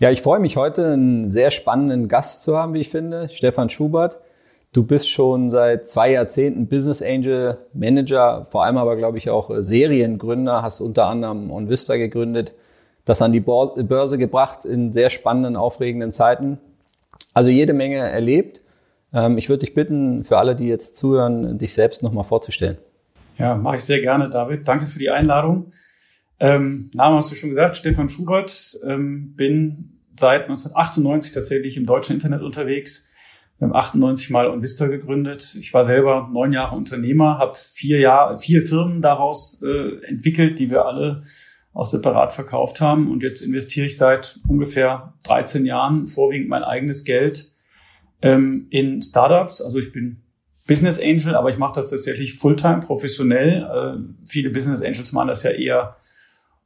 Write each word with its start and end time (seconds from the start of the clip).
Ja, 0.00 0.10
ich 0.10 0.22
freue 0.22 0.40
mich 0.40 0.56
heute, 0.56 0.92
einen 0.92 1.30
sehr 1.30 1.50
spannenden 1.50 2.08
Gast 2.08 2.42
zu 2.42 2.56
haben, 2.56 2.74
wie 2.74 2.80
ich 2.80 2.88
finde, 2.88 3.28
Stefan 3.28 3.68
Schubert. 3.68 4.18
Du 4.72 4.84
bist 4.84 5.10
schon 5.10 5.50
seit 5.50 5.86
zwei 5.86 6.12
Jahrzehnten 6.12 6.66
Business 6.66 7.02
Angel 7.02 7.58
Manager, 7.74 8.46
vor 8.50 8.64
allem 8.64 8.78
aber, 8.78 8.96
glaube 8.96 9.18
ich, 9.18 9.28
auch 9.28 9.50
Seriengründer, 9.54 10.62
hast 10.62 10.80
unter 10.80 11.06
anderem 11.06 11.50
OnVista 11.50 11.96
gegründet, 11.96 12.54
das 13.04 13.20
an 13.20 13.32
die 13.32 13.40
Börse 13.40 14.18
gebracht 14.18 14.64
in 14.64 14.90
sehr 14.90 15.10
spannenden, 15.10 15.56
aufregenden 15.56 16.12
Zeiten. 16.12 16.58
Also 17.34 17.50
jede 17.50 17.74
Menge 17.74 17.98
erlebt. 17.98 18.62
Ähm, 19.12 19.38
ich 19.38 19.48
würde 19.48 19.66
dich 19.66 19.74
bitten, 19.74 20.24
für 20.24 20.38
alle, 20.38 20.56
die 20.56 20.68
jetzt 20.68 20.96
zuhören, 20.96 21.58
dich 21.58 21.74
selbst 21.74 22.02
nochmal 22.02 22.24
vorzustellen. 22.24 22.78
Ja, 23.38 23.54
mache 23.54 23.76
ich 23.76 23.84
sehr 23.84 24.00
gerne, 24.00 24.28
David. 24.28 24.66
Danke 24.66 24.86
für 24.86 24.98
die 24.98 25.10
Einladung. 25.10 25.72
Ähm, 26.42 26.90
Name 26.92 27.14
hast 27.14 27.30
du 27.30 27.36
schon 27.36 27.50
gesagt, 27.50 27.76
Stefan 27.76 28.08
Schubert. 28.08 28.76
Ähm, 28.84 29.34
bin 29.36 30.00
seit 30.18 30.42
1998 30.42 31.32
tatsächlich 31.32 31.76
im 31.76 31.86
deutschen 31.86 32.14
Internet 32.14 32.42
unterwegs. 32.42 33.08
Wir 33.58 33.68
haben 33.68 33.76
98 33.76 34.30
mal 34.30 34.48
OnVista 34.48 34.88
gegründet. 34.88 35.56
Ich 35.60 35.72
war 35.72 35.84
selber 35.84 36.28
neun 36.32 36.52
Jahre 36.52 36.74
Unternehmer, 36.74 37.38
habe 37.38 37.54
vier 37.54 38.00
Jahre, 38.00 38.38
vier 38.38 38.60
Firmen 38.64 39.00
daraus 39.02 39.62
äh, 39.62 40.04
entwickelt, 40.04 40.58
die 40.58 40.68
wir 40.68 40.84
alle 40.84 41.22
auch 41.74 41.86
separat 41.86 42.32
verkauft 42.32 42.80
haben. 42.80 43.12
Und 43.12 43.22
jetzt 43.22 43.42
investiere 43.42 43.86
ich 43.86 43.96
seit 43.96 44.40
ungefähr 44.48 45.14
13 45.22 45.64
Jahren 45.64 46.08
vorwiegend 46.08 46.48
mein 46.48 46.64
eigenes 46.64 47.04
Geld 47.04 47.52
ähm, 48.20 48.66
in 48.70 49.00
Startups. 49.00 49.62
Also 49.62 49.78
ich 49.78 49.92
bin 49.92 50.22
Business 50.66 50.98
Angel, 51.00 51.36
aber 51.36 51.50
ich 51.50 51.58
mache 51.58 51.74
das 51.76 51.90
tatsächlich 51.90 52.34
Fulltime, 52.34 52.80
professionell. 52.80 53.62
Äh, 53.62 54.26
viele 54.26 54.50
Business 54.50 54.82
Angels 54.82 55.12
machen 55.12 55.28
das 55.28 55.44
ja 55.44 55.52
eher 55.52 55.98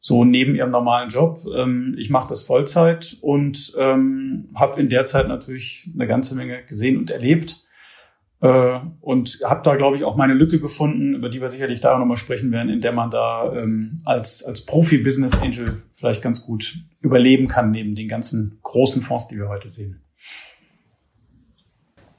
so 0.00 0.25
neben 0.25 0.55
ihrem 0.55 0.70
normalen 0.70 1.08
Job. 1.08 1.41
Ähm, 1.55 1.94
ich 1.98 2.11
mache 2.11 2.28
das 2.28 2.42
Vollzeit 2.42 3.16
und 3.20 3.75
ähm, 3.78 4.50
habe 4.55 4.80
in 4.80 4.88
der 4.88 5.06
Zeit 5.06 5.28
natürlich 5.28 5.91
eine 5.94 6.06
ganze 6.06 6.34
Menge 6.34 6.62
gesehen 6.64 6.97
und 6.97 7.11
erlebt. 7.11 7.66
Äh, 8.41 8.80
und 9.00 9.41
habe 9.44 9.62
da, 9.64 9.77
glaube 9.77 9.97
ich, 9.97 10.05
auch 10.05 10.16
meine 10.16 10.34
Lücke 10.34 10.61
gefunden, 10.61 11.14
über 11.14 11.28
die 11.28 11.41
wir 11.41 11.48
sicherlich 11.48 11.80
da 11.80 11.98
nochmal 11.98 12.19
sprechen 12.19 12.53
werden, 12.53 12.69
in 12.69 12.80
der 12.80 12.92
man 12.92 13.11
da 13.11 13.53
ähm, 13.53 13.94
als, 14.05 14.44
als 14.44 14.64
Profi-Business 14.66 15.41
Angel 15.41 15.83
vielleicht 15.92 16.22
ganz 16.22 16.44
gut 16.44 16.78
überleben 17.00 17.48
kann, 17.48 17.70
neben 17.70 17.94
den 17.94 18.08
ganzen 18.08 18.58
großen 18.62 19.03
Fonds, 19.03 19.28
die 19.28 19.36
wir 19.36 19.48
heute 19.48 19.69
sehen. 19.69 20.03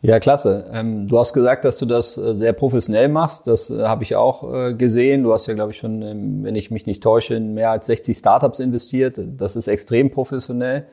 Ja, 0.08 0.20
klasse. 0.20 0.70
Ähm, 0.72 1.06
du 1.06 1.20
hast 1.20 1.34
gesagt, 1.34 1.66
dass 1.66 1.80
du 1.80 1.86
das 1.86 2.18
äh, 2.18 2.34
sehr 2.34 2.54
professionell 2.54 3.10
machst. 3.10 3.46
Das 3.46 3.70
äh, 3.70 3.84
habe 3.84 4.04
ich 4.04 4.16
auch 4.16 4.54
äh, 4.54 4.74
gesehen. 4.74 5.24
Du 5.24 5.34
hast 5.34 5.48
ja, 5.48 5.54
glaube 5.54 5.74
ich, 5.74 5.80
schon, 5.80 6.02
ähm, 6.02 6.46
wenn 6.46 6.56
ich 6.56 6.72
mich 6.72 6.86
nicht 6.86 7.04
täusche, 7.04 7.36
in 7.36 7.56
mehr 7.56 7.72
als 7.72 7.88
60 7.88 8.16
Startups 8.16 8.62
investiert. 8.62 9.20
Das 9.36 9.58
ist 9.58 9.68
extrem 9.68 10.10
professionell. 10.10 10.88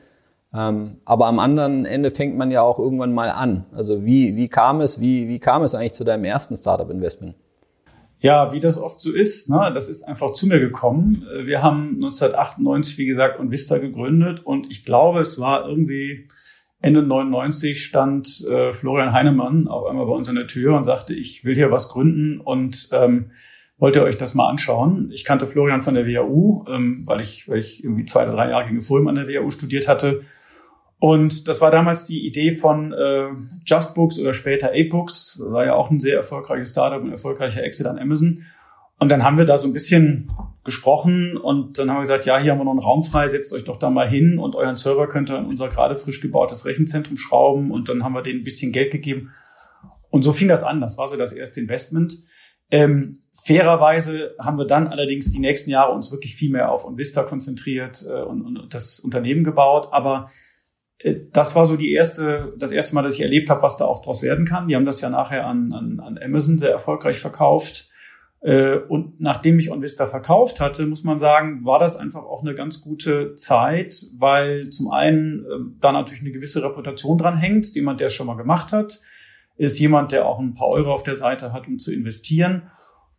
Ähm, 0.53 0.97
aber 1.05 1.27
am 1.27 1.39
anderen 1.39 1.85
Ende 1.85 2.11
fängt 2.11 2.35
man 2.35 2.51
ja 2.51 2.61
auch 2.61 2.77
irgendwann 2.77 3.13
mal 3.13 3.29
an. 3.29 3.63
Also 3.71 4.03
wie, 4.03 4.35
wie 4.35 4.49
kam 4.49 4.81
es, 4.81 4.99
wie, 4.99 5.29
wie 5.29 5.39
kam 5.39 5.63
es 5.63 5.75
eigentlich 5.75 5.93
zu 5.93 6.03
deinem 6.03 6.25
ersten 6.25 6.57
Startup-Investment? 6.57 7.35
Ja, 8.19 8.51
wie 8.51 8.59
das 8.59 8.77
oft 8.77 8.99
so 8.99 9.13
ist, 9.13 9.49
ne, 9.49 9.71
das 9.73 9.87
ist 9.87 10.03
einfach 10.03 10.33
zu 10.33 10.45
mir 10.45 10.59
gekommen. 10.59 11.25
Wir 11.45 11.63
haben 11.63 12.01
1998, 12.01 12.97
wie 12.97 13.05
gesagt, 13.05 13.39
Vista 13.49 13.77
gegründet 13.77 14.45
und 14.45 14.69
ich 14.69 14.83
glaube, 14.83 15.21
es 15.21 15.39
war 15.39 15.69
irgendwie 15.69 16.27
Ende 16.85 17.01
99 17.01 17.83
stand 17.83 18.45
äh, 18.47 18.71
Florian 18.71 19.11
Heinemann 19.11 19.67
auf 19.67 19.87
einmal 19.87 20.05
bei 20.05 20.11
uns 20.11 20.29
an 20.29 20.35
der 20.35 20.45
Tür 20.45 20.77
und 20.77 20.83
sagte, 20.83 21.15
ich 21.15 21.43
will 21.43 21.55
hier 21.55 21.71
was 21.71 21.89
gründen 21.89 22.39
und 22.39 22.89
ähm, 22.91 23.31
wollt 23.79 23.95
ihr 23.95 24.03
euch 24.03 24.19
das 24.19 24.35
mal 24.35 24.47
anschauen. 24.47 25.09
Ich 25.11 25.25
kannte 25.25 25.47
Florian 25.47 25.81
von 25.81 25.95
der 25.95 26.05
WHU, 26.05 26.63
ähm, 26.69 27.01
weil 27.07 27.21
ich, 27.21 27.49
weil 27.49 27.57
ich 27.57 27.83
irgendwie 27.83 28.05
zwei 28.05 28.21
oder 28.23 28.33
drei 28.33 28.51
Jahre 28.51 28.67
gegen 28.67 28.83
Fulm 28.83 29.07
an 29.07 29.15
der 29.15 29.27
WHU 29.27 29.49
studiert 29.49 29.87
hatte. 29.87 30.25
Und 30.99 31.47
das 31.47 31.59
war 31.59 31.71
damals 31.71 32.05
die 32.05 32.23
Idee 32.23 32.53
von 32.53 32.93
äh, 32.93 33.29
JustBooks 33.65 34.19
oder 34.19 34.35
später 34.35 34.69
A-Books. 34.71 35.41
War 35.43 35.65
ja 35.65 35.73
auch 35.73 35.89
ein 35.89 35.99
sehr 35.99 36.15
erfolgreiches 36.15 36.69
Startup 36.69 37.01
und 37.01 37.11
erfolgreicher 37.11 37.63
Exit 37.63 37.87
an 37.87 37.97
Amazon. 37.97 38.43
Und 38.99 39.11
dann 39.11 39.23
haben 39.23 39.39
wir 39.39 39.45
da 39.45 39.57
so 39.57 39.67
ein 39.67 39.73
bisschen 39.73 40.29
gesprochen 40.65 41.37
und 41.37 41.77
dann 41.77 41.89
haben 41.89 41.97
wir 41.97 42.01
gesagt, 42.01 42.25
ja, 42.25 42.39
hier 42.39 42.51
haben 42.51 42.59
wir 42.59 42.65
noch 42.65 42.71
einen 42.71 42.81
Raum 42.81 43.03
frei, 43.03 43.27
setzt 43.27 43.53
euch 43.53 43.63
doch 43.63 43.77
da 43.77 43.89
mal 43.91 44.09
hin 44.09 44.39
und 44.39 44.55
euren 44.55 44.75
Server 44.75 45.07
könnt 45.07 45.29
ihr 45.29 45.37
in 45.37 45.45
unser 45.45 45.69
gerade 45.69 45.95
frisch 45.95 46.19
gebautes 46.21 46.65
Rechenzentrum 46.65 47.17
schrauben 47.17 47.71
und 47.71 47.87
dann 47.87 48.03
haben 48.03 48.13
wir 48.13 48.23
denen 48.23 48.41
ein 48.41 48.43
bisschen 48.43 48.71
Geld 48.71 48.91
gegeben. 48.91 49.31
Und 50.09 50.23
so 50.23 50.33
fing 50.33 50.47
das 50.47 50.63
an. 50.63 50.81
Das 50.81 50.97
war 50.97 51.07
so 51.07 51.17
das 51.17 51.33
erste 51.33 51.61
Investment. 51.61 52.17
Ähm, 52.71 53.19
fairerweise 53.33 54.35
haben 54.39 54.57
wir 54.57 54.65
dann 54.65 54.87
allerdings 54.87 55.29
die 55.29 55.39
nächsten 55.39 55.69
Jahre 55.69 55.93
uns 55.93 56.11
wirklich 56.11 56.35
viel 56.35 56.51
mehr 56.51 56.71
auf 56.71 56.85
Onvista 56.85 57.23
konzentriert 57.23 58.03
äh, 58.09 58.23
und, 58.23 58.41
und 58.43 58.73
das 58.73 58.99
Unternehmen 58.99 59.43
gebaut. 59.43 59.89
Aber 59.91 60.29
äh, 60.97 61.15
das 61.31 61.55
war 61.55 61.67
so 61.67 61.75
die 61.75 61.91
erste, 61.91 62.53
das 62.57 62.71
erste 62.71 62.95
Mal, 62.95 63.03
dass 63.03 63.13
ich 63.13 63.21
erlebt 63.21 63.49
habe, 63.51 63.61
was 63.61 63.77
da 63.77 63.85
auch 63.85 64.01
draus 64.01 64.23
werden 64.23 64.45
kann. 64.45 64.67
Die 64.67 64.75
haben 64.75 64.85
das 64.85 65.01
ja 65.01 65.09
nachher 65.09 65.45
an, 65.45 65.73
an, 65.73 65.99
an 65.99 66.17
Amazon 66.17 66.57
sehr 66.57 66.71
erfolgreich 66.71 67.19
verkauft. 67.19 67.89
Äh, 68.45 68.77
und 68.77 69.19
nachdem 69.19 69.57
ich 69.57 69.71
OnVista 69.71 70.05
verkauft 70.05 70.61
hatte, 70.61 70.85
muss 70.85 71.03
man 71.03 71.17
sagen, 71.17 71.65
war 71.65 71.79
das 71.79 71.97
einfach 71.97 72.23
auch 72.23 72.43
eine 72.43 72.53
ganz 72.53 72.79
gute 72.79 73.33
Zeit, 73.33 74.05
weil 74.15 74.69
zum 74.69 74.91
einen 74.91 75.39
äh, 75.39 75.45
da 75.79 75.91
natürlich 75.91 76.21
eine 76.21 76.31
gewisse 76.31 76.63
Reputation 76.63 77.17
dran 77.17 77.37
hängt. 77.37 77.65
Ist 77.65 77.75
jemand, 77.75 78.01
der 78.01 78.07
es 78.07 78.13
schon 78.13 78.27
mal 78.27 78.35
gemacht 78.35 78.71
hat, 78.71 79.01
ist 79.57 79.79
jemand, 79.79 80.11
der 80.11 80.27
auch 80.27 80.37
ein 80.37 80.53
paar 80.53 80.67
Euro 80.67 80.93
auf 80.93 81.01
der 81.01 81.15
Seite 81.15 81.53
hat, 81.53 81.67
um 81.67 81.79
zu 81.79 81.91
investieren. 81.91 82.69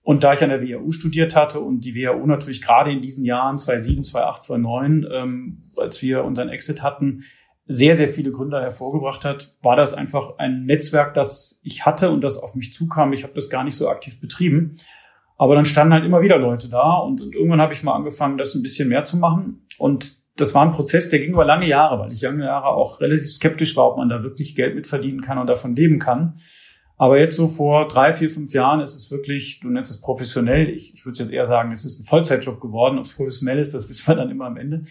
Und 0.02 0.22
da 0.22 0.32
ich 0.32 0.44
an 0.44 0.50
der 0.50 0.62
WHU 0.62 0.92
studiert 0.92 1.34
hatte 1.34 1.58
und 1.58 1.80
die 1.80 1.96
WHU 1.96 2.24
natürlich 2.26 2.62
gerade 2.62 2.92
in 2.92 3.00
diesen 3.00 3.24
Jahren 3.24 3.58
2007, 3.58 4.04
2008, 4.04 4.42
2009, 4.44 5.06
ähm, 5.10 5.62
als 5.76 6.02
wir 6.02 6.22
unseren 6.22 6.50
Exit 6.50 6.84
hatten, 6.84 7.24
sehr, 7.64 7.96
sehr 7.96 8.06
viele 8.06 8.30
Gründer 8.30 8.62
hervorgebracht 8.62 9.24
hat, 9.24 9.56
war 9.60 9.74
das 9.74 9.92
einfach 9.92 10.38
ein 10.38 10.66
Netzwerk, 10.66 11.14
das 11.14 11.60
ich 11.64 11.84
hatte 11.84 12.12
und 12.12 12.20
das 12.20 12.38
auf 12.38 12.54
mich 12.54 12.72
zukam. 12.72 13.12
Ich 13.12 13.24
habe 13.24 13.34
das 13.34 13.50
gar 13.50 13.64
nicht 13.64 13.74
so 13.74 13.88
aktiv 13.88 14.20
betrieben. 14.20 14.78
Aber 15.36 15.54
dann 15.54 15.66
standen 15.66 15.92
halt 15.92 16.04
immer 16.04 16.22
wieder 16.22 16.38
Leute 16.38 16.68
da 16.68 16.94
und, 16.94 17.20
und 17.20 17.34
irgendwann 17.34 17.60
habe 17.60 17.72
ich 17.72 17.82
mal 17.82 17.94
angefangen, 17.94 18.38
das 18.38 18.54
ein 18.54 18.62
bisschen 18.62 18.88
mehr 18.88 19.04
zu 19.04 19.18
machen. 19.18 19.66
Und 19.78 20.24
das 20.36 20.54
war 20.54 20.64
ein 20.64 20.72
Prozess, 20.72 21.08
der 21.08 21.18
ging 21.18 21.32
über 21.32 21.44
lange 21.44 21.66
Jahre, 21.66 21.98
weil 21.98 22.12
ich 22.12 22.22
lange 22.22 22.44
Jahre 22.44 22.68
auch 22.68 23.00
relativ 23.00 23.30
skeptisch 23.30 23.76
war, 23.76 23.90
ob 23.90 23.96
man 23.98 24.08
da 24.08 24.22
wirklich 24.22 24.54
Geld 24.54 24.74
mit 24.74 24.86
verdienen 24.86 25.20
kann 25.20 25.38
und 25.38 25.46
davon 25.46 25.76
leben 25.76 25.98
kann. 25.98 26.36
Aber 26.98 27.18
jetzt 27.18 27.36
so 27.36 27.48
vor 27.48 27.88
drei, 27.88 28.12
vier, 28.12 28.30
fünf 28.30 28.54
Jahren 28.54 28.80
ist 28.80 28.94
es 28.94 29.10
wirklich, 29.10 29.60
du 29.60 29.68
nennst 29.68 29.90
es 29.90 30.00
professionell, 30.00 30.70
ich, 30.70 30.94
ich 30.94 31.04
würde 31.04 31.18
jetzt 31.18 31.30
eher 31.30 31.44
sagen, 31.44 31.70
es 31.70 31.84
ist 31.84 32.00
ein 32.00 32.04
Vollzeitjob 32.04 32.60
geworden. 32.60 32.98
Ob 32.98 33.04
es 33.04 33.14
professionell 33.14 33.58
ist, 33.58 33.74
das 33.74 33.88
wissen 33.88 34.08
wir 34.08 34.14
dann 34.14 34.30
immer 34.30 34.46
am 34.46 34.56
Ende. 34.56 34.84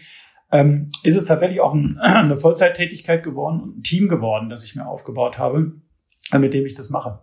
Ähm, 0.52 0.90
ist 1.02 1.16
es 1.16 1.24
tatsächlich 1.24 1.60
auch 1.60 1.74
ein, 1.74 1.98
eine 2.00 2.36
Vollzeittätigkeit 2.36 3.24
geworden 3.24 3.60
und 3.60 3.78
ein 3.78 3.82
Team 3.82 4.08
geworden, 4.08 4.48
das 4.50 4.64
ich 4.64 4.76
mir 4.76 4.86
aufgebaut 4.86 5.38
habe, 5.38 5.72
mit 6.32 6.54
dem 6.54 6.64
ich 6.64 6.74
das 6.74 6.90
mache. 6.90 7.20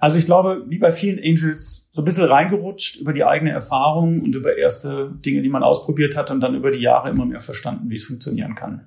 Also 0.00 0.18
ich 0.18 0.24
glaube, 0.24 0.64
wie 0.66 0.78
bei 0.78 0.92
vielen 0.92 1.18
Angels, 1.18 1.88
so 1.92 2.00
ein 2.00 2.04
bisschen 2.06 2.24
reingerutscht 2.24 2.96
über 3.00 3.12
die 3.12 3.24
eigene 3.24 3.50
Erfahrung 3.50 4.22
und 4.22 4.34
über 4.34 4.56
erste 4.56 5.12
Dinge, 5.24 5.42
die 5.42 5.50
man 5.50 5.62
ausprobiert 5.62 6.16
hat 6.16 6.30
und 6.30 6.40
dann 6.40 6.54
über 6.54 6.70
die 6.70 6.80
Jahre 6.80 7.10
immer 7.10 7.26
mehr 7.26 7.40
verstanden, 7.40 7.90
wie 7.90 7.96
es 7.96 8.06
funktionieren 8.06 8.54
kann. 8.54 8.86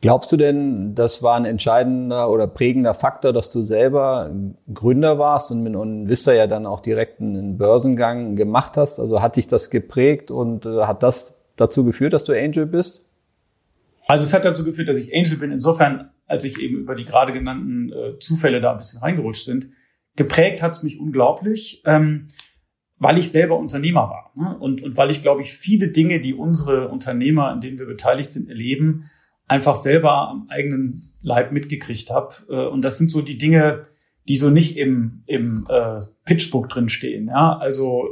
Glaubst 0.00 0.32
du 0.32 0.36
denn, 0.36 0.94
das 0.94 1.22
war 1.22 1.36
ein 1.36 1.44
entscheidender 1.44 2.30
oder 2.30 2.48
prägender 2.48 2.94
Faktor, 2.94 3.32
dass 3.32 3.52
du 3.52 3.62
selber 3.62 4.34
Gründer 4.72 5.18
warst 5.18 5.50
und 5.50 5.62
mit 5.62 5.74
Vista 6.08 6.32
ja 6.32 6.46
dann 6.46 6.66
auch 6.66 6.80
direkt 6.80 7.20
einen 7.20 7.58
Börsengang 7.58 8.34
gemacht 8.34 8.78
hast? 8.78 8.98
Also 8.98 9.20
hat 9.20 9.36
dich 9.36 9.46
das 9.46 9.68
geprägt 9.68 10.30
und 10.30 10.64
äh, 10.66 10.86
hat 10.86 11.02
das 11.02 11.38
dazu 11.56 11.84
geführt, 11.84 12.14
dass 12.14 12.24
du 12.24 12.32
Angel 12.32 12.66
bist? 12.66 13.04
Also 14.08 14.24
es 14.24 14.34
hat 14.34 14.44
dazu 14.44 14.64
geführt, 14.64 14.88
dass 14.88 14.98
ich 14.98 15.14
Angel 15.14 15.36
bin. 15.36 15.52
Insofern 15.52 16.10
als 16.26 16.44
ich 16.44 16.58
eben 16.58 16.78
über 16.78 16.94
die 16.94 17.04
gerade 17.04 17.32
genannten 17.32 17.92
äh, 17.92 18.18
Zufälle 18.18 18.60
da 18.60 18.72
ein 18.72 18.78
bisschen 18.78 19.00
reingerutscht 19.00 19.44
sind. 19.44 19.68
Geprägt 20.16 20.62
hat 20.62 20.72
es 20.72 20.82
mich 20.82 20.98
unglaublich, 20.98 21.82
ähm, 21.84 22.28
weil 22.98 23.18
ich 23.18 23.30
selber 23.30 23.58
Unternehmer 23.58 24.08
war. 24.08 24.32
Ne? 24.36 24.56
Und, 24.58 24.82
und 24.82 24.96
weil 24.96 25.10
ich, 25.10 25.22
glaube 25.22 25.42
ich, 25.42 25.52
viele 25.52 25.88
Dinge, 25.88 26.20
die 26.20 26.34
unsere 26.34 26.88
Unternehmer, 26.88 27.48
an 27.48 27.60
denen 27.60 27.78
wir 27.78 27.86
beteiligt 27.86 28.30
sind, 28.30 28.48
erleben, 28.48 29.10
einfach 29.48 29.74
selber 29.74 30.28
am 30.28 30.46
eigenen 30.48 31.12
Leib 31.20 31.52
mitgekriegt 31.52 32.10
habe. 32.10 32.34
Äh, 32.48 32.68
und 32.68 32.82
das 32.82 32.98
sind 32.98 33.10
so 33.10 33.22
die 33.22 33.38
Dinge, 33.38 33.86
die 34.28 34.36
so 34.36 34.50
nicht 34.50 34.76
im, 34.76 35.22
im 35.26 35.64
äh, 35.68 36.00
Pitchbook 36.24 36.68
drin 36.68 36.88
stehen. 36.88 37.28
Ja? 37.28 37.56
Also 37.58 38.08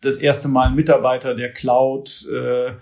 das 0.00 0.16
erste 0.16 0.48
Mal 0.48 0.66
ein 0.66 0.74
Mitarbeiter, 0.74 1.34
der 1.34 1.52
Cloud, 1.52 2.26
äh, 2.30 2.72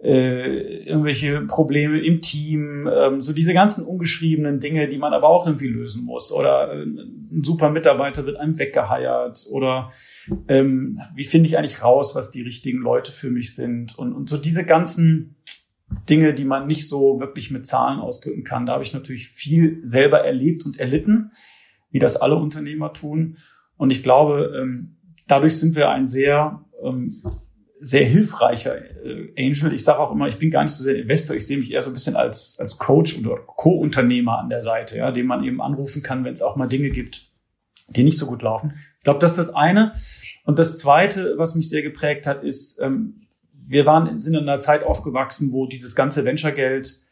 äh, 0.00 0.84
irgendwelche 0.84 1.40
Probleme 1.42 2.00
im 2.00 2.20
Team, 2.20 2.88
ähm, 2.92 3.20
so 3.20 3.32
diese 3.32 3.52
ganzen 3.52 3.84
ungeschriebenen 3.84 4.60
Dinge, 4.60 4.88
die 4.88 4.98
man 4.98 5.12
aber 5.12 5.28
auch 5.28 5.46
irgendwie 5.46 5.66
lösen 5.66 6.04
muss. 6.04 6.32
Oder 6.32 6.72
äh, 6.72 6.82
ein 6.84 7.42
super 7.42 7.70
Mitarbeiter 7.70 8.24
wird 8.24 8.36
einem 8.36 8.58
weggeheiert 8.58 9.46
oder 9.50 9.90
ähm, 10.46 11.00
wie 11.14 11.24
finde 11.24 11.48
ich 11.48 11.58
eigentlich 11.58 11.82
raus, 11.82 12.14
was 12.14 12.30
die 12.30 12.42
richtigen 12.42 12.78
Leute 12.78 13.10
für 13.10 13.30
mich 13.30 13.54
sind 13.54 13.98
und, 13.98 14.12
und 14.12 14.28
so 14.28 14.36
diese 14.36 14.64
ganzen 14.64 15.36
Dinge, 16.08 16.34
die 16.34 16.44
man 16.44 16.66
nicht 16.66 16.86
so 16.86 17.18
wirklich 17.18 17.50
mit 17.50 17.66
Zahlen 17.66 17.98
ausdrücken 17.98 18.44
kann. 18.44 18.66
Da 18.66 18.74
habe 18.74 18.84
ich 18.84 18.92
natürlich 18.92 19.28
viel 19.28 19.80
selber 19.82 20.20
erlebt 20.20 20.64
und 20.64 20.78
erlitten, 20.78 21.32
wie 21.90 21.98
das 21.98 22.16
alle 22.16 22.36
Unternehmer 22.36 22.92
tun. 22.92 23.38
Und 23.76 23.90
ich 23.90 24.02
glaube, 24.02 24.54
ähm, 24.60 24.98
dadurch 25.26 25.56
sind 25.56 25.74
wir 25.74 25.88
ein 25.88 26.06
sehr 26.06 26.64
ähm, 26.82 27.22
sehr 27.80 28.04
hilfreicher 28.04 28.76
äh, 28.76 29.32
Angel. 29.38 29.72
Ich 29.72 29.84
sage 29.84 30.00
auch 30.00 30.12
immer, 30.12 30.26
ich 30.26 30.38
bin 30.38 30.50
gar 30.50 30.62
nicht 30.62 30.72
so 30.72 30.82
sehr 30.82 30.96
Investor, 30.96 31.36
ich 31.36 31.46
sehe 31.46 31.58
mich 31.58 31.70
eher 31.70 31.82
so 31.82 31.90
ein 31.90 31.92
bisschen 31.92 32.16
als, 32.16 32.56
als 32.58 32.78
Coach 32.78 33.18
oder 33.18 33.36
Co-Unternehmer 33.36 34.38
an 34.38 34.48
der 34.48 34.62
Seite, 34.62 34.98
ja, 34.98 35.10
den 35.10 35.26
man 35.26 35.44
eben 35.44 35.60
anrufen 35.60 36.02
kann, 36.02 36.24
wenn 36.24 36.32
es 36.32 36.42
auch 36.42 36.56
mal 36.56 36.68
Dinge 36.68 36.90
gibt, 36.90 37.30
die 37.88 38.04
nicht 38.04 38.18
so 38.18 38.26
gut 38.26 38.42
laufen. 38.42 38.74
Ich 38.98 39.04
glaube, 39.04 39.20
das 39.20 39.32
ist 39.32 39.38
das 39.38 39.54
eine. 39.54 39.92
Und 40.44 40.58
das 40.58 40.78
zweite, 40.78 41.34
was 41.36 41.54
mich 41.54 41.68
sehr 41.68 41.82
geprägt 41.82 42.26
hat, 42.26 42.42
ist, 42.42 42.80
ähm, 42.80 43.26
wir 43.66 43.86
waren, 43.86 44.20
sind 44.20 44.34
in 44.34 44.48
einer 44.48 44.60
Zeit 44.60 44.82
aufgewachsen, 44.82 45.52
wo 45.52 45.66
dieses 45.66 45.94
ganze 45.94 46.24
Venture-Geld 46.24 47.02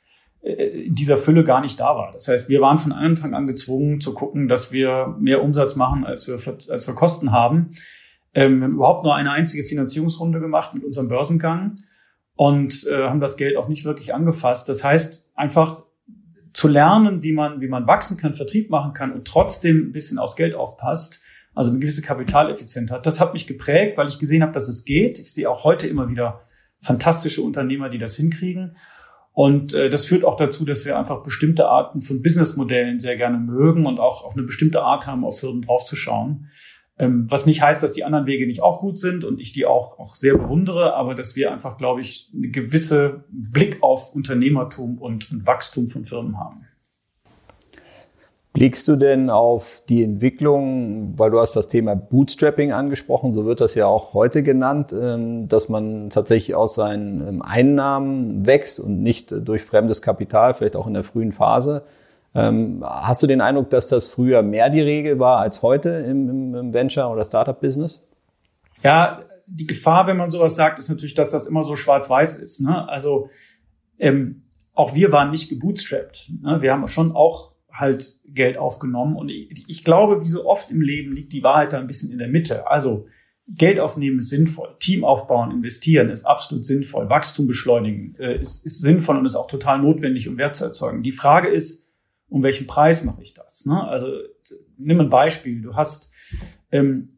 äh, 0.41 0.87
in 0.87 0.95
dieser 0.95 1.17
Fülle 1.17 1.45
gar 1.45 1.61
nicht 1.61 1.79
da 1.79 1.97
war. 1.97 2.13
Das 2.13 2.29
heißt, 2.29 2.49
wir 2.49 2.61
waren 2.61 2.79
von 2.79 2.93
Anfang 2.93 3.35
an 3.35 3.47
gezwungen 3.47 4.01
zu 4.01 4.15
gucken, 4.15 4.49
dass 4.49 4.73
wir 4.73 5.15
mehr 5.19 5.43
Umsatz 5.43 5.77
machen, 5.77 6.05
als 6.05 6.27
wir, 6.29 6.39
als 6.71 6.87
wir 6.87 6.95
Kosten 6.95 7.31
haben. 7.31 7.77
Ähm, 8.37 8.59
wir 8.59 8.65
haben 8.67 8.75
überhaupt 8.75 9.03
nur 9.03 9.15
eine 9.15 9.33
einzige 9.33 9.65
Finanzierungsrunde 9.65 10.41
gemacht 10.41 10.75
mit 10.75 10.85
unserem 10.85 11.09
Börsengang 11.09 11.79
und 12.37 12.87
äh, 12.87 13.09
haben 13.09 13.19
das 13.19 13.39
Geld 13.39 13.57
auch 13.57 13.67
nicht 13.67 13.87
wirklich 13.87 14.15
angefasst. 14.15 14.69
Das 14.69 14.85
heißt, 14.85 15.31
einfach 15.35 15.85
zu 16.53 16.69
lernen, 16.69 17.23
wie 17.23 17.33
man, 17.33 17.63
wie 17.63 17.69
man 17.69 17.87
wachsen 17.87 18.19
kann, 18.19 18.35
Vertrieb 18.35 18.69
machen 18.69 18.93
kann 18.93 19.13
und 19.13 19.27
trotzdem 19.27 19.89
ein 19.89 19.93
bisschen 19.93 20.19
aufs 20.19 20.37
Geld 20.37 20.55
aufpasst, 20.55 21.23
also 21.55 21.71
eine 21.71 21.79
gewisse 21.79 22.03
Kapitaleffizienz 22.03 22.91
hat. 22.91 23.07
Das 23.07 23.21
hat 23.21 23.33
mich 23.33 23.47
geprägt, 23.47 23.97
weil 23.97 24.07
ich 24.07 24.19
gesehen 24.19 24.43
habe, 24.43 24.53
dass 24.53 24.69
es 24.69 24.85
geht. 24.85 25.19
Ich 25.19 25.33
sehe 25.33 25.49
auch 25.49 25.65
heute 25.65 25.89
immer 25.89 26.11
wieder 26.11 26.43
fantastische 26.79 27.41
Unternehmer, 27.41 27.89
die 27.89 27.99
das 27.99 28.17
hinkriegen. 28.17 28.77
Und 29.33 29.73
äh, 29.73 29.89
das 29.89 30.05
führt 30.05 30.25
auch 30.25 30.37
dazu, 30.37 30.67
dass 30.67 30.85
wir 30.85 30.99
einfach 30.99 31.23
bestimmte 31.23 31.69
Arten 31.69 32.03
von 32.03 32.21
Businessmodellen 32.23 32.99
sehr 32.99 33.17
gerne 33.17 33.39
mögen 33.39 33.87
und 33.87 33.99
auch 33.99 34.25
auf 34.25 34.35
eine 34.35 34.43
bestimmte 34.43 34.83
Art 34.83 35.07
haben, 35.07 35.25
auf 35.25 35.41
Firmen 35.41 35.63
draufzuschauen. 35.63 36.51
Ähm, 36.99 37.27
was 37.29 37.45
nicht 37.45 37.61
heißt, 37.61 37.83
dass 37.83 37.93
die 37.93 38.05
anderen 38.05 38.27
Wege 38.27 38.47
nicht 38.47 38.63
auch 38.63 38.81
gut 38.81 38.97
sind 38.99 39.25
und 39.25 39.39
ich 39.39 39.53
die 39.53 39.67
auch, 39.67 39.99
auch 39.99 40.15
sehr 40.15 40.37
bewundere, 40.37 40.95
aber 40.95 41.15
dass 41.15 41.37
wir 41.37 41.53
einfach, 41.53 41.77
glaube 41.77 42.01
ich, 42.01 42.31
eine 42.35 42.49
gewisse 42.49 43.25
Blick 43.29 43.83
auf 43.83 44.15
Unternehmertum 44.15 44.99
und, 44.99 45.31
und 45.31 45.47
Wachstum 45.47 45.89
von 45.89 46.07
Firmen 46.07 46.41
haben. 46.41 46.67
Blickst 48.55 48.89
du 48.89 48.97
denn 48.97 49.29
auf 49.29 49.83
die 49.87 50.03
Entwicklung, 50.03 51.13
weil 51.19 51.31
du 51.31 51.39
hast 51.39 51.57
das 51.57 51.69
Thema 51.69 51.95
Bootstrapping 51.95 52.73
angesprochen, 52.73 53.35
so 53.35 53.45
wird 53.45 53.61
das 53.61 53.75
ja 53.75 53.85
auch 53.85 54.15
heute 54.15 54.43
genannt, 54.43 54.95
ähm, 54.99 55.47
dass 55.47 55.69
man 55.69 56.09
tatsächlich 56.09 56.55
aus 56.55 56.75
seinen 56.75 57.29
ähm, 57.29 57.43
Einnahmen 57.43 58.47
wächst 58.47 58.81
und 58.81 59.03
nicht 59.03 59.35
durch 59.47 59.63
fremdes 59.63 60.01
Kapital, 60.01 60.55
vielleicht 60.55 60.77
auch 60.77 60.87
in 60.87 60.95
der 60.95 61.03
frühen 61.03 61.33
Phase. 61.33 61.83
Ähm, 62.37 62.85
hast 62.85 63.23
du 63.23 63.27
den 63.27 63.41
Eindruck, 63.41 63.71
dass 63.71 63.87
das 63.87 64.09
früher 64.09 64.43
mehr 64.43 64.71
die 64.71 64.81
Regel 64.81 65.19
war 65.19 65.39
als 65.39 65.63
heute 65.63 65.91
im, 65.91 66.55
im 66.55 66.75
Venture- 66.75 67.11
oder 67.11 67.25
Startup-Business? 67.25 68.07
Ja, 68.83 69.23
die 69.47 69.67
Gefahr, 69.67 70.07
wenn 70.07 70.17
man 70.17 70.31
sowas 70.31 70.57
sagt, 70.57 70.79
ist 70.79 70.89
natürlich, 70.89 71.15
dass 71.15 71.33
das 71.33 71.47
immer 71.47 71.65
so 71.65 71.77
schwarz-weiß 71.77 72.41
ist. 72.41 72.61
Ne? 72.61 72.89
Also 72.89 73.31
ähm, 73.99 74.43
auch 74.75 74.95
wir 74.95 75.13
waren 75.13 75.31
nicht 75.31 75.49
gebootstrapped. 75.49 76.31
Ne? 76.43 76.61
Wir 76.61 76.73
haben 76.73 76.87
schon 76.89 77.13
auch 77.13 77.53
halt 77.73 78.19
Geld 78.27 78.59
aufgenommen. 78.59 79.17
Und 79.17 79.31
ich, 79.31 79.65
ich 79.69 79.85
glaube, 79.85 80.21
wie 80.23 80.29
so 80.29 80.47
oft 80.47 80.71
im 80.71 80.81
Leben 80.81 81.13
liegt 81.13 81.33
die 81.33 81.43
Wahrheit 81.43 81.73
da 81.73 81.79
ein 81.79 81.87
bisschen 81.87 82.11
in 82.13 82.19
der 82.19 82.29
Mitte. 82.29 82.69
Also 82.69 83.07
Geld 83.49 83.79
aufnehmen 83.79 84.19
ist 84.19 84.31
sinnvoll, 84.31 84.75
Team 84.81 85.05
aufbauen, 85.05 85.53
investieren 85.53 86.09
ist 86.09 86.27
absolut 86.27 86.67
sinnvoll, 86.67 87.09
Wachstum 87.09 87.47
beschleunigen 87.47 88.15
äh, 88.19 88.41
ist, 88.41 88.67
ist 88.67 88.81
sinnvoll 88.81 89.17
und 89.17 89.25
ist 89.25 89.37
auch 89.37 89.47
total 89.47 89.79
notwendig, 89.79 90.29
um 90.29 90.37
Wert 90.37 90.57
zu 90.57 90.65
erzeugen. 90.65 91.05
Die 91.05 91.13
Frage 91.13 91.49
ist, 91.49 91.86
um 92.29 92.43
welchen 92.43 92.67
Preis 92.67 93.05
mache 93.05 93.23
ich 93.23 93.35
das? 93.35 93.67
Ne? 93.67 93.83
Also 93.83 94.09
nimm 94.77 95.01
ein 95.01 95.11
Beispiel. 95.11 95.63
Du 95.63 95.75
hast 95.75 96.11
ähm, 96.71 97.09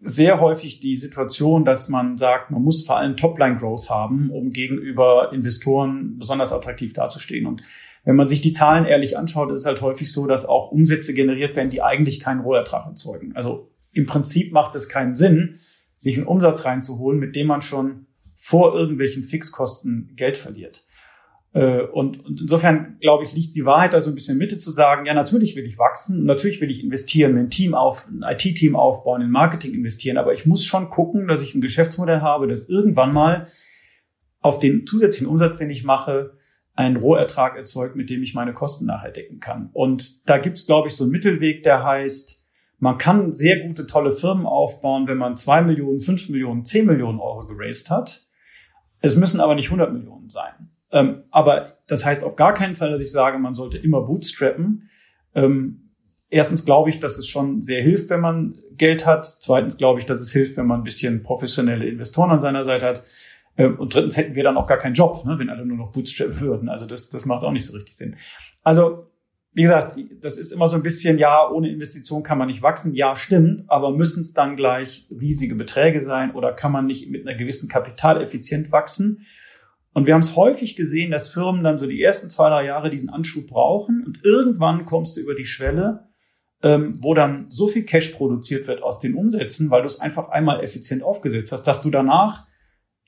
sehr 0.00 0.40
häufig 0.40 0.80
die 0.80 0.96
Situation, 0.96 1.64
dass 1.64 1.88
man 1.88 2.16
sagt, 2.16 2.50
man 2.50 2.62
muss 2.62 2.86
vor 2.86 2.98
allem 2.98 3.16
Topline-Growth 3.16 3.90
haben, 3.90 4.30
um 4.30 4.52
gegenüber 4.52 5.32
Investoren 5.32 6.18
besonders 6.18 6.52
attraktiv 6.52 6.92
dazustehen. 6.92 7.46
Und 7.46 7.62
wenn 8.04 8.16
man 8.16 8.28
sich 8.28 8.40
die 8.40 8.52
Zahlen 8.52 8.86
ehrlich 8.86 9.18
anschaut, 9.18 9.50
ist 9.50 9.60
es 9.60 9.66
halt 9.66 9.80
häufig 9.80 10.12
so, 10.12 10.26
dass 10.26 10.46
auch 10.46 10.70
Umsätze 10.70 11.14
generiert 11.14 11.56
werden, 11.56 11.70
die 11.70 11.82
eigentlich 11.82 12.20
keinen 12.20 12.40
Rohertrag 12.40 12.86
erzeugen. 12.86 13.34
Also 13.34 13.70
im 13.92 14.06
Prinzip 14.06 14.52
macht 14.52 14.74
es 14.76 14.88
keinen 14.88 15.16
Sinn, 15.16 15.58
sich 15.96 16.16
einen 16.16 16.26
Umsatz 16.26 16.64
reinzuholen, 16.64 17.18
mit 17.18 17.34
dem 17.34 17.48
man 17.48 17.60
schon 17.60 18.06
vor 18.36 18.74
irgendwelchen 18.76 19.24
Fixkosten 19.24 20.12
Geld 20.14 20.36
verliert. 20.36 20.84
Äh, 21.52 21.82
und, 21.82 22.24
und 22.24 22.40
insofern, 22.40 22.98
glaube 23.00 23.24
ich, 23.24 23.34
liegt 23.34 23.56
die 23.56 23.64
Wahrheit 23.64 23.94
da 23.94 24.00
so 24.00 24.10
ein 24.10 24.14
bisschen 24.14 24.38
Mitte 24.38 24.58
zu 24.58 24.70
sagen, 24.70 25.06
ja, 25.06 25.14
natürlich 25.14 25.56
will 25.56 25.64
ich 25.64 25.78
wachsen, 25.78 26.24
natürlich 26.24 26.60
will 26.60 26.70
ich 26.70 26.82
investieren, 26.82 27.36
ein 27.38 27.50
Team 27.50 27.74
auf, 27.74 28.08
ein 28.08 28.22
IT-Team 28.22 28.76
aufbauen, 28.76 29.22
in 29.22 29.30
Marketing 29.30 29.74
investieren, 29.74 30.18
aber 30.18 30.34
ich 30.34 30.46
muss 30.46 30.64
schon 30.64 30.90
gucken, 30.90 31.26
dass 31.26 31.42
ich 31.42 31.54
ein 31.54 31.60
Geschäftsmodell 31.60 32.20
habe, 32.20 32.48
das 32.48 32.68
irgendwann 32.68 33.12
mal 33.12 33.46
auf 34.40 34.58
den 34.58 34.86
zusätzlichen 34.86 35.26
Umsatz, 35.26 35.58
den 35.58 35.70
ich 35.70 35.84
mache, 35.84 36.36
einen 36.74 36.96
Rohertrag 36.96 37.56
erzeugt, 37.56 37.96
mit 37.96 38.08
dem 38.08 38.22
ich 38.22 38.34
meine 38.34 38.54
Kosten 38.54 38.86
nachher 38.86 39.10
decken 39.10 39.40
kann. 39.40 39.70
Und 39.72 40.28
da 40.28 40.38
gibt's, 40.38 40.66
glaube 40.66 40.86
ich, 40.86 40.94
so 40.94 41.04
einen 41.04 41.10
Mittelweg, 41.10 41.64
der 41.64 41.82
heißt, 41.82 42.44
man 42.78 42.98
kann 42.98 43.32
sehr 43.32 43.66
gute, 43.66 43.86
tolle 43.86 44.12
Firmen 44.12 44.46
aufbauen, 44.46 45.08
wenn 45.08 45.18
man 45.18 45.36
zwei 45.36 45.60
Millionen, 45.62 45.98
fünf 45.98 46.28
Millionen, 46.28 46.64
zehn 46.64 46.86
Millionen 46.86 47.18
Euro 47.18 47.44
geraced 47.46 47.90
hat. 47.90 48.28
Es 49.00 49.16
müssen 49.16 49.40
aber 49.40 49.56
nicht 49.56 49.66
100 49.66 49.92
Millionen 49.92 50.28
sein. 50.28 50.67
Ähm, 50.90 51.24
aber 51.30 51.78
das 51.86 52.04
heißt 52.04 52.24
auf 52.24 52.36
gar 52.36 52.54
keinen 52.54 52.76
Fall, 52.76 52.90
dass 52.90 53.00
ich 53.00 53.10
sage, 53.10 53.38
man 53.38 53.54
sollte 53.54 53.78
immer 53.78 54.02
bootstrappen. 54.02 54.88
Ähm, 55.34 55.90
erstens 56.30 56.64
glaube 56.64 56.90
ich, 56.90 57.00
dass 57.00 57.18
es 57.18 57.26
schon 57.26 57.62
sehr 57.62 57.82
hilft, 57.82 58.10
wenn 58.10 58.20
man 58.20 58.58
Geld 58.72 59.06
hat. 59.06 59.26
Zweitens 59.26 59.76
glaube 59.76 60.00
ich, 60.00 60.06
dass 60.06 60.20
es 60.20 60.32
hilft, 60.32 60.56
wenn 60.56 60.66
man 60.66 60.80
ein 60.80 60.84
bisschen 60.84 61.22
professionelle 61.22 61.86
Investoren 61.86 62.30
an 62.30 62.40
seiner 62.40 62.64
Seite 62.64 62.86
hat. 62.86 63.02
Ähm, 63.56 63.78
und 63.78 63.94
drittens 63.94 64.16
hätten 64.16 64.34
wir 64.34 64.44
dann 64.44 64.56
auch 64.56 64.66
gar 64.66 64.78
keinen 64.78 64.94
Job, 64.94 65.24
ne, 65.24 65.38
wenn 65.38 65.50
alle 65.50 65.66
nur 65.66 65.76
noch 65.76 65.92
bootstrappen 65.92 66.40
würden. 66.40 66.68
Also 66.68 66.86
das, 66.86 67.10
das 67.10 67.26
macht 67.26 67.44
auch 67.44 67.52
nicht 67.52 67.66
so 67.66 67.74
richtig 67.74 67.96
Sinn. 67.96 68.16
Also 68.62 69.06
wie 69.52 69.62
gesagt, 69.62 69.98
das 70.20 70.38
ist 70.38 70.52
immer 70.52 70.68
so 70.68 70.76
ein 70.76 70.82
bisschen, 70.82 71.18
ja, 71.18 71.50
ohne 71.50 71.68
Investition 71.68 72.22
kann 72.22 72.38
man 72.38 72.46
nicht 72.48 72.62
wachsen. 72.62 72.94
Ja, 72.94 73.16
stimmt, 73.16 73.64
aber 73.66 73.90
müssen 73.90 74.20
es 74.20 74.32
dann 74.32 74.56
gleich 74.56 75.08
riesige 75.10 75.54
Beträge 75.54 76.00
sein 76.00 76.32
oder 76.32 76.52
kann 76.52 76.70
man 76.70 76.86
nicht 76.86 77.10
mit 77.10 77.26
einer 77.26 77.36
gewissen 77.36 77.68
Kapitaleffizient 77.68 78.70
wachsen? 78.70 79.26
Und 79.98 80.06
wir 80.06 80.14
haben 80.14 80.20
es 80.20 80.36
häufig 80.36 80.76
gesehen, 80.76 81.10
dass 81.10 81.28
Firmen 81.28 81.64
dann 81.64 81.76
so 81.76 81.88
die 81.88 82.00
ersten 82.00 82.30
zwei, 82.30 82.50
drei 82.50 82.66
Jahre 82.66 82.88
diesen 82.88 83.10
Anschub 83.10 83.48
brauchen 83.48 84.04
und 84.06 84.24
irgendwann 84.24 84.84
kommst 84.84 85.16
du 85.16 85.20
über 85.20 85.34
die 85.34 85.44
Schwelle, 85.44 86.06
ähm, 86.62 86.92
wo 87.02 87.14
dann 87.14 87.46
so 87.48 87.66
viel 87.66 87.82
Cash 87.82 88.10
produziert 88.10 88.68
wird 88.68 88.80
aus 88.80 89.00
den 89.00 89.16
Umsätzen, 89.16 89.72
weil 89.72 89.82
du 89.82 89.88
es 89.88 89.98
einfach 89.98 90.28
einmal 90.28 90.62
effizient 90.62 91.02
aufgesetzt 91.02 91.50
hast, 91.50 91.64
dass 91.64 91.80
du 91.80 91.90
danach 91.90 92.46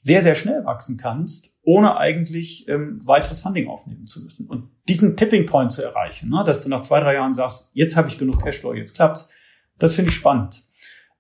sehr, 0.03 0.21
sehr 0.21 0.35
schnell 0.35 0.65
wachsen 0.65 0.97
kannst, 0.97 1.55
ohne 1.63 1.97
eigentlich 1.97 2.69
ähm, 2.69 3.01
weiteres 3.05 3.39
Funding 3.39 3.69
aufnehmen 3.69 4.09
zu 4.09 4.25
müssen. 4.25 4.49
Und 4.49 4.69
diesen 4.89 5.17
Tipping 5.17 5.47
Point 5.47 5.71
zu 5.71 5.85
erreichen, 5.85 6.29
ne, 6.29 6.43
dass 6.45 6.65
du 6.65 6.71
nach 6.71 6.81
zwei, 6.81 6.99
drei 6.99 7.15
Jahren 7.15 7.35
sagst, 7.35 7.71
jetzt 7.73 7.97
habe 7.97 8.09
ich 8.09 8.19
genug 8.19 8.43
Cashflow, 8.43 8.75
jetzt 8.75 8.97
klappt's, 8.97 9.31
das 9.79 9.95
finde 9.95 10.11
ich 10.11 10.17
spannend. 10.17 10.65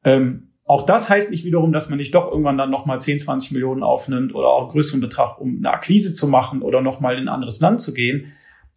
Ähm, 0.02 0.49
auch 0.70 0.86
das 0.86 1.10
heißt 1.10 1.32
nicht 1.32 1.44
wiederum, 1.44 1.72
dass 1.72 1.88
man 1.88 1.98
nicht 1.98 2.14
doch 2.14 2.30
irgendwann 2.30 2.56
dann 2.56 2.70
nochmal 2.70 3.00
10, 3.00 3.18
20 3.18 3.50
Millionen 3.50 3.82
aufnimmt 3.82 4.36
oder 4.36 4.46
auch 4.46 4.62
einen 4.62 4.70
größeren 4.70 5.00
Betrag, 5.00 5.40
um 5.40 5.56
eine 5.56 5.72
Akquise 5.72 6.14
zu 6.14 6.28
machen 6.28 6.62
oder 6.62 6.80
nochmal 6.80 7.18
in 7.18 7.24
ein 7.24 7.28
anderes 7.28 7.58
Land 7.58 7.82
zu 7.82 7.92
gehen. 7.92 8.32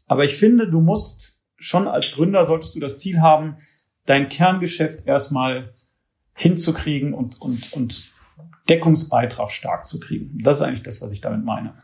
Aber 0.07 0.23
ich 0.23 0.35
finde, 0.35 0.67
du 0.67 0.81
musst 0.81 1.39
schon 1.55 1.87
als 1.87 2.11
Gründer 2.13 2.45
solltest 2.45 2.75
du 2.75 2.79
das 2.79 2.97
Ziel 2.97 3.21
haben, 3.21 3.57
dein 4.07 4.27
Kerngeschäft 4.27 5.05
erstmal 5.05 5.75
hinzukriegen 6.33 7.13
und, 7.13 7.39
und, 7.39 7.73
und 7.73 8.11
Deckungsbeitrag 8.69 9.51
stark 9.51 9.85
zu 9.85 9.99
kriegen. 9.99 10.39
Das 10.41 10.55
ist 10.55 10.61
eigentlich 10.63 10.81
das, 10.81 10.99
was 10.99 11.11
ich 11.11 11.21
damit 11.21 11.45
meine. 11.45 11.75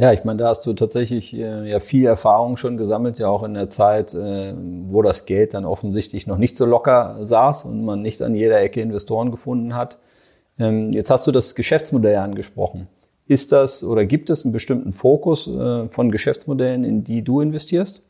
Ja, 0.00 0.14
ich 0.14 0.24
meine, 0.24 0.38
da 0.38 0.48
hast 0.48 0.66
du 0.66 0.72
tatsächlich 0.72 1.34
äh, 1.36 1.68
ja 1.68 1.78
viel 1.78 2.06
Erfahrung 2.06 2.56
schon 2.56 2.78
gesammelt, 2.78 3.18
ja 3.18 3.28
auch 3.28 3.42
in 3.42 3.52
der 3.52 3.68
Zeit, 3.68 4.14
äh, 4.14 4.54
wo 4.56 5.02
das 5.02 5.26
Geld 5.26 5.52
dann 5.52 5.66
offensichtlich 5.66 6.26
noch 6.26 6.38
nicht 6.38 6.56
so 6.56 6.64
locker 6.64 7.18
saß 7.20 7.66
und 7.66 7.84
man 7.84 8.00
nicht 8.00 8.22
an 8.22 8.34
jeder 8.34 8.58
Ecke 8.62 8.80
Investoren 8.80 9.30
gefunden 9.30 9.74
hat. 9.74 9.98
Ähm, 10.58 10.90
jetzt 10.92 11.10
hast 11.10 11.26
du 11.26 11.32
das 11.32 11.54
Geschäftsmodell 11.54 12.16
angesprochen. 12.16 12.88
Ist 13.26 13.52
das 13.52 13.84
oder 13.84 14.06
gibt 14.06 14.30
es 14.30 14.42
einen 14.42 14.52
bestimmten 14.52 14.94
Fokus 14.94 15.46
äh, 15.46 15.86
von 15.88 16.10
Geschäftsmodellen, 16.10 16.82
in 16.82 17.04
die 17.04 17.22
du 17.22 17.42
investierst? 17.42 18.02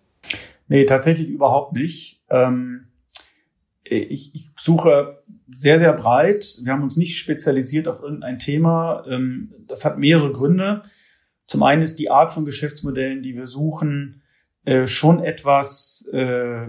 Nee, 0.68 0.84
tatsächlich 0.84 1.28
überhaupt 1.28 1.72
nicht. 1.72 2.22
Ähm 2.30 2.86
ich, 3.82 4.32
ich 4.36 4.50
suche 4.56 5.24
sehr, 5.52 5.80
sehr 5.80 5.92
breit. 5.94 6.60
Wir 6.62 6.72
haben 6.72 6.84
uns 6.84 6.96
nicht 6.96 7.18
spezialisiert 7.18 7.88
auf 7.88 8.00
irgendein 8.00 8.38
Thema. 8.38 9.04
Ähm, 9.08 9.52
das 9.66 9.84
hat 9.84 9.98
mehrere 9.98 10.32
Gründe. 10.32 10.82
Zum 11.50 11.64
einen 11.64 11.82
ist 11.82 11.98
die 11.98 12.12
Art 12.12 12.32
von 12.32 12.44
Geschäftsmodellen, 12.44 13.22
die 13.22 13.34
wir 13.34 13.48
suchen, 13.48 14.22
äh, 14.64 14.86
schon 14.86 15.20
etwas, 15.20 16.08
äh, 16.12 16.68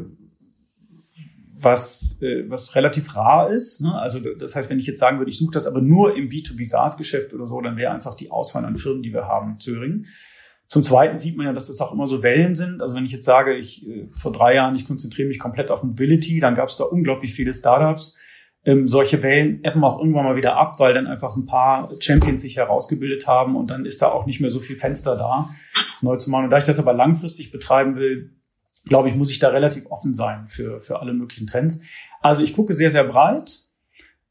was, 1.53 2.19
äh, 2.19 2.49
was 2.49 2.73
relativ 2.73 3.15
rar 3.15 3.51
ist. 3.51 3.81
Ne? 3.81 3.93
Also 3.93 4.19
das 4.19 4.55
heißt, 4.55 4.71
wenn 4.71 4.79
ich 4.79 4.87
jetzt 4.87 4.99
sagen 4.99 5.19
würde, 5.19 5.29
ich 5.29 5.37
suche 5.37 5.53
das 5.53 5.67
aber 5.67 5.81
nur 5.81 6.17
im 6.17 6.29
B2B 6.29 6.67
SaaS-Geschäft 6.67 7.31
oder 7.35 7.45
so, 7.45 7.61
dann 7.61 7.77
wäre 7.77 7.93
einfach 7.93 8.15
die 8.15 8.31
Auswahl 8.31 8.65
an 8.65 8.75
Firmen, 8.75 9.03
die 9.03 9.13
wir 9.13 9.27
haben, 9.27 9.59
zu 9.59 9.73
gering. 9.73 10.07
Zum 10.65 10.81
Zweiten 10.81 11.19
sieht 11.19 11.37
man 11.37 11.45
ja, 11.45 11.53
dass 11.53 11.67
das 11.67 11.79
auch 11.79 11.91
immer 11.91 12.07
so 12.07 12.23
Wellen 12.23 12.55
sind. 12.55 12.81
Also 12.81 12.95
wenn 12.95 13.05
ich 13.05 13.11
jetzt 13.11 13.25
sage, 13.25 13.55
ich 13.55 13.85
vor 14.13 14.31
drei 14.31 14.55
Jahren, 14.55 14.73
ich 14.73 14.87
konzentriere 14.87 15.27
mich 15.27 15.37
komplett 15.37 15.69
auf 15.69 15.83
Mobility, 15.83 16.39
dann 16.39 16.55
gab 16.55 16.69
es 16.69 16.77
da 16.77 16.85
unglaublich 16.85 17.35
viele 17.35 17.53
Startups. 17.53 18.17
Ähm, 18.63 18.87
solche 18.87 19.23
Wellen 19.23 19.63
ebben 19.63 19.83
auch 19.83 19.97
irgendwann 19.97 20.25
mal 20.25 20.35
wieder 20.35 20.55
ab, 20.55 20.79
weil 20.79 20.93
dann 20.93 21.07
einfach 21.07 21.35
ein 21.35 21.45
paar 21.45 21.89
Champions 21.99 22.43
sich 22.43 22.57
herausgebildet 22.57 23.27
haben 23.27 23.55
und 23.55 23.71
dann 23.71 23.85
ist 23.85 24.01
da 24.01 24.09
auch 24.09 24.27
nicht 24.27 24.39
mehr 24.39 24.51
so 24.51 24.59
viel 24.59 24.75
Fenster 24.75 25.15
da, 25.15 25.49
neu 26.01 26.17
zu 26.17 26.29
machen. 26.29 26.45
Und 26.45 26.51
da 26.51 26.57
ich 26.57 26.63
das 26.63 26.77
aber 26.77 26.93
langfristig 26.93 27.51
betreiben 27.51 27.95
will, 27.95 28.35
glaube 28.85 29.09
ich, 29.09 29.15
muss 29.15 29.31
ich 29.31 29.39
da 29.39 29.49
relativ 29.49 29.87
offen 29.87 30.13
sein 30.13 30.47
für, 30.47 30.81
für 30.81 30.99
alle 30.99 31.13
möglichen 31.13 31.47
Trends. 31.47 31.81
Also 32.21 32.43
ich 32.43 32.53
gucke 32.53 32.73
sehr, 32.73 32.91
sehr 32.91 33.03
breit 33.03 33.61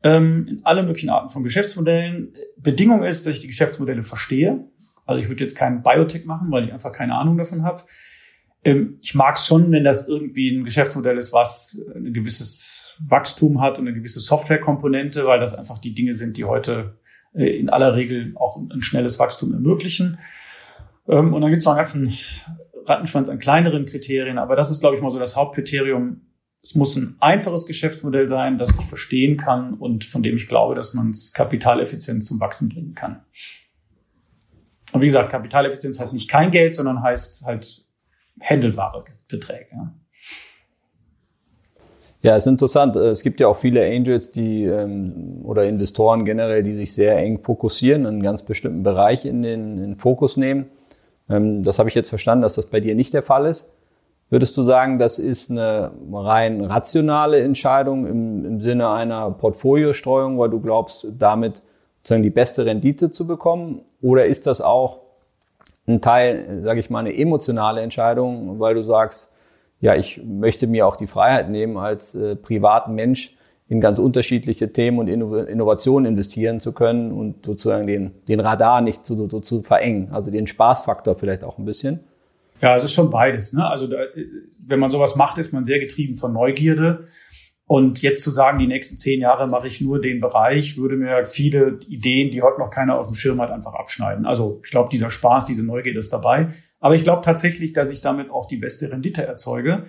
ähm, 0.03 0.47
in 0.49 0.65
alle 0.65 0.83
möglichen 0.83 1.11
Arten 1.11 1.31
von 1.31 1.43
Geschäftsmodellen. 1.43 2.35
Bedingung 2.57 3.03
ist, 3.03 3.27
dass 3.27 3.35
ich 3.35 3.41
die 3.41 3.49
Geschäftsmodelle 3.49 4.03
verstehe. 4.03 4.69
Also 5.07 5.21
ich 5.21 5.29
würde 5.29 5.45
jetzt 5.45 5.57
keinen 5.57 5.83
Biotech 5.83 6.25
machen, 6.27 6.51
weil 6.51 6.65
ich 6.65 6.73
einfach 6.73 6.93
keine 6.93 7.17
Ahnung 7.17 7.37
davon 7.37 7.65
habe. 7.65 7.85
Ähm, 8.65 8.99
ich 9.01 9.15
mag 9.15 9.37
es 9.37 9.47
schon, 9.47 9.71
wenn 9.73 9.85
das 9.85 10.09
irgendwie 10.09 10.51
ein 10.51 10.65
Geschäftsmodell 10.65 11.17
ist, 11.17 11.33
was 11.33 11.83
ein 11.95 12.13
gewisses 12.13 12.95
Wachstum 13.07 13.61
hat 13.61 13.79
und 13.79 13.87
eine 13.87 13.97
gewisse 13.97 14.21
Softwarekomponente, 14.21 15.27
weil 15.27 15.41
das 15.41 15.55
einfach 15.55 15.79
die 15.79 15.95
Dinge 15.95 16.15
sind, 16.15 16.37
die 16.37 16.45
heute 16.45 16.99
äh, 17.35 17.59
in 17.59 17.71
aller 17.71 17.97
Regel 17.97 18.35
auch 18.37 18.57
ein 18.57 18.83
schnelles 18.83 19.19
Wachstum 19.19 19.53
ermöglichen. 19.53 20.19
Ähm, 21.09 21.33
und 21.33 21.41
dann 21.41 21.51
gibt 21.51 21.61
es 21.61 21.67
noch 21.67 21.73
einen 21.73 21.79
ganzen 21.79 22.19
Rattenschwanz 22.85 23.29
an 23.29 23.39
kleineren 23.39 23.87
Kriterien, 23.87 24.39
aber 24.39 24.57
das 24.57 24.71
ist, 24.71 24.81
glaube 24.81 24.97
ich, 24.97 25.03
mal 25.03 25.11
so 25.11 25.19
das 25.19 25.37
Hauptkriterium. 25.37 26.23
Es 26.63 26.75
muss 26.75 26.95
ein 26.97 27.17
einfaches 27.21 27.67
Geschäftsmodell 27.67 28.29
sein, 28.29 28.59
das 28.59 28.79
ich 28.79 28.85
verstehen 28.85 29.39
kann 29.39 29.75
und 29.75 30.05
von 30.05 30.23
dem 30.23 30.37
ich 30.37 30.47
glaube, 30.47 30.75
dass 30.75 30.93
man 30.93 31.11
es 31.11 31.33
kapitaleffizient 31.33 32.23
zum 32.23 32.39
Wachsen 32.39 32.69
bringen 32.69 32.95
kann. 32.95 33.23
Und 34.93 35.01
wie 35.01 35.07
gesagt, 35.07 35.31
Kapitaleffizienz 35.31 36.01
heißt 36.01 36.13
nicht 36.13 36.29
kein 36.29 36.51
Geld, 36.51 36.75
sondern 36.75 37.03
heißt 37.03 37.45
halt 37.47 37.80
händelbare 38.41 39.05
Beträge. 39.29 39.67
Ja. 39.73 39.93
Ja, 42.23 42.37
ist 42.37 42.47
interessant. 42.47 42.97
Es 42.97 43.23
gibt 43.23 43.41
ja 43.41 43.49
auch 43.49 43.57
viele 43.57 43.83
Angels, 43.83 44.31
die 44.31 44.65
ähm, 44.65 45.41
oder 45.43 45.65
Investoren 45.65 46.27
generell, 46.27 46.63
die 46.63 46.75
sich 46.75 46.93
sehr 46.93 47.17
eng 47.17 47.39
fokussieren, 47.39 48.07
einen 48.07 48.23
ganz 48.23 48.43
bestimmten 48.43 48.83
Bereich 48.83 49.25
in 49.25 49.43
den, 49.43 49.79
in 49.79 49.83
den 49.83 49.97
Fokus 49.97 50.37
nehmen. 50.37 50.67
Ähm, 51.31 51.63
das 51.63 51.79
habe 51.79 51.89
ich 51.89 51.95
jetzt 51.95 52.11
verstanden, 52.11 52.43
dass 52.43 52.57
das 52.57 52.67
bei 52.67 52.81
dir 52.81 52.95
nicht 52.95 53.15
der 53.15 53.23
Fall 53.23 53.47
ist. 53.47 53.73
Würdest 54.29 54.55
du 54.57 54.63
sagen, 54.63 54.99
das 54.99 55.19
ist 55.19 55.51
eine 55.51 55.93
rein 56.13 56.63
rationale 56.63 57.41
Entscheidung 57.41 58.07
im, 58.07 58.45
im 58.45 58.61
Sinne 58.61 58.91
einer 58.91 59.31
Portfoliostreuung, 59.31 60.39
weil 60.39 60.51
du 60.51 60.61
glaubst, 60.61 61.07
damit 61.19 61.63
sozusagen 61.99 62.23
die 62.23 62.31
beste 62.31 62.67
Rendite 62.67 63.11
zu 63.11 63.27
bekommen? 63.27 63.81
Oder 64.03 64.27
ist 64.27 64.47
das 64.47 64.61
auch 64.61 65.01
ein 65.91 66.01
Teil, 66.01 66.63
sage 66.63 66.81
ich 66.81 66.91
mal, 66.91 67.01
eine 67.01 67.17
emotionale 67.17 67.81
Entscheidung, 67.81 68.61
weil 68.61 68.75
du 68.75 68.83
sagst, 68.83 69.31
ja, 69.81 69.95
ich 69.95 70.23
möchte 70.25 70.67
mir 70.67 70.87
auch 70.87 70.97
die 70.97 71.07
Freiheit 71.07 71.49
nehmen, 71.49 71.77
als 71.77 72.15
äh, 72.15 72.37
privaten 72.37 72.95
Mensch 72.95 73.37
in 73.69 73.81
ganz 73.81 73.99
unterschiedliche 73.99 74.73
Themen 74.73 74.99
und 74.99 75.09
Innovationen 75.09 76.13
investieren 76.13 76.59
zu 76.59 76.73
können 76.73 77.13
und 77.13 77.47
sozusagen 77.47 77.87
den, 77.87 78.11
den 78.29 78.41
Radar 78.41 78.81
nicht 78.81 79.07
zu, 79.07 79.29
zu, 79.29 79.41
zu 79.41 79.63
verengen, 79.63 80.09
also 80.11 80.33
den 80.33 80.49
Spaßfaktor 80.49 81.15
vielleicht 81.15 81.45
auch 81.45 81.57
ein 81.57 81.65
bisschen? 81.65 82.01
Ja, 82.61 82.75
es 82.75 82.85
ist 82.85 82.93
schon 82.93 83.11
beides. 83.11 83.53
Ne? 83.53 83.65
Also 83.67 83.87
da, 83.87 83.99
wenn 84.67 84.81
man 84.81 84.91
sowas 84.91 85.15
macht, 85.17 85.39
ist 85.39 85.53
man 85.53 85.65
sehr 85.65 85.79
getrieben 85.79 86.17
von 86.17 86.33
Neugierde 86.33 87.05
und 87.71 88.03
jetzt 88.03 88.25
zu 88.25 88.33
sagen, 88.33 88.59
die 88.59 88.67
nächsten 88.67 88.99
zehn 88.99 89.21
Jahre 89.21 89.47
mache 89.47 89.69
ich 89.69 89.81
nur 89.81 90.01
den 90.01 90.21
Bereich, 90.21 90.77
würde 90.77 90.97
mir 90.97 91.25
viele 91.25 91.79
Ideen, 91.87 92.33
die 92.33 92.43
heute 92.43 92.59
noch 92.59 92.71
keiner 92.71 92.99
auf 92.99 93.07
dem 93.07 93.15
Schirm 93.15 93.41
hat, 93.41 93.53
einfach 93.53 93.75
abschneiden. 93.75 94.27
Also 94.27 94.61
ich 94.65 94.73
glaube, 94.73 94.89
dieser 94.91 95.09
Spaß, 95.09 95.45
diese 95.45 95.65
Neugierde 95.65 96.01
ist 96.01 96.13
dabei. 96.13 96.49
Aber 96.81 96.97
ich 96.97 97.05
glaube 97.05 97.23
tatsächlich, 97.23 97.73
dass 97.73 97.89
ich 97.89 98.01
damit 98.01 98.29
auch 98.29 98.47
die 98.47 98.57
beste 98.57 98.91
Rendite 98.91 99.25
erzeuge. 99.25 99.85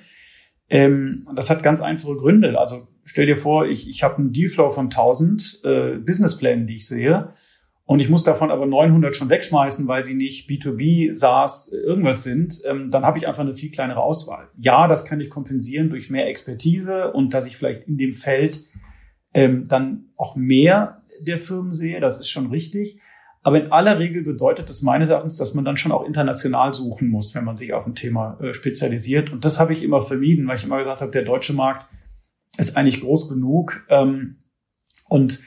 Ähm, 0.69 1.27
das 1.33 1.49
hat 1.49 1.63
ganz 1.63 1.81
einfache 1.81 2.17
Gründe. 2.17 2.55
Also 2.59 2.87
stell 3.03 3.25
dir 3.25 3.35
vor, 3.35 3.65
ich, 3.65 3.89
ich 3.89 4.03
habe 4.03 4.17
einen 4.17 4.31
Dealflow 4.31 4.69
von 4.69 4.85
1000 4.85 5.61
äh, 5.63 5.95
Businessplänen, 5.97 6.67
die 6.67 6.75
ich 6.75 6.87
sehe. 6.87 7.33
Und 7.85 7.99
ich 7.99 8.09
muss 8.09 8.23
davon 8.23 8.51
aber 8.51 8.65
900 8.65 9.15
schon 9.15 9.29
wegschmeißen, 9.29 9.87
weil 9.87 10.03
sie 10.03 10.13
nicht 10.13 10.49
B2B, 10.49 11.13
SaaS, 11.13 11.71
irgendwas 11.73 12.23
sind. 12.23 12.61
Ähm, 12.65 12.89
dann 12.89 13.03
habe 13.03 13.17
ich 13.17 13.27
einfach 13.27 13.41
eine 13.41 13.53
viel 13.53 13.71
kleinere 13.71 14.01
Auswahl. 14.01 14.49
Ja, 14.57 14.87
das 14.87 15.05
kann 15.05 15.19
ich 15.19 15.29
kompensieren 15.29 15.89
durch 15.89 16.09
mehr 16.09 16.27
Expertise 16.27 17.11
und 17.11 17.33
dass 17.33 17.47
ich 17.47 17.57
vielleicht 17.57 17.83
in 17.83 17.97
dem 17.97 18.13
Feld 18.13 18.61
ähm, 19.33 19.67
dann 19.67 20.09
auch 20.15 20.35
mehr 20.35 21.01
der 21.21 21.37
Firmen 21.37 21.73
sehe. 21.73 21.99
Das 21.99 22.19
ist 22.19 22.29
schon 22.29 22.47
richtig. 22.47 23.01
Aber 23.43 23.61
in 23.61 23.71
aller 23.71 23.97
Regel 23.97 24.23
bedeutet 24.23 24.69
das 24.69 24.83
meines 24.83 25.09
Erachtens, 25.09 25.37
dass 25.37 25.55
man 25.55 25.65
dann 25.65 25.77
schon 25.77 25.91
auch 25.91 26.05
international 26.05 26.73
suchen 26.73 27.09
muss, 27.09 27.33
wenn 27.33 27.43
man 27.43 27.57
sich 27.57 27.73
auf 27.73 27.87
ein 27.87 27.95
Thema 27.95 28.37
äh, 28.39 28.53
spezialisiert. 28.53 29.31
Und 29.31 29.45
das 29.45 29.59
habe 29.59 29.73
ich 29.73 29.81
immer 29.81 30.01
vermieden, 30.01 30.47
weil 30.47 30.57
ich 30.57 30.63
immer 30.63 30.77
gesagt 30.77 31.01
habe, 31.01 31.11
der 31.11 31.23
deutsche 31.23 31.53
Markt 31.53 31.89
ist 32.57 32.77
eigentlich 32.77 33.01
groß 33.01 33.29
genug. 33.29 33.85
Ähm, 33.89 34.37
und 35.09 35.39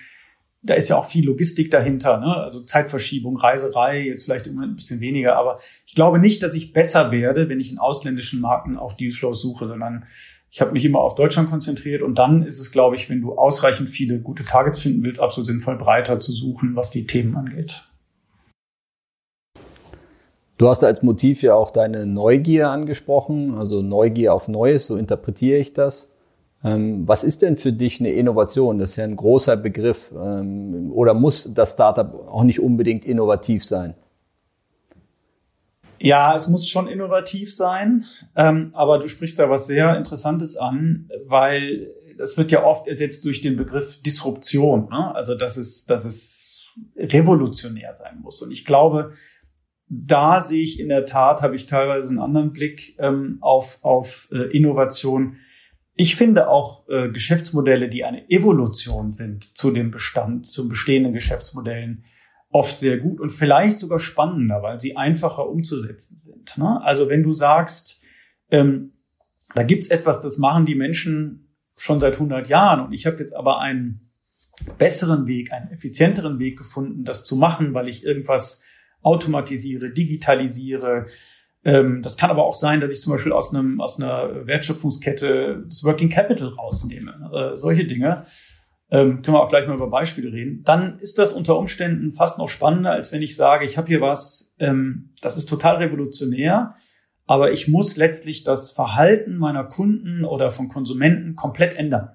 da 0.65 0.75
ist 0.75 0.89
ja 0.89 0.97
auch 0.97 1.05
viel 1.05 1.27
Logistik 1.27 1.71
dahinter, 1.71 2.19
ne? 2.19 2.37
also 2.37 2.61
Zeitverschiebung, 2.61 3.37
Reiserei, 3.37 4.01
jetzt 4.07 4.25
vielleicht 4.25 4.47
immer 4.47 4.63
ein 4.63 4.77
bisschen 4.77 5.01
weniger, 5.01 5.37
aber 5.37 5.59
ich 5.87 5.95
glaube 5.95 6.19
nicht, 6.19 6.43
dass 6.43 6.55
ich 6.55 6.73
besser 6.73 7.13
werde, 7.13 7.49
wenn 7.49 7.61
ich 7.61 7.71
in 7.71 7.79
ausländischen 7.79 8.41
Marken 8.41 8.79
auch 8.79 8.95
Dealflows 8.95 9.43
suche, 9.43 9.67
sondern 9.67 10.07
ich 10.51 10.61
habe 10.61 10.73
mich 10.73 10.85
immer 10.85 11.01
auf 11.01 11.17
Deutschland 11.17 11.51
konzentriert 11.51 12.01
und 12.01 12.17
dann 12.17 12.43
ist 12.43 12.61
es, 12.61 12.73
glaube 12.73 12.97
ich, 12.97 13.11
wenn 13.11 13.21
du 13.21 13.35
ausreichend 13.35 13.91
viele 13.91 14.21
gute 14.21 14.45
Targets 14.45 14.79
finden 14.79 15.03
willst, 15.03 15.21
absolut 15.21 15.47
sinnvoll, 15.47 15.77
breiter 15.77 16.19
zu 16.19 16.33
suchen, 16.33 16.77
was 16.77 16.91
die 16.91 17.07
Themen 17.07 17.37
angeht. 17.37 17.85
Du 20.57 20.69
hast 20.69 20.85
als 20.85 21.03
Motiv 21.03 21.43
ja 21.43 21.55
auch 21.55 21.73
deine 21.73 22.07
Neugier 22.07 22.71
angesprochen, 22.71 23.55
also 23.55 23.83
Neugier 23.83 24.33
auf 24.33 24.49
Neues, 24.49 24.87
so 24.87 24.97
interpretiere 24.97 25.59
ich 25.59 25.73
das. 25.73 26.14
Ähm, 26.65 27.07
was 27.07 27.25
ist 27.25 27.43
denn 27.43 27.59
für 27.59 27.73
dich 27.73 28.01
eine 28.01 28.11
Innovation? 28.11 28.79
Das 28.79 28.93
ist 28.93 28.97
ja 28.97 29.05
ein 29.05 29.17
großer 29.17 29.57
Begriff. 29.57 30.13
Ähm, 30.13 30.91
oder 30.93 31.13
muss 31.13 31.53
das 31.53 31.75
Startup 31.75 32.13
auch 32.27 32.43
nicht 32.43 32.59
unbedingt 32.59 33.05
innovativ 33.05 33.65
sein? 33.65 33.95
Ja, 35.99 36.35
es 36.35 36.49
muss 36.49 36.67
schon 36.67 36.89
innovativ 36.89 37.55
sein, 37.55 38.05
ähm, 38.35 38.71
aber 38.75 38.99
du 38.99 39.09
sprichst 39.09 39.39
da 39.39 39.49
was 39.49 39.67
sehr 39.67 39.97
Interessantes 39.97 40.57
an, 40.57 41.09
weil 41.27 41.95
das 42.19 42.37
wird 42.37 42.51
ja 42.51 42.65
oft 42.65 42.89
ersetzt 42.89 43.25
durch 43.25 43.43
den 43.43 43.57
Begriff 43.57 44.03
Disruption. 44.03 44.89
Ne? 44.91 45.15
Also 45.15 45.35
dass 45.35 45.57
es, 45.57 45.85
dass 45.87 46.05
es 46.05 46.67
revolutionär 46.97 47.95
sein 47.95 48.21
muss. 48.21 48.43
Und 48.43 48.51
ich 48.51 48.65
glaube, 48.65 49.13
da 49.89 50.41
sehe 50.41 50.63
ich 50.63 50.81
in 50.81 50.89
der 50.89 51.05
Tat, 51.05 51.43
habe 51.43 51.57
ich 51.57 51.67
teilweise 51.67 52.09
einen 52.09 52.19
anderen 52.19 52.53
Blick 52.53 52.99
auf, 53.41 53.79
auf 53.83 54.29
äh, 54.33 54.57
Innovation 54.57 55.37
ich 55.97 56.17
finde 56.17 56.49
auch 56.49 56.89
äh, 56.89 57.11
Geschäftsmodelle, 57.11 57.89
die 57.89 58.05
eine 58.05 58.29
Evolution 58.29 59.13
sind 59.13 59.45
zu 59.45 59.71
dem 59.71 59.91
Bestand, 59.91 60.47
zu 60.47 60.69
bestehenden 60.69 61.13
Geschäftsmodellen, 61.13 62.05
oft 62.51 62.79
sehr 62.79 62.99
gut 62.99 63.21
und 63.21 63.31
vielleicht 63.31 63.79
sogar 63.79 63.99
spannender, 63.99 64.63
weil 64.63 64.79
sie 64.79 64.97
einfacher 64.97 65.49
umzusetzen 65.49 66.19
sind. 66.19 66.57
Ne? 66.57 66.81
Also 66.83 67.09
wenn 67.09 67.23
du 67.23 67.33
sagst, 67.33 68.01
ähm, 68.51 68.93
da 69.55 69.63
gibt's 69.63 69.89
etwas, 69.89 70.21
das 70.21 70.39
machen 70.39 70.67
die 70.67 70.75
Menschen 70.75 71.57
schon 71.77 72.01
seit 72.01 72.15
100 72.15 72.49
Jahren 72.49 72.81
und 72.81 72.93
ich 72.93 73.07
habe 73.07 73.19
jetzt 73.19 73.35
aber 73.35 73.61
einen 73.61 74.13
besseren 74.79 75.27
Weg, 75.27 75.53
einen 75.53 75.71
effizienteren 75.71 76.39
Weg 76.39 76.57
gefunden, 76.59 77.05
das 77.05 77.25
zu 77.25 77.37
machen, 77.37 77.75
weil 77.75 77.89
ich 77.89 78.05
irgendwas 78.05 78.65
automatisiere, 79.03 79.91
digitalisiere, 79.91 81.07
ähm, 81.65 82.03
das 82.03 82.17
kann 82.17 82.31
aber 82.31 82.45
auch 82.45 82.55
sein, 82.55 82.81
dass 82.81 82.93
ich 82.93 83.01
zum 83.01 83.13
Beispiel 83.13 83.33
aus, 83.33 83.55
einem, 83.55 83.81
aus 83.81 84.01
einer 84.01 84.47
Wertschöpfungskette 84.47 85.65
das 85.67 85.83
Working 85.83 86.11
Capital 86.11 86.49
rausnehme. 86.49 87.31
Äh, 87.33 87.57
solche 87.57 87.87
Dinge. 87.87 88.27
Ähm, 88.91 89.23
können 89.23 89.37
wir 89.37 89.43
auch 89.43 89.49
gleich 89.49 89.67
mal 89.67 89.75
über 89.75 89.89
Beispiele 89.89 90.31
reden. 90.31 90.63
Dann 90.63 90.99
ist 90.99 91.19
das 91.19 91.33
unter 91.33 91.59
Umständen 91.59 92.13
fast 92.13 92.39
noch 92.39 92.51
spannender, 92.51 92.93
als 92.93 93.13
wenn 93.13 93.23
ich 93.23 93.35
sage, 93.35 93.65
ich 93.65 93.79
habe 93.79 93.89
hier 93.89 94.03
was, 94.03 94.55
ähm, 94.59 95.15
das 95.23 95.39
ist 95.39 95.49
total 95.49 95.77
revolutionär, 95.77 96.75
aber 97.27 97.51
ich 97.51 97.67
muss 97.67 97.97
letztlich 97.97 98.45
das 98.45 98.71
Verhalten 98.71 99.39
meiner 99.39 99.65
Kunden 99.65 100.25
oder 100.25 100.51
von 100.51 100.69
Konsumenten 100.69 101.35
komplett 101.35 101.75
ändern. 101.75 102.11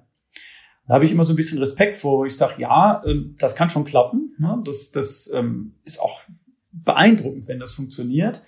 Da 0.87 0.93
habe 0.93 1.05
ich 1.05 1.11
immer 1.11 1.23
so 1.23 1.33
ein 1.33 1.35
bisschen 1.35 1.59
Respekt 1.59 1.97
vor, 1.97 2.19
wo 2.19 2.25
ich 2.25 2.37
sage, 2.37 2.61
ja, 2.61 3.03
äh, 3.03 3.15
das 3.39 3.55
kann 3.55 3.71
schon 3.71 3.83
klappen. 3.83 4.35
Ne? 4.37 4.61
Das, 4.63 4.91
das 4.91 5.29
ähm, 5.33 5.73
ist 5.85 5.99
auch 5.99 6.21
beeindruckend, 6.71 7.47
wenn 7.47 7.59
das 7.59 7.73
funktioniert. 7.73 8.43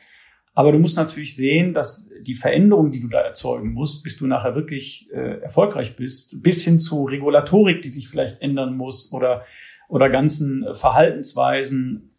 Aber 0.54 0.72
du 0.72 0.80
musst 0.80 0.98
natürlich 0.98 1.36
sehen, 1.36 1.74
dass 1.74 2.10
die 2.22 2.36
Veränderung, 2.36 2.92
die 2.92 3.02
du 3.02 3.08
da 3.08 3.22
erzeugen 3.22 3.72
musst, 3.72 4.04
bis 4.04 4.18
du 4.18 4.28
nachher 4.28 4.54
wirklich 4.56 5.10
äh, 5.14 5.42
erfolgreich 5.42 5.96
bist, 5.96 6.44
bis 6.44 6.64
hin 6.66 6.80
zu 6.80 7.06
Regulatorik, 7.06 7.82
die 7.82 7.90
sich 7.90 8.10
vielleicht 8.10 8.42
ändern 8.42 8.76
muss 8.76 9.14
oder, 9.14 9.46
oder 9.88 10.10
ganzen 10.10 10.66
Verhaltensweisen 10.74 12.12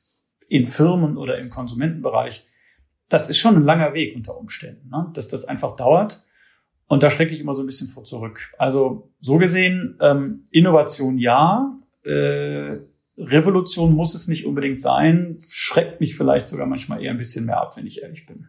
in 0.48 0.66
Firmen 0.66 1.16
oder 1.16 1.38
im 1.38 1.50
Konsumentenbereich, 1.50 2.46
das 3.08 3.28
ist 3.28 3.38
schon 3.38 3.56
ein 3.56 3.64
langer 3.64 3.92
Weg 3.92 4.16
unter 4.16 4.38
Umständen, 4.38 4.88
ne? 4.88 5.10
dass 5.14 5.28
das 5.28 5.44
einfach 5.44 5.76
dauert. 5.76 6.24
Und 6.86 7.02
da 7.02 7.10
strecke 7.10 7.34
ich 7.34 7.40
immer 7.40 7.54
so 7.54 7.62
ein 7.62 7.66
bisschen 7.66 7.88
vor 7.88 8.04
zurück. 8.04 8.52
Also 8.58 9.10
so 9.20 9.38
gesehen, 9.38 9.98
ähm, 10.00 10.46
Innovation 10.50 11.18
ja, 11.18 11.78
äh, 12.04 12.76
Revolution 13.18 13.94
muss 13.94 14.14
es 14.14 14.28
nicht 14.28 14.46
unbedingt 14.46 14.80
sein, 14.80 15.38
schreckt 15.48 16.00
mich 16.00 16.16
vielleicht 16.16 16.48
sogar 16.48 16.66
manchmal 16.66 17.02
eher 17.02 17.10
ein 17.10 17.18
bisschen 17.18 17.44
mehr 17.44 17.60
ab, 17.60 17.76
wenn 17.76 17.86
ich 17.86 18.02
ehrlich 18.02 18.26
bin. 18.26 18.48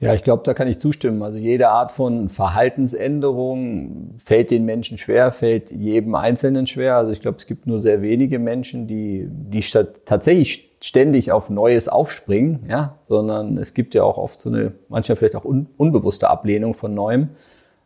Ja, 0.00 0.12
ich 0.12 0.24
glaube, 0.24 0.42
da 0.44 0.52
kann 0.52 0.68
ich 0.68 0.78
zustimmen. 0.78 1.22
Also 1.22 1.38
jede 1.38 1.70
Art 1.70 1.92
von 1.92 2.28
Verhaltensänderung 2.28 4.16
fällt 4.18 4.50
den 4.50 4.64
Menschen 4.64 4.98
schwer, 4.98 5.32
fällt 5.32 5.70
jedem 5.70 6.14
Einzelnen 6.14 6.66
schwer. 6.66 6.96
Also 6.96 7.12
ich 7.12 7.22
glaube, 7.22 7.38
es 7.38 7.46
gibt 7.46 7.66
nur 7.66 7.80
sehr 7.80 8.02
wenige 8.02 8.38
Menschen, 8.38 8.86
die, 8.86 9.26
die 9.30 9.60
tatsächlich 10.04 10.76
ständig 10.82 11.32
auf 11.32 11.48
Neues 11.48 11.88
aufspringen, 11.88 12.66
ja, 12.68 12.98
sondern 13.04 13.56
es 13.56 13.72
gibt 13.72 13.94
ja 13.94 14.02
auch 14.02 14.18
oft 14.18 14.42
so 14.42 14.50
eine, 14.50 14.72
manchmal 14.90 15.16
vielleicht 15.16 15.36
auch 15.36 15.46
un, 15.46 15.68
unbewusste 15.78 16.28
Ablehnung 16.28 16.74
von 16.74 16.92
Neuem. 16.92 17.30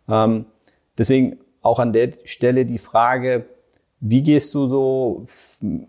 Ähm, 0.08 0.46
deswegen 0.98 1.38
auch 1.62 1.78
an 1.78 1.92
der 1.92 2.14
Stelle 2.24 2.66
die 2.66 2.78
Frage, 2.78 3.44
wie 4.00 4.22
gehst 4.22 4.54
du 4.54 4.66
so, 4.66 5.26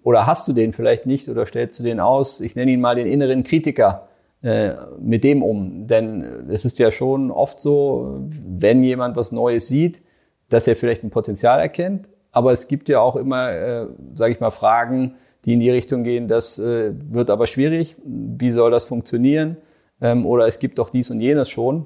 oder 0.03 0.25
hast 0.25 0.47
du 0.47 0.53
den 0.53 0.73
vielleicht 0.73 1.05
nicht, 1.05 1.29
oder 1.29 1.45
stellst 1.45 1.79
du 1.79 1.83
den 1.83 1.99
aus? 1.99 2.41
Ich 2.41 2.55
nenne 2.55 2.71
ihn 2.71 2.81
mal 2.81 2.95
den 2.95 3.07
inneren 3.07 3.43
Kritiker 3.43 4.07
äh, 4.41 4.73
mit 4.99 5.23
dem 5.23 5.43
um. 5.43 5.87
Denn 5.87 6.47
es 6.49 6.65
ist 6.65 6.79
ja 6.79 6.91
schon 6.91 7.29
oft 7.31 7.61
so, 7.61 8.19
wenn 8.29 8.83
jemand 8.83 9.15
was 9.15 9.31
Neues 9.31 9.67
sieht, 9.67 10.01
dass 10.49 10.67
er 10.67 10.75
vielleicht 10.75 11.03
ein 11.03 11.11
Potenzial 11.11 11.59
erkennt. 11.59 12.09
Aber 12.31 12.51
es 12.51 12.67
gibt 12.67 12.89
ja 12.89 12.99
auch 12.99 13.15
immer, 13.15 13.51
äh, 13.51 13.87
sage 14.13 14.33
ich 14.33 14.39
mal, 14.39 14.51
Fragen, 14.51 15.15
die 15.45 15.53
in 15.53 15.59
die 15.59 15.69
Richtung 15.69 16.03
gehen, 16.03 16.27
das 16.27 16.59
äh, 16.59 16.93
wird 17.09 17.29
aber 17.29 17.47
schwierig. 17.47 17.95
Wie 18.05 18.51
soll 18.51 18.71
das 18.71 18.83
funktionieren? 18.83 19.57
Ähm, 20.01 20.25
oder 20.25 20.47
es 20.47 20.59
gibt 20.59 20.79
doch 20.79 20.89
dies 20.89 21.09
und 21.09 21.21
jenes 21.21 21.49
schon. 21.49 21.85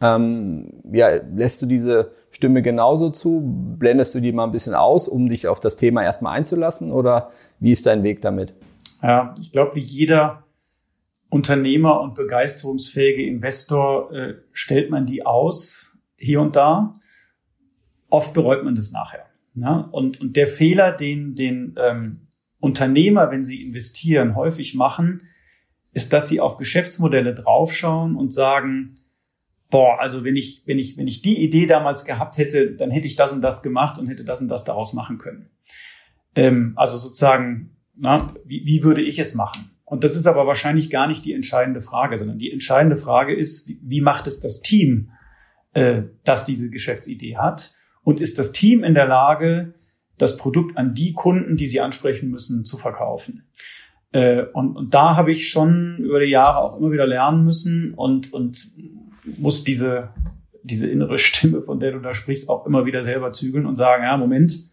Ähm, 0.00 0.82
ja, 0.92 1.08
lässt 1.34 1.60
du 1.62 1.66
diese 1.66 2.12
Stimme 2.30 2.62
genauso 2.62 3.10
zu? 3.10 3.42
Blendest 3.78 4.14
du 4.14 4.20
die 4.20 4.32
mal 4.32 4.44
ein 4.44 4.52
bisschen 4.52 4.74
aus, 4.74 5.08
um 5.08 5.28
dich 5.28 5.48
auf 5.48 5.60
das 5.60 5.76
Thema 5.76 6.02
erstmal 6.02 6.36
einzulassen? 6.36 6.92
Oder 6.92 7.30
wie 7.58 7.72
ist 7.72 7.86
dein 7.86 8.02
Weg 8.02 8.20
damit? 8.20 8.54
Ja, 9.02 9.34
ich 9.40 9.52
glaube, 9.52 9.74
wie 9.76 9.80
jeder 9.80 10.44
Unternehmer 11.30 12.00
und 12.00 12.14
begeisterungsfähige 12.14 13.26
Investor 13.26 14.12
äh, 14.12 14.34
stellt 14.52 14.90
man 14.90 15.04
die 15.06 15.26
aus, 15.26 15.96
hier 16.16 16.40
und 16.40 16.56
da. 16.56 16.94
Oft 18.08 18.34
bereut 18.34 18.64
man 18.64 18.74
das 18.74 18.92
nachher. 18.92 19.26
Ne? 19.54 19.88
Und, 19.92 20.20
und 20.20 20.36
der 20.36 20.46
Fehler, 20.46 20.92
den, 20.92 21.34
den 21.34 21.74
ähm, 21.78 22.20
Unternehmer, 22.60 23.30
wenn 23.30 23.44
sie 23.44 23.62
investieren, 23.62 24.34
häufig 24.34 24.74
machen, 24.74 25.22
ist, 25.92 26.12
dass 26.12 26.28
sie 26.28 26.40
auf 26.40 26.56
Geschäftsmodelle 26.56 27.34
draufschauen 27.34 28.16
und 28.16 28.32
sagen, 28.32 28.97
boah, 29.70 30.00
also 30.00 30.24
wenn 30.24 30.36
ich, 30.36 30.62
wenn 30.66 30.78
ich, 30.78 30.96
wenn 30.96 31.06
ich 31.06 31.22
die 31.22 31.42
Idee 31.42 31.66
damals 31.66 32.04
gehabt 32.04 32.38
hätte, 32.38 32.72
dann 32.72 32.90
hätte 32.90 33.06
ich 33.06 33.16
das 33.16 33.32
und 33.32 33.42
das 33.42 33.62
gemacht 33.62 33.98
und 33.98 34.08
hätte 34.08 34.24
das 34.24 34.40
und 34.40 34.48
das 34.48 34.64
daraus 34.64 34.92
machen 34.92 35.18
können. 35.18 35.50
Ähm, 36.34 36.72
also 36.76 36.96
sozusagen, 36.96 37.76
na, 37.96 38.18
wie, 38.44 38.64
wie 38.64 38.82
würde 38.82 39.02
ich 39.02 39.18
es 39.18 39.34
machen? 39.34 39.70
Und 39.84 40.04
das 40.04 40.16
ist 40.16 40.26
aber 40.26 40.46
wahrscheinlich 40.46 40.90
gar 40.90 41.06
nicht 41.06 41.24
die 41.24 41.32
entscheidende 41.32 41.80
Frage, 41.80 42.18
sondern 42.18 42.38
die 42.38 42.52
entscheidende 42.52 42.96
Frage 42.96 43.34
ist, 43.34 43.68
wie, 43.68 43.80
wie 43.82 44.00
macht 44.00 44.26
es 44.26 44.40
das 44.40 44.60
Team, 44.60 45.10
äh, 45.72 46.02
das 46.24 46.44
diese 46.44 46.70
Geschäftsidee 46.70 47.36
hat? 47.36 47.74
Und 48.02 48.20
ist 48.20 48.38
das 48.38 48.52
Team 48.52 48.84
in 48.84 48.94
der 48.94 49.06
Lage, 49.06 49.74
das 50.16 50.36
Produkt 50.36 50.76
an 50.76 50.94
die 50.94 51.12
Kunden, 51.12 51.56
die 51.56 51.66
sie 51.66 51.80
ansprechen 51.80 52.30
müssen, 52.30 52.64
zu 52.64 52.76
verkaufen? 52.76 53.48
Äh, 54.12 54.44
und, 54.52 54.76
und 54.76 54.94
da 54.94 55.16
habe 55.16 55.32
ich 55.32 55.48
schon 55.48 55.98
über 55.98 56.20
die 56.20 56.30
Jahre 56.30 56.58
auch 56.58 56.78
immer 56.78 56.90
wieder 56.90 57.06
lernen 57.06 57.44
müssen 57.44 57.92
und, 57.94 58.32
und 58.32 58.70
muss 59.36 59.64
diese, 59.64 60.10
diese 60.62 60.88
innere 60.88 61.18
Stimme, 61.18 61.62
von 61.62 61.80
der 61.80 61.92
du 61.92 62.00
da 62.00 62.14
sprichst, 62.14 62.48
auch 62.48 62.66
immer 62.66 62.86
wieder 62.86 63.02
selber 63.02 63.32
zügeln 63.32 63.66
und 63.66 63.76
sagen, 63.76 64.04
ja, 64.04 64.16
Moment, 64.16 64.70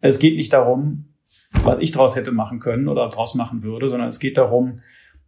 es 0.00 0.18
geht 0.18 0.36
nicht 0.36 0.52
darum, 0.52 1.14
was 1.62 1.78
ich 1.78 1.92
daraus 1.92 2.16
hätte 2.16 2.32
machen 2.32 2.60
können 2.60 2.88
oder 2.88 3.08
daraus 3.08 3.34
machen 3.34 3.62
würde, 3.62 3.88
sondern 3.88 4.08
es 4.08 4.18
geht 4.18 4.38
darum, 4.38 4.80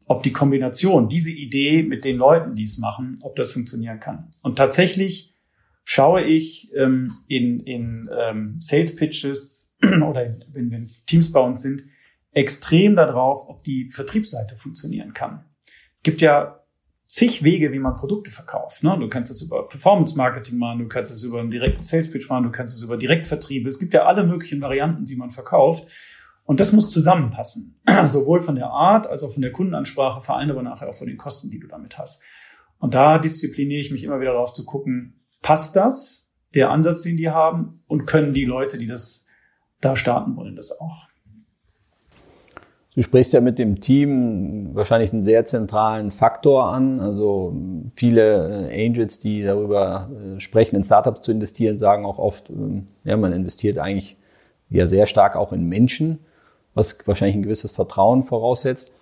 ob 0.06 0.22
die 0.22 0.32
Kombination, 0.32 1.08
diese 1.08 1.30
Idee 1.30 1.82
mit 1.82 2.04
den 2.04 2.16
Leuten, 2.16 2.54
die 2.54 2.64
es 2.64 2.78
machen, 2.78 3.18
ob 3.22 3.37
das 3.37 3.52
funktionieren 3.52 4.00
kann. 4.00 4.28
Und 4.42 4.56
tatsächlich 4.56 5.34
schaue 5.84 6.22
ich 6.24 6.72
ähm, 6.74 7.14
in, 7.28 7.60
in 7.60 8.10
ähm, 8.18 8.56
Sales 8.58 8.96
Pitches 8.96 9.76
oder 9.82 10.37
wenn, 10.52 10.72
wenn 10.72 10.90
Teams 11.06 11.30
bei 11.30 11.40
uns 11.40 11.62
sind, 11.62 11.84
extrem 12.32 12.96
darauf, 12.96 13.48
ob 13.48 13.62
die 13.64 13.90
Vertriebsseite 13.90 14.56
funktionieren 14.56 15.12
kann. 15.12 15.44
Es 15.96 16.02
gibt 16.02 16.20
ja 16.20 16.63
zig 17.06 17.44
Wege, 17.44 17.72
wie 17.72 17.78
man 17.78 17.96
Produkte 17.96 18.30
verkauft. 18.30 18.82
Ne? 18.82 18.96
Du 18.98 19.08
kannst 19.08 19.30
es 19.30 19.42
über 19.42 19.68
Performance 19.68 20.16
Marketing 20.16 20.58
machen, 20.58 20.80
du 20.80 20.88
kannst 20.88 21.12
es 21.12 21.22
über 21.22 21.40
einen 21.40 21.50
direkten 21.50 21.82
Sales 21.82 22.10
Pitch 22.10 22.28
machen, 22.28 22.44
du 22.44 22.50
kannst 22.50 22.76
es 22.76 22.82
über 22.82 22.96
Direktvertriebe. 22.96 23.68
Es 23.68 23.78
gibt 23.78 23.94
ja 23.94 24.04
alle 24.04 24.24
möglichen 24.24 24.60
Varianten, 24.60 25.08
wie 25.08 25.16
man 25.16 25.30
verkauft. 25.30 25.88
Und 26.44 26.60
das 26.60 26.72
muss 26.72 26.88
zusammenpassen. 26.88 27.80
Sowohl 28.04 28.40
von 28.40 28.56
der 28.56 28.68
Art 28.68 29.06
als 29.06 29.22
auch 29.22 29.32
von 29.32 29.42
der 29.42 29.52
Kundenansprache, 29.52 30.20
vor 30.20 30.36
allem 30.36 30.50
aber 30.50 30.62
nachher 30.62 30.88
auch 30.88 30.94
von 30.94 31.06
den 31.06 31.16
Kosten, 31.16 31.50
die 31.50 31.58
du 31.58 31.66
damit 31.66 31.98
hast. 31.98 32.22
Und 32.78 32.94
da 32.94 33.18
diszipliniere 33.18 33.80
ich 33.80 33.90
mich 33.90 34.04
immer 34.04 34.20
wieder 34.20 34.32
darauf 34.32 34.52
zu 34.52 34.64
gucken, 34.64 35.24
passt 35.40 35.76
das, 35.76 36.28
der 36.54 36.70
Ansatz, 36.70 37.02
den 37.02 37.16
die 37.16 37.30
haben, 37.30 37.82
und 37.86 38.06
können 38.06 38.34
die 38.34 38.44
Leute, 38.44 38.78
die 38.78 38.86
das 38.86 39.26
da 39.80 39.96
starten 39.96 40.36
wollen, 40.36 40.56
das 40.56 40.78
auch. 40.80 41.08
Du 42.94 43.02
sprichst 43.02 43.33
ja 43.33 43.40
mit 43.40 43.59
dem 43.59 43.80
Team 43.80 44.68
wahrscheinlich 44.72 45.12
einen 45.12 45.22
sehr 45.22 45.44
zentralen 45.44 46.11
Faktor 46.12 46.72
an. 46.72 47.00
Also 47.00 47.54
viele 47.94 48.68
äh, 48.70 48.87
Angels, 48.87 49.18
die 49.18 49.42
darüber 49.42 50.11
äh, 50.37 50.40
sprechen, 50.40 50.76
in 50.76 50.85
Startups 50.85 51.22
zu 51.22 51.33
investieren, 51.33 51.78
sagen 51.78 52.07
auch 52.07 52.18
oft, 52.18 52.50
ähm, 52.50 52.87
ja, 53.02 53.16
man 53.16 53.33
investiert 53.33 53.78
eigentlich 53.78 54.16
ja 54.70 54.87
sehr 54.87 55.07
stark 55.07 55.37
auch 55.37 55.52
in 55.52 55.68
Menschen 55.68 56.20
was 56.74 56.98
wahrscheinlich 57.07 57.37
ein 57.37 57.42
gewisses 57.42 57.70
Vertrauen 57.70 58.24
voraussetzt. 58.24 58.92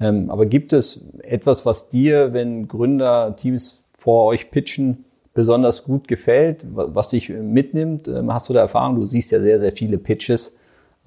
Ähm, 0.00 0.30
aber 0.30 0.46
gibt 0.46 0.72
es 0.72 1.04
etwas, 1.22 1.64
was 1.64 1.88
dir, 1.88 2.32
wenn 2.32 2.68
Gründer 2.68 3.36
Teams 3.36 3.82
vor 3.98 4.26
euch 4.26 4.50
pitchen, 4.50 5.04
besonders 5.32 5.84
gut 5.84 6.08
gefällt, 6.08 6.66
was 6.70 7.10
dich 7.10 7.28
mitnimmt? 7.28 8.08
Ähm, 8.08 8.32
hast 8.32 8.48
du 8.48 8.52
da 8.52 8.60
Erfahrung? 8.60 8.96
Du 8.96 9.06
siehst 9.06 9.30
ja 9.30 9.40
sehr, 9.40 9.60
sehr 9.60 9.72
viele 9.72 9.98
Pitches. 9.98 10.56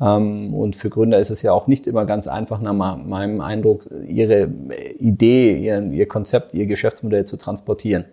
Ähm, 0.02 0.54
und 0.54 0.76
für 0.76 0.90
Gründer 0.90 1.20
ist 1.20 1.30
es 1.30 1.42
ja 1.42 1.52
auch 1.52 1.68
nicht 1.68 1.88
immer 1.88 2.06
ganz 2.06 2.28
einfach, 2.28 2.60
nach 2.62 2.74
meinem 2.74 3.42
Eindruck, 3.42 3.88
ihre 4.08 4.50
Idee, 5.00 5.58
ihr, 5.58 6.08
Konzept, 6.08 6.54
ihr 6.54 6.66
Geschäftsmodell 6.66 7.26
zu 7.26 7.38
transportieren. 7.38 8.06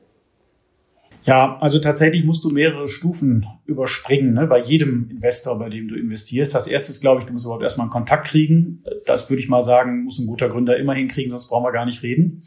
Ja, 1.25 1.59
also 1.61 1.79
tatsächlich 1.79 2.25
musst 2.25 2.45
du 2.45 2.51
mehrere 2.51 2.88
Stufen 2.88 3.47
überspringen, 3.66 4.33
ne, 4.33 4.47
bei 4.47 4.59
jedem 4.59 5.11
Investor, 5.11 5.59
bei 5.59 5.69
dem 5.69 5.87
du 5.88 5.95
investierst. 5.95 6.55
Das 6.55 6.66
erste 6.66 6.93
ist, 6.93 7.03
glaube 7.03 7.21
ich, 7.21 7.27
du 7.27 7.33
musst 7.33 7.45
überhaupt 7.45 7.62
erstmal 7.62 7.85
einen 7.85 7.93
Kontakt 7.93 8.29
kriegen. 8.29 8.83
Das 9.05 9.29
würde 9.29 9.43
ich 9.43 9.49
mal 9.49 9.62
sagen, 9.62 10.05
muss 10.05 10.19
ein 10.19 10.27
guter 10.27 10.49
Gründer 10.49 10.79
immer 10.79 10.95
hinkriegen, 10.95 11.31
sonst 11.31 11.49
brauchen 11.49 11.64
wir 11.64 11.73
gar 11.73 11.85
nicht 11.85 12.03
reden. 12.03 12.43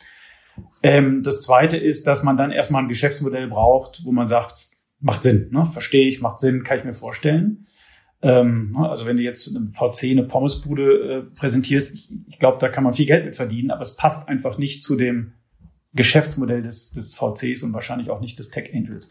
Ähm, 0.81 1.21
das 1.23 1.41
zweite 1.41 1.77
ist, 1.77 2.07
dass 2.07 2.23
man 2.23 2.35
dann 2.35 2.51
erstmal 2.51 2.81
ein 2.81 2.89
Geschäftsmodell 2.89 3.47
braucht, 3.47 4.01
wo 4.05 4.11
man 4.11 4.27
sagt, 4.27 4.69
macht 4.99 5.23
Sinn, 5.23 5.49
ne? 5.51 5.67
verstehe 5.71 6.07
ich, 6.07 6.21
macht 6.21 6.39
Sinn, 6.39 6.63
kann 6.63 6.79
ich 6.79 6.83
mir 6.83 6.93
vorstellen. 6.93 7.65
Ähm, 8.23 8.71
ne, 8.71 8.89
also 8.89 9.05
wenn 9.05 9.17
du 9.17 9.23
jetzt 9.23 9.53
einem 9.53 9.71
VC 9.71 10.11
eine 10.11 10.23
Pommesbude 10.23 10.83
äh, 10.93 11.21
präsentierst, 11.35 11.93
ich, 11.93 12.09
ich 12.27 12.39
glaube, 12.39 12.57
da 12.59 12.69
kann 12.69 12.85
man 12.85 12.93
viel 12.93 13.05
Geld 13.05 13.25
mit 13.25 13.35
verdienen, 13.35 13.69
aber 13.69 13.81
es 13.81 13.97
passt 13.97 14.29
einfach 14.29 14.57
nicht 14.57 14.81
zu 14.81 14.95
dem 14.95 15.33
Geschäftsmodell 15.93 16.61
des, 16.61 16.91
des 16.91 17.13
VCs 17.13 17.63
und 17.63 17.73
wahrscheinlich 17.73 18.09
auch 18.09 18.21
nicht 18.21 18.39
des 18.39 18.49
Tech 18.49 18.73
Angels. 18.73 19.09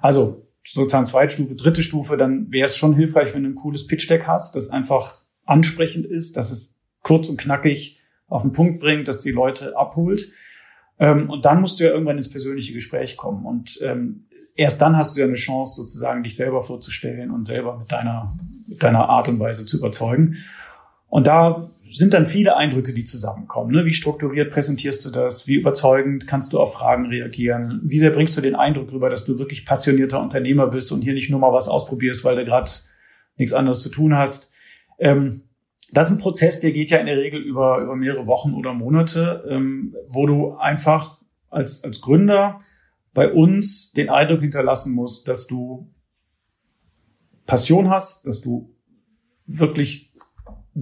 Also 0.00 0.48
sozusagen 0.64 1.04
zweite 1.04 1.34
Stufe, 1.34 1.54
dritte 1.54 1.82
Stufe, 1.82 2.16
dann 2.16 2.50
wäre 2.50 2.64
es 2.64 2.76
schon 2.76 2.94
hilfreich, 2.94 3.34
wenn 3.34 3.42
du 3.42 3.50
ein 3.50 3.54
cooles 3.54 3.86
Pitch 3.86 4.08
Deck 4.08 4.26
hast, 4.26 4.56
das 4.56 4.70
einfach 4.70 5.20
ansprechend 5.44 6.06
ist, 6.06 6.38
dass 6.38 6.50
es 6.50 6.80
kurz 7.02 7.28
und 7.28 7.38
knackig 7.38 8.00
auf 8.28 8.42
den 8.42 8.54
Punkt 8.54 8.80
bringt, 8.80 9.06
dass 9.08 9.20
die 9.20 9.30
Leute 9.30 9.76
abholt. 9.76 10.32
Ähm, 10.98 11.28
und 11.28 11.44
dann 11.44 11.60
musst 11.60 11.78
du 11.78 11.84
ja 11.84 11.90
irgendwann 11.90 12.16
ins 12.16 12.30
persönliche 12.30 12.72
Gespräch 12.72 13.18
kommen. 13.18 13.44
Und 13.44 13.78
ähm, 13.82 14.26
erst 14.54 14.80
dann 14.80 14.96
hast 14.96 15.16
du 15.16 15.20
ja 15.20 15.26
eine 15.26 15.34
Chance, 15.34 15.76
sozusagen 15.76 16.22
dich 16.22 16.36
selber 16.36 16.62
vorzustellen 16.62 17.30
und 17.30 17.46
selber 17.46 17.78
mit 17.78 17.90
deiner, 17.90 18.36
mit 18.66 18.82
deiner 18.82 19.08
Art 19.08 19.28
und 19.28 19.40
Weise 19.40 19.66
zu 19.66 19.78
überzeugen. 19.78 20.36
Und 21.08 21.26
da 21.26 21.70
sind 21.92 22.12
dann 22.12 22.26
viele 22.26 22.56
Eindrücke, 22.56 22.92
die 22.92 23.04
zusammenkommen. 23.04 23.70
Ne? 23.70 23.84
Wie 23.84 23.92
strukturiert 23.92 24.52
präsentierst 24.52 25.04
du 25.06 25.10
das? 25.10 25.46
Wie 25.46 25.54
überzeugend 25.54 26.26
kannst 26.26 26.52
du 26.52 26.60
auf 26.60 26.74
Fragen 26.74 27.06
reagieren? 27.06 27.80
Wie 27.84 28.00
sehr 28.00 28.10
bringst 28.10 28.36
du 28.36 28.40
den 28.40 28.56
Eindruck 28.56 28.92
rüber, 28.92 29.10
dass 29.10 29.24
du 29.24 29.38
wirklich 29.38 29.64
passionierter 29.64 30.20
Unternehmer 30.20 30.66
bist 30.66 30.90
und 30.90 31.02
hier 31.02 31.14
nicht 31.14 31.30
nur 31.30 31.38
mal 31.38 31.52
was 31.52 31.68
ausprobierst, 31.68 32.24
weil 32.24 32.36
du 32.36 32.44
gerade 32.44 32.70
nichts 33.36 33.52
anderes 33.52 33.80
zu 33.80 33.90
tun 33.90 34.16
hast? 34.16 34.50
Ähm, 34.98 35.42
das 35.92 36.08
ist 36.08 36.16
ein 36.16 36.18
Prozess, 36.18 36.58
der 36.58 36.72
geht 36.72 36.90
ja 36.90 36.98
in 36.98 37.06
der 37.06 37.18
Regel 37.18 37.40
über, 37.40 37.78
über 37.78 37.94
mehrere 37.94 38.26
Wochen 38.26 38.54
oder 38.54 38.74
Monate, 38.74 39.44
ähm, 39.48 39.94
wo 40.08 40.26
du 40.26 40.56
einfach 40.56 41.18
als, 41.50 41.84
als 41.84 42.00
Gründer 42.00 42.60
bei 43.14 43.32
uns 43.32 43.92
den 43.92 44.10
Eindruck 44.10 44.40
hinterlassen 44.40 44.92
musst, 44.92 45.28
dass 45.28 45.46
du 45.46 45.90
Passion 47.46 47.88
hast, 47.88 48.26
dass 48.26 48.40
du 48.40 48.74
wirklich 49.46 50.12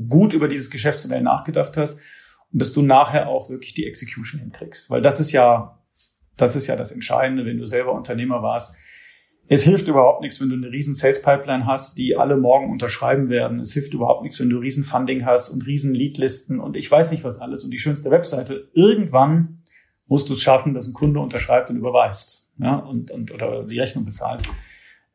gut 0.09 0.33
über 0.33 0.49
dieses 0.49 0.71
Geschäftsmodell 0.71 1.23
nachgedacht 1.23 1.77
hast 1.77 2.01
und 2.53 2.61
dass 2.61 2.73
du 2.73 2.83
nachher 2.83 3.29
auch 3.29 3.51
wirklich 3.51 3.75
die 3.75 3.87
Execution 3.87 4.41
hinkriegst. 4.41 4.91
Weil 4.91 5.03
das 5.03 5.21
ist 5.21 5.33
ja, 5.33 5.79
das 6.37 6.57
ist 6.57 6.67
ja 6.67 6.77
das 6.77 6.93
Entscheidende, 6.93 7.45
wenn 7.45 7.59
du 7.59 7.67
selber 7.67 7.93
Unternehmer 7.93 8.43
warst. 8.43 8.77
Es 9.49 9.65
hilft 9.65 9.89
überhaupt 9.89 10.23
nichts, 10.23 10.41
wenn 10.41 10.49
du 10.49 10.55
eine 10.55 10.71
riesen 10.71 10.95
Sales 10.95 11.21
Pipeline 11.21 11.67
hast, 11.67 11.99
die 11.99 12.17
alle 12.17 12.37
morgen 12.37 12.71
unterschreiben 12.71 13.29
werden. 13.29 13.61
Es 13.61 13.73
hilft 13.75 13.93
überhaupt 13.93 14.23
nichts, 14.23 14.41
wenn 14.41 14.49
du 14.49 14.59
riesen 14.59 14.85
Funding 14.85 15.27
hast 15.27 15.51
und 15.51 15.67
riesen 15.67 15.95
Leadlisten 15.95 16.61
und 16.61 16.77
ich 16.77 16.91
weiß 16.91 17.11
nicht 17.11 17.25
was 17.25 17.39
alles 17.39 17.65
und 17.65 17.71
die 17.71 17.79
schönste 17.79 18.11
Webseite. 18.11 18.71
Irgendwann 18.73 19.62
musst 20.13 20.29
du 20.29 20.35
es 20.35 20.43
schaffen, 20.43 20.75
dass 20.75 20.87
ein 20.87 20.93
Kunde 20.93 21.21
unterschreibt 21.21 21.71
und 21.71 21.77
überweist, 21.77 22.47
ja, 22.59 22.77
und, 22.77 23.11
und 23.11 23.33
oder 23.33 23.65
die 23.65 23.81
Rechnung 23.81 24.05
bezahlt. 24.05 24.43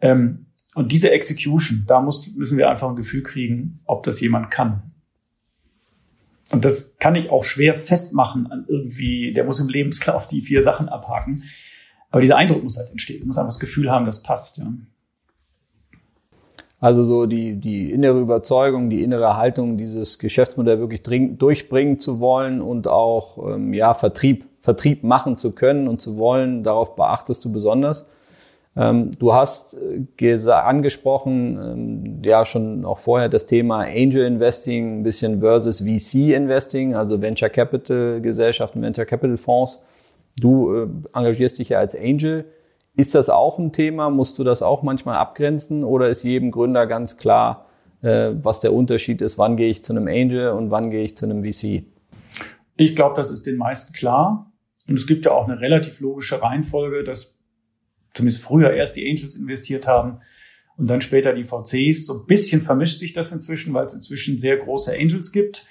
Ähm, 0.01 0.47
und 0.73 0.91
diese 0.91 1.11
Execution, 1.11 1.83
da 1.85 2.01
muss, 2.01 2.33
müssen 2.33 2.57
wir 2.57 2.67
einfach 2.67 2.89
ein 2.89 2.95
Gefühl 2.95 3.21
kriegen, 3.21 3.79
ob 3.85 4.01
das 4.01 4.19
jemand 4.21 4.49
kann. 4.49 4.91
Und 6.49 6.65
das 6.65 6.97
kann 6.97 7.13
ich 7.13 7.29
auch 7.29 7.43
schwer 7.43 7.75
festmachen 7.75 8.51
an 8.51 8.65
irgendwie, 8.67 9.33
der 9.33 9.43
muss 9.43 9.59
im 9.59 9.69
Lebenslauf 9.69 10.27
die 10.27 10.41
vier 10.41 10.63
Sachen 10.63 10.89
abhaken. 10.89 11.43
Aber 12.09 12.21
dieser 12.21 12.37
Eindruck 12.37 12.63
muss 12.63 12.79
halt 12.79 12.89
entstehen. 12.89 13.19
Du 13.19 13.27
musst 13.27 13.37
einfach 13.37 13.49
das 13.49 13.59
Gefühl 13.59 13.91
haben, 13.91 14.07
das 14.07 14.23
passt. 14.23 14.57
Ja. 14.57 14.73
Also 16.79 17.03
so 17.03 17.27
die, 17.27 17.59
die 17.59 17.91
innere 17.91 18.19
Überzeugung, 18.19 18.89
die 18.89 19.03
innere 19.03 19.37
Haltung, 19.37 19.77
dieses 19.77 20.17
Geschäftsmodell 20.17 20.79
wirklich 20.79 21.03
durchbringen 21.03 21.99
zu 21.99 22.19
wollen 22.19 22.61
und 22.61 22.87
auch 22.87 23.53
ähm, 23.53 23.75
ja, 23.75 23.93
Vertrieb, 23.93 24.46
Vertrieb 24.61 25.03
machen 25.03 25.35
zu 25.35 25.51
können 25.51 25.87
und 25.87 26.01
zu 26.01 26.17
wollen, 26.17 26.63
darauf 26.63 26.95
beachtest 26.95 27.43
du 27.45 27.51
besonders. 27.51 28.09
Ähm, 28.77 29.11
du 29.17 29.33
hast 29.33 29.75
äh, 30.21 30.51
angesprochen, 30.51 31.57
ähm, 31.57 32.21
ja 32.23 32.45
schon 32.45 32.85
auch 32.85 32.99
vorher 32.99 33.27
das 33.27 33.47
Thema 33.47 33.79
Angel 33.81 34.25
Investing 34.25 34.99
ein 34.99 35.03
bisschen 35.03 35.39
versus 35.39 35.79
VC 35.81 36.35
Investing, 36.35 36.93
also 36.93 37.21
Venture 37.21 37.49
Capital 37.49 38.21
Gesellschaften, 38.21 38.81
Venture 38.81 39.05
Capital 39.05 39.37
Fonds. 39.37 39.81
Du 40.39 40.73
äh, 40.73 40.87
engagierst 41.13 41.57
dich 41.57 41.69
ja 41.69 41.79
als 41.79 41.95
Angel. 41.95 42.45
Ist 42.95 43.15
das 43.15 43.29
auch 43.29 43.57
ein 43.57 43.71
Thema? 43.71 44.11
Musst 44.11 44.37
du 44.37 44.43
das 44.43 44.61
auch 44.61 44.83
manchmal 44.83 45.17
abgrenzen 45.17 45.83
oder 45.83 46.07
ist 46.07 46.23
jedem 46.23 46.51
Gründer 46.51 46.85
ganz 46.85 47.17
klar, 47.17 47.65
äh, 48.03 48.31
was 48.43 48.59
der 48.59 48.73
Unterschied 48.73 49.21
ist, 49.21 49.39
wann 49.39 49.57
gehe 49.57 49.69
ich 49.69 49.83
zu 49.83 49.93
einem 49.93 50.07
Angel 50.07 50.51
und 50.51 50.69
wann 50.69 50.91
gehe 50.91 51.03
ich 51.03 51.17
zu 51.17 51.25
einem 51.25 51.41
VC? 51.41 51.85
Ich 52.77 52.95
glaube, 52.95 53.15
das 53.15 53.29
ist 53.29 53.45
den 53.45 53.57
meisten 53.57 53.93
klar. 53.93 54.51
Und 54.87 54.97
es 54.97 55.07
gibt 55.07 55.25
ja 55.25 55.31
auch 55.31 55.47
eine 55.47 55.59
relativ 55.59 55.99
logische 55.99 56.41
Reihenfolge, 56.41 57.03
dass 57.03 57.35
zumindest 58.13 58.43
früher 58.43 58.71
erst 58.71 58.95
die 58.95 59.07
Angels 59.09 59.35
investiert 59.35 59.87
haben 59.87 60.19
und 60.77 60.87
dann 60.87 61.01
später 61.01 61.33
die 61.33 61.43
VCs. 61.43 62.05
So 62.05 62.21
ein 62.21 62.25
bisschen 62.25 62.61
vermischt 62.61 62.99
sich 62.99 63.13
das 63.13 63.31
inzwischen, 63.31 63.73
weil 63.73 63.85
es 63.85 63.93
inzwischen 63.93 64.39
sehr 64.39 64.57
große 64.57 64.93
Angels 64.93 65.31
gibt. 65.31 65.67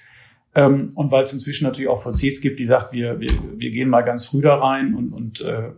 Ähm, 0.53 0.91
und 0.95 1.11
weil 1.11 1.23
es 1.23 1.33
inzwischen 1.33 1.63
natürlich 1.65 1.89
auch 1.89 2.03
VCs 2.03 2.41
gibt, 2.41 2.59
die 2.59 2.65
sagt, 2.65 2.93
wir, 2.93 3.19
wir, 3.19 3.29
wir 3.55 3.71
gehen 3.71 3.89
mal 3.89 4.01
ganz 4.01 4.27
früh 4.27 4.41
da 4.41 4.55
rein 4.55 4.93
und, 4.93 5.13
und 5.13 5.41
äh, 5.41 5.71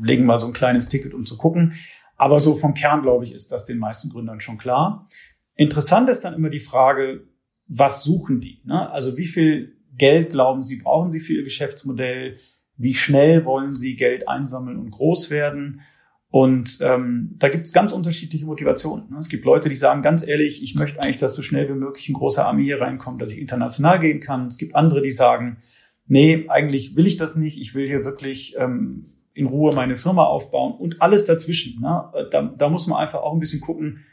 legen 0.00 0.26
mal 0.26 0.38
so 0.38 0.46
ein 0.46 0.52
kleines 0.52 0.88
Ticket, 0.88 1.14
um 1.14 1.26
zu 1.26 1.36
gucken. 1.36 1.74
Aber 2.16 2.40
so 2.40 2.54
vom 2.54 2.74
Kern, 2.74 3.02
glaube 3.02 3.24
ich, 3.24 3.32
ist 3.32 3.52
das 3.52 3.64
den 3.64 3.78
meisten 3.78 4.08
Gründern 4.08 4.40
schon 4.40 4.58
klar. 4.58 5.08
Interessant 5.54 6.08
ist 6.08 6.20
dann 6.20 6.34
immer 6.34 6.50
die 6.50 6.60
Frage, 6.60 7.24
was 7.66 8.02
suchen 8.02 8.40
die? 8.40 8.60
Ne? 8.64 8.90
Also 8.90 9.18
wie 9.18 9.26
viel 9.26 9.75
Geld 9.96 10.30
glauben 10.30 10.62
sie, 10.62 10.76
brauchen 10.76 11.10
sie 11.10 11.20
für 11.20 11.34
ihr 11.34 11.44
Geschäftsmodell? 11.44 12.36
Wie 12.76 12.94
schnell 12.94 13.44
wollen 13.44 13.74
sie 13.74 13.96
Geld 13.96 14.28
einsammeln 14.28 14.78
und 14.78 14.90
groß 14.90 15.30
werden? 15.30 15.80
Und 16.28 16.80
ähm, 16.82 17.34
da 17.38 17.48
gibt 17.48 17.66
es 17.66 17.72
ganz 17.72 17.92
unterschiedliche 17.92 18.44
Motivationen. 18.44 19.08
Ne? 19.10 19.18
Es 19.18 19.28
gibt 19.28 19.44
Leute, 19.44 19.68
die 19.68 19.74
sagen 19.74 20.02
ganz 20.02 20.26
ehrlich, 20.26 20.62
ich 20.62 20.74
möchte 20.74 21.02
eigentlich, 21.02 21.18
dass 21.18 21.34
so 21.34 21.42
schnell 21.42 21.68
wie 21.68 21.78
möglich 21.78 22.08
ein 22.08 22.14
großer 22.14 22.46
Armee 22.46 22.64
hier 22.64 22.80
reinkommt, 22.80 23.22
dass 23.22 23.32
ich 23.32 23.38
international 23.38 24.00
gehen 24.00 24.20
kann. 24.20 24.46
Es 24.46 24.58
gibt 24.58 24.74
andere, 24.74 25.00
die 25.02 25.10
sagen, 25.10 25.58
nee, 26.06 26.46
eigentlich 26.48 26.96
will 26.96 27.06
ich 27.06 27.16
das 27.16 27.36
nicht. 27.36 27.58
Ich 27.58 27.74
will 27.74 27.86
hier 27.86 28.04
wirklich 28.04 28.54
ähm, 28.58 29.12
in 29.32 29.46
Ruhe 29.46 29.74
meine 29.74 29.96
Firma 29.96 30.24
aufbauen 30.24 30.74
und 30.74 31.00
alles 31.00 31.24
dazwischen. 31.24 31.80
Ne? 31.80 32.04
Da, 32.30 32.42
da 32.42 32.68
muss 32.68 32.86
man 32.86 32.98
einfach 32.98 33.20
auch 33.20 33.32
ein 33.32 33.40
bisschen 33.40 33.60
gucken, 33.60 34.04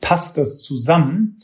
passt 0.00 0.38
das 0.38 0.58
zusammen? 0.58 1.38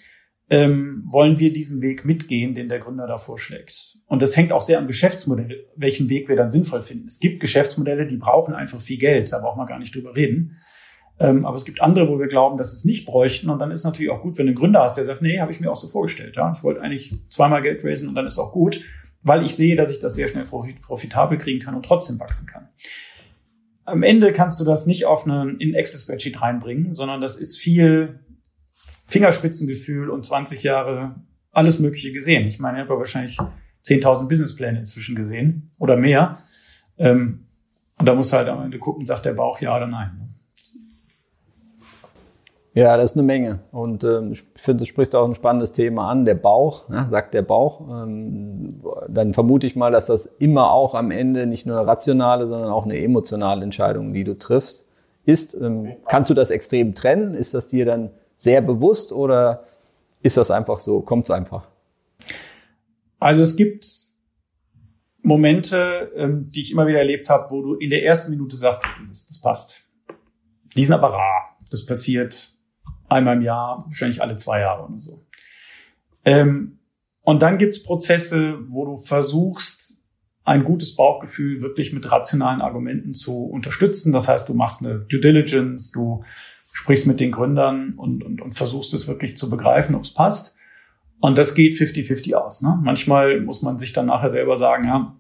Ähm, 0.48 1.02
wollen 1.06 1.40
wir 1.40 1.52
diesen 1.52 1.80
Weg 1.82 2.04
mitgehen, 2.04 2.54
den 2.54 2.68
der 2.68 2.78
Gründer 2.78 3.06
da 3.06 3.16
vorschlägt. 3.16 3.98
Und 4.06 4.22
das 4.22 4.36
hängt 4.36 4.52
auch 4.52 4.62
sehr 4.62 4.78
am 4.78 4.86
Geschäftsmodell, 4.86 5.66
welchen 5.74 6.08
Weg 6.08 6.28
wir 6.28 6.36
dann 6.36 6.50
sinnvoll 6.50 6.82
finden. 6.82 7.06
Es 7.06 7.18
gibt 7.18 7.40
Geschäftsmodelle, 7.40 8.06
die 8.06 8.16
brauchen 8.16 8.54
einfach 8.54 8.80
viel 8.80 8.98
Geld, 8.98 9.32
da 9.32 9.40
braucht 9.40 9.56
man 9.56 9.66
gar 9.66 9.78
nicht 9.78 9.94
drüber 9.94 10.14
reden. 10.14 10.56
Ähm, 11.18 11.46
aber 11.46 11.56
es 11.56 11.64
gibt 11.64 11.80
andere, 11.80 12.08
wo 12.08 12.20
wir 12.20 12.28
glauben, 12.28 12.58
dass 12.58 12.72
es 12.72 12.84
nicht 12.84 13.06
bräuchten. 13.06 13.50
Und 13.50 13.58
dann 13.58 13.70
ist 13.70 13.84
natürlich 13.84 14.12
auch 14.12 14.22
gut, 14.22 14.38
wenn 14.38 14.46
du 14.46 14.50
einen 14.50 14.58
Gründer 14.58 14.82
hast, 14.82 14.96
der 14.96 15.04
sagt, 15.04 15.22
nee, 15.22 15.40
habe 15.40 15.50
ich 15.50 15.60
mir 15.60 15.70
auch 15.70 15.76
so 15.76 15.88
vorgestellt. 15.88 16.36
Ja? 16.36 16.52
Ich 16.54 16.62
wollte 16.62 16.80
eigentlich 16.80 17.14
zweimal 17.28 17.62
Geld 17.62 17.84
raisen 17.84 18.08
und 18.08 18.14
dann 18.14 18.26
ist 18.26 18.38
auch 18.38 18.52
gut, 18.52 18.80
weil 19.22 19.44
ich 19.44 19.56
sehe, 19.56 19.76
dass 19.76 19.90
ich 19.90 19.98
das 19.98 20.14
sehr 20.14 20.28
schnell 20.28 20.44
profitabel 20.44 21.38
kriegen 21.38 21.58
kann 21.58 21.74
und 21.74 21.84
trotzdem 21.84 22.20
wachsen 22.20 22.46
kann. 22.46 22.68
Am 23.84 24.02
Ende 24.02 24.32
kannst 24.32 24.60
du 24.60 24.64
das 24.64 24.86
nicht 24.86 25.06
auf 25.06 25.26
einen 25.26 25.58
in 25.58 25.74
Excel-Spreadsheet 25.74 26.40
reinbringen, 26.40 26.94
sondern 26.94 27.20
das 27.20 27.36
ist 27.36 27.56
viel 27.56 28.20
Fingerspitzengefühl 29.06 30.10
und 30.10 30.24
20 30.24 30.62
Jahre 30.62 31.16
alles 31.52 31.78
Mögliche 31.78 32.12
gesehen. 32.12 32.46
Ich 32.46 32.58
meine, 32.58 32.78
ich 32.78 32.88
habe 32.88 32.98
wahrscheinlich 32.98 33.38
10.000 33.84 34.28
Businesspläne 34.28 34.78
inzwischen 34.80 35.14
gesehen 35.14 35.70
oder 35.78 35.96
mehr. 35.96 36.38
Ähm, 36.98 37.46
und 37.98 38.08
da 38.08 38.14
muss 38.14 38.32
halt 38.32 38.48
am 38.48 38.62
Ende 38.62 38.78
gucken, 38.78 39.06
sagt 39.06 39.24
der 39.24 39.32
Bauch 39.32 39.60
ja 39.60 39.74
oder 39.74 39.86
nein. 39.86 40.26
Ja, 42.74 42.98
das 42.98 43.12
ist 43.12 43.16
eine 43.16 43.22
Menge. 43.22 43.60
Und 43.72 44.04
ähm, 44.04 44.32
ich 44.32 44.42
finde, 44.56 44.82
es 44.82 44.88
spricht 44.90 45.14
auch 45.14 45.26
ein 45.26 45.34
spannendes 45.34 45.72
Thema 45.72 46.10
an, 46.10 46.26
der 46.26 46.34
Bauch, 46.34 46.90
ja, 46.90 47.06
sagt 47.06 47.32
der 47.32 47.40
Bauch. 47.40 47.80
Ähm, 47.80 48.80
dann 49.08 49.32
vermute 49.32 49.66
ich 49.66 49.76
mal, 49.76 49.90
dass 49.90 50.06
das 50.06 50.26
immer 50.26 50.72
auch 50.72 50.94
am 50.94 51.10
Ende 51.10 51.46
nicht 51.46 51.64
nur 51.64 51.78
eine 51.78 51.86
rationale, 51.86 52.46
sondern 52.46 52.70
auch 52.70 52.84
eine 52.84 52.98
emotionale 52.98 53.64
Entscheidung, 53.64 54.12
die 54.12 54.24
du 54.24 54.36
triffst, 54.36 54.86
ist. 55.24 55.54
Ähm, 55.54 55.96
kannst 56.06 56.28
du 56.28 56.34
das 56.34 56.50
extrem 56.50 56.94
trennen? 56.94 57.34
Ist 57.34 57.54
das 57.54 57.68
dir 57.68 57.86
dann 57.86 58.10
sehr 58.36 58.60
bewusst 58.60 59.12
oder 59.12 59.64
ist 60.22 60.36
das 60.36 60.50
einfach 60.50 60.80
so? 60.80 61.00
Kommt 61.00 61.24
es 61.24 61.30
einfach? 61.30 61.66
Also 63.18 63.42
es 63.42 63.56
gibt 63.56 63.86
Momente, 65.22 66.12
ähm, 66.16 66.50
die 66.50 66.60
ich 66.60 66.72
immer 66.72 66.86
wieder 66.86 66.98
erlebt 66.98 67.30
habe, 67.30 67.50
wo 67.50 67.62
du 67.62 67.74
in 67.74 67.90
der 67.90 68.04
ersten 68.04 68.30
Minute 68.30 68.56
sagst, 68.56 68.84
das 68.84 68.98
ist 69.02 69.10
es, 69.10 69.26
das 69.26 69.40
passt. 69.40 69.82
Die 70.76 70.84
sind 70.84 70.94
aber 70.94 71.08
rar. 71.08 71.56
Das 71.70 71.84
passiert 71.86 72.54
einmal 73.08 73.36
im 73.36 73.42
Jahr, 73.42 73.84
wahrscheinlich 73.86 74.22
alle 74.22 74.36
zwei 74.36 74.60
Jahre 74.60 74.84
oder 74.84 75.00
so. 75.00 75.24
Ähm, 76.24 76.78
und 77.22 77.42
dann 77.42 77.58
gibt's 77.58 77.82
Prozesse, 77.82 78.58
wo 78.68 78.84
du 78.84 78.98
versuchst, 78.98 80.00
ein 80.44 80.62
gutes 80.62 80.94
Bauchgefühl 80.94 81.60
wirklich 81.60 81.92
mit 81.92 82.10
rationalen 82.10 82.60
Argumenten 82.60 83.14
zu 83.14 83.46
unterstützen. 83.46 84.12
Das 84.12 84.28
heißt, 84.28 84.48
du 84.48 84.54
machst 84.54 84.84
eine 84.84 85.00
Due 85.00 85.18
Diligence, 85.18 85.90
du 85.90 86.22
sprichst 86.76 87.06
mit 87.06 87.20
den 87.20 87.32
Gründern 87.32 87.94
und, 87.96 88.22
und, 88.22 88.42
und 88.42 88.54
versuchst 88.54 88.92
es 88.92 89.08
wirklich 89.08 89.34
zu 89.38 89.48
begreifen, 89.48 89.94
ob 89.94 90.02
es 90.02 90.12
passt. 90.12 90.56
Und 91.20 91.38
das 91.38 91.54
geht 91.54 91.72
50-50 91.72 92.34
aus. 92.34 92.60
Ne? 92.60 92.78
Manchmal 92.82 93.40
muss 93.40 93.62
man 93.62 93.78
sich 93.78 93.94
dann 93.94 94.04
nachher 94.04 94.28
selber 94.28 94.56
sagen, 94.56 94.84
ja, 94.84 95.16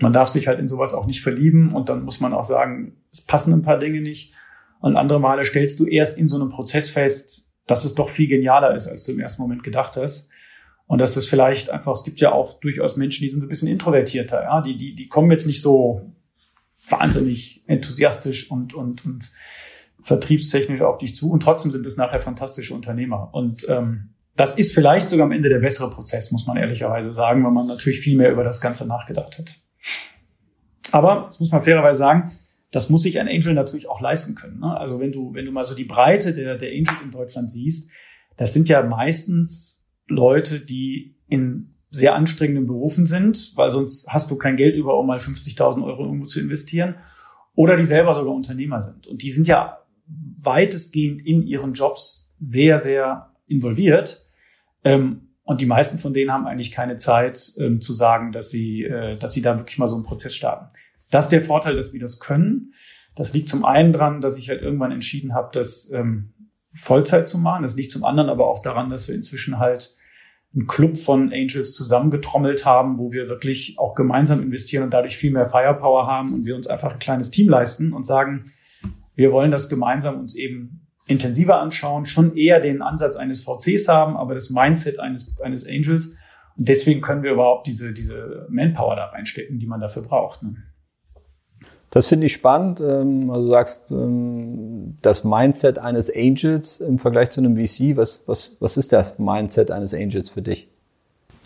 man 0.00 0.14
darf 0.14 0.28
sich 0.28 0.48
halt 0.48 0.58
in 0.58 0.66
sowas 0.66 0.94
auch 0.94 1.04
nicht 1.04 1.20
verlieben 1.20 1.74
und 1.74 1.90
dann 1.90 2.04
muss 2.04 2.20
man 2.20 2.32
auch 2.32 2.42
sagen, 2.42 2.96
es 3.12 3.20
passen 3.20 3.52
ein 3.52 3.60
paar 3.60 3.78
Dinge 3.78 4.00
nicht. 4.00 4.32
Und 4.80 4.96
andere 4.96 5.20
Male 5.20 5.44
stellst 5.44 5.78
du 5.78 5.84
erst 5.84 6.16
in 6.16 6.28
so 6.28 6.36
einem 6.36 6.48
Prozess 6.48 6.88
fest, 6.88 7.50
dass 7.66 7.84
es 7.84 7.94
doch 7.94 8.08
viel 8.08 8.26
genialer 8.26 8.74
ist, 8.74 8.88
als 8.88 9.04
du 9.04 9.12
im 9.12 9.20
ersten 9.20 9.42
Moment 9.42 9.62
gedacht 9.62 9.98
hast. 9.98 10.30
Und 10.86 11.00
dass 11.00 11.18
es 11.18 11.26
vielleicht 11.26 11.68
einfach, 11.68 11.92
es 11.92 12.02
gibt 12.02 12.18
ja 12.20 12.32
auch 12.32 12.58
durchaus 12.60 12.96
Menschen, 12.96 13.24
die 13.24 13.28
sind 13.28 13.42
ein 13.42 13.48
bisschen 13.48 13.68
introvertierter, 13.68 14.42
ja, 14.42 14.62
die, 14.62 14.78
die, 14.78 14.94
die 14.94 15.08
kommen 15.08 15.30
jetzt 15.30 15.46
nicht 15.46 15.60
so 15.60 16.14
wahnsinnig 16.88 17.62
enthusiastisch 17.66 18.50
und, 18.50 18.72
und, 18.72 19.04
und 19.04 19.30
vertriebstechnisch 20.02 20.82
auf 20.82 20.98
dich 20.98 21.16
zu 21.16 21.30
und 21.30 21.42
trotzdem 21.42 21.70
sind 21.70 21.86
es 21.86 21.96
nachher 21.96 22.20
fantastische 22.20 22.74
Unternehmer. 22.74 23.30
Und 23.32 23.66
ähm, 23.68 24.14
das 24.36 24.56
ist 24.58 24.74
vielleicht 24.74 25.10
sogar 25.10 25.26
am 25.26 25.32
Ende 25.32 25.48
der 25.48 25.58
bessere 25.58 25.90
Prozess, 25.90 26.32
muss 26.32 26.46
man 26.46 26.56
ehrlicherweise 26.56 27.12
sagen, 27.12 27.44
weil 27.44 27.52
man 27.52 27.66
natürlich 27.66 28.00
viel 28.00 28.16
mehr 28.16 28.32
über 28.32 28.44
das 28.44 28.60
Ganze 28.60 28.86
nachgedacht 28.86 29.38
hat. 29.38 29.56
Aber, 30.90 31.24
das 31.26 31.40
muss 31.40 31.50
man 31.50 31.62
fairerweise 31.62 31.98
sagen, 31.98 32.32
das 32.70 32.88
muss 32.88 33.02
sich 33.02 33.20
ein 33.20 33.28
Angel 33.28 33.54
natürlich 33.54 33.88
auch 33.88 34.00
leisten 34.00 34.34
können. 34.34 34.60
Ne? 34.60 34.76
Also 34.76 34.98
wenn 34.98 35.12
du, 35.12 35.34
wenn 35.34 35.44
du 35.44 35.52
mal 35.52 35.64
so 35.64 35.74
die 35.74 35.84
Breite 35.84 36.32
der, 36.32 36.56
der 36.56 36.70
Angels 36.70 37.02
in 37.04 37.10
Deutschland 37.10 37.50
siehst, 37.50 37.90
das 38.36 38.52
sind 38.52 38.68
ja 38.68 38.82
meistens 38.82 39.84
Leute, 40.08 40.60
die 40.60 41.16
in 41.28 41.74
sehr 41.90 42.14
anstrengenden 42.14 42.66
Berufen 42.66 43.04
sind, 43.04 43.52
weil 43.54 43.70
sonst 43.70 44.08
hast 44.08 44.30
du 44.30 44.36
kein 44.36 44.56
Geld 44.56 44.74
über, 44.74 44.98
um 44.98 45.06
mal 45.06 45.18
50.000 45.18 45.84
Euro 45.84 46.04
irgendwo 46.04 46.24
zu 46.24 46.40
investieren. 46.40 46.96
Oder 47.54 47.76
die 47.76 47.84
selber 47.84 48.14
sogar 48.14 48.34
Unternehmer 48.34 48.80
sind. 48.80 49.06
Und 49.06 49.22
die 49.22 49.30
sind 49.30 49.46
ja 49.46 49.82
weitestgehend 50.06 51.24
in 51.24 51.42
ihren 51.42 51.74
Jobs 51.74 52.34
sehr, 52.40 52.78
sehr 52.78 53.30
involviert. 53.46 54.26
Ähm, 54.84 55.28
Und 55.44 55.60
die 55.60 55.66
meisten 55.66 55.98
von 55.98 56.14
denen 56.14 56.32
haben 56.32 56.46
eigentlich 56.46 56.70
keine 56.70 56.96
Zeit 56.96 57.52
ähm, 57.58 57.80
zu 57.80 57.94
sagen, 57.94 58.32
dass 58.32 58.50
sie, 58.50 58.84
äh, 58.84 59.16
dass 59.16 59.32
sie 59.32 59.42
da 59.42 59.58
wirklich 59.58 59.78
mal 59.78 59.88
so 59.88 59.96
einen 59.96 60.04
Prozess 60.04 60.34
starten. 60.34 60.72
Das 61.10 61.26
ist 61.26 61.30
der 61.32 61.42
Vorteil, 61.42 61.76
dass 61.76 61.92
wir 61.92 62.00
das 62.00 62.20
können. 62.20 62.74
Das 63.14 63.34
liegt 63.34 63.48
zum 63.48 63.64
einen 63.64 63.92
dran, 63.92 64.20
dass 64.20 64.38
ich 64.38 64.48
halt 64.48 64.62
irgendwann 64.62 64.92
entschieden 64.92 65.34
habe, 65.34 65.50
das 65.52 65.90
ähm, 65.92 66.32
Vollzeit 66.74 67.28
zu 67.28 67.38
machen. 67.38 67.64
Das 67.64 67.76
liegt 67.76 67.90
zum 67.90 68.04
anderen 68.04 68.30
aber 68.30 68.46
auch 68.46 68.62
daran, 68.62 68.88
dass 68.88 69.08
wir 69.08 69.14
inzwischen 69.14 69.58
halt 69.58 69.94
einen 70.54 70.66
Club 70.66 70.96
von 70.96 71.32
Angels 71.32 71.74
zusammengetrommelt 71.74 72.64
haben, 72.64 72.98
wo 72.98 73.12
wir 73.12 73.28
wirklich 73.28 73.78
auch 73.78 73.94
gemeinsam 73.94 74.40
investieren 74.40 74.84
und 74.84 74.90
dadurch 74.90 75.16
viel 75.16 75.32
mehr 75.32 75.46
Firepower 75.46 76.06
haben 76.06 76.32
und 76.32 76.46
wir 76.46 76.54
uns 76.54 76.66
einfach 76.66 76.92
ein 76.92 76.98
kleines 76.98 77.30
Team 77.30 77.48
leisten 77.48 77.92
und 77.92 78.06
sagen, 78.06 78.52
wir 79.14 79.32
wollen 79.32 79.50
das 79.50 79.68
gemeinsam 79.68 80.20
uns 80.20 80.34
eben 80.34 80.86
intensiver 81.06 81.60
anschauen, 81.60 82.06
schon 82.06 82.36
eher 82.36 82.60
den 82.60 82.82
Ansatz 82.82 83.16
eines 83.16 83.42
VCs 83.42 83.88
haben, 83.88 84.16
aber 84.16 84.34
das 84.34 84.50
Mindset 84.50 85.00
eines, 85.00 85.34
eines 85.40 85.66
Angels. 85.66 86.14
Und 86.56 86.68
deswegen 86.68 87.00
können 87.00 87.22
wir 87.22 87.32
überhaupt 87.32 87.66
diese, 87.66 87.92
diese 87.92 88.46
Manpower 88.48 88.96
da 88.96 89.06
reinstecken, 89.06 89.58
die 89.58 89.66
man 89.66 89.80
dafür 89.80 90.02
braucht. 90.02 90.42
Ne? 90.42 90.56
Das 91.90 92.06
finde 92.06 92.26
ich 92.26 92.32
spannend. 92.32 92.80
Also 92.80 93.04
du 93.04 93.48
sagst, 93.48 93.90
ähm, 93.90 94.96
das 95.02 95.24
Mindset 95.24 95.78
eines 95.78 96.10
Angels 96.14 96.80
im 96.80 96.98
Vergleich 96.98 97.30
zu 97.30 97.40
einem 97.40 97.56
VC, 97.56 97.96
was, 97.96 98.26
was, 98.26 98.56
was 98.60 98.78
ist 98.78 98.92
das 98.92 99.18
Mindset 99.18 99.70
eines 99.70 99.92
Angels 99.92 100.30
für 100.30 100.40
dich? 100.40 100.70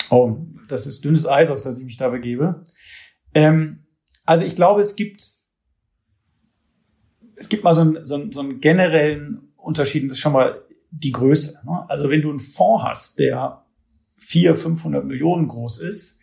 Oh, 0.09 0.37
das 0.69 0.87
ist 0.87 1.05
dünnes 1.05 1.27
Eis, 1.27 1.51
auf 1.51 1.63
das 1.63 1.79
ich 1.79 1.85
mich 1.85 1.97
da 1.97 2.11
begebe. 2.11 2.65
Ähm, 3.35 3.87
also 4.25 4.45
ich 4.45 4.55
glaube, 4.55 4.81
es 4.81 4.95
gibt, 4.95 5.21
es 7.37 7.49
gibt 7.49 7.65
mal 7.65 7.75
so 7.75 7.83
einen, 7.83 8.05
so 8.05 8.15
einen, 8.17 8.33
so 8.33 8.41
einen 8.41 8.61
generellen 8.61 9.53
Unterschied, 9.57 10.05
das 10.05 10.15
ist 10.15 10.21
schon 10.21 10.33
mal 10.33 10.63
die 10.91 11.13
Größe. 11.13 11.61
Ne? 11.65 11.85
Also 11.89 12.11
wenn 12.11 12.23
du 12.23 12.31
einen 12.31 12.41
Fonds 12.41 12.85
hast, 12.85 13.19
der 13.19 13.65
400, 14.19 14.59
500 14.63 15.05
Millionen 15.05 15.49
groß 15.49 15.81
ist, 15.81 16.21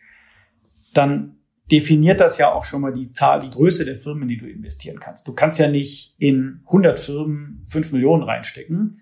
dann 0.92 1.36
definiert 1.70 2.20
das 2.20 2.38
ja 2.38 2.52
auch 2.52 2.64
schon 2.64 2.82
mal 2.82 2.92
die 2.92 3.12
Zahl, 3.12 3.40
die 3.40 3.50
Größe 3.50 3.84
der 3.84 3.96
Firmen, 3.96 4.24
in 4.24 4.28
die 4.28 4.38
du 4.38 4.46
investieren 4.46 5.00
kannst. 5.00 5.26
Du 5.26 5.32
kannst 5.32 5.58
ja 5.58 5.68
nicht 5.68 6.14
in 6.18 6.62
100 6.66 6.98
Firmen 6.98 7.64
5 7.68 7.92
Millionen 7.92 8.22
reinstecken, 8.22 9.00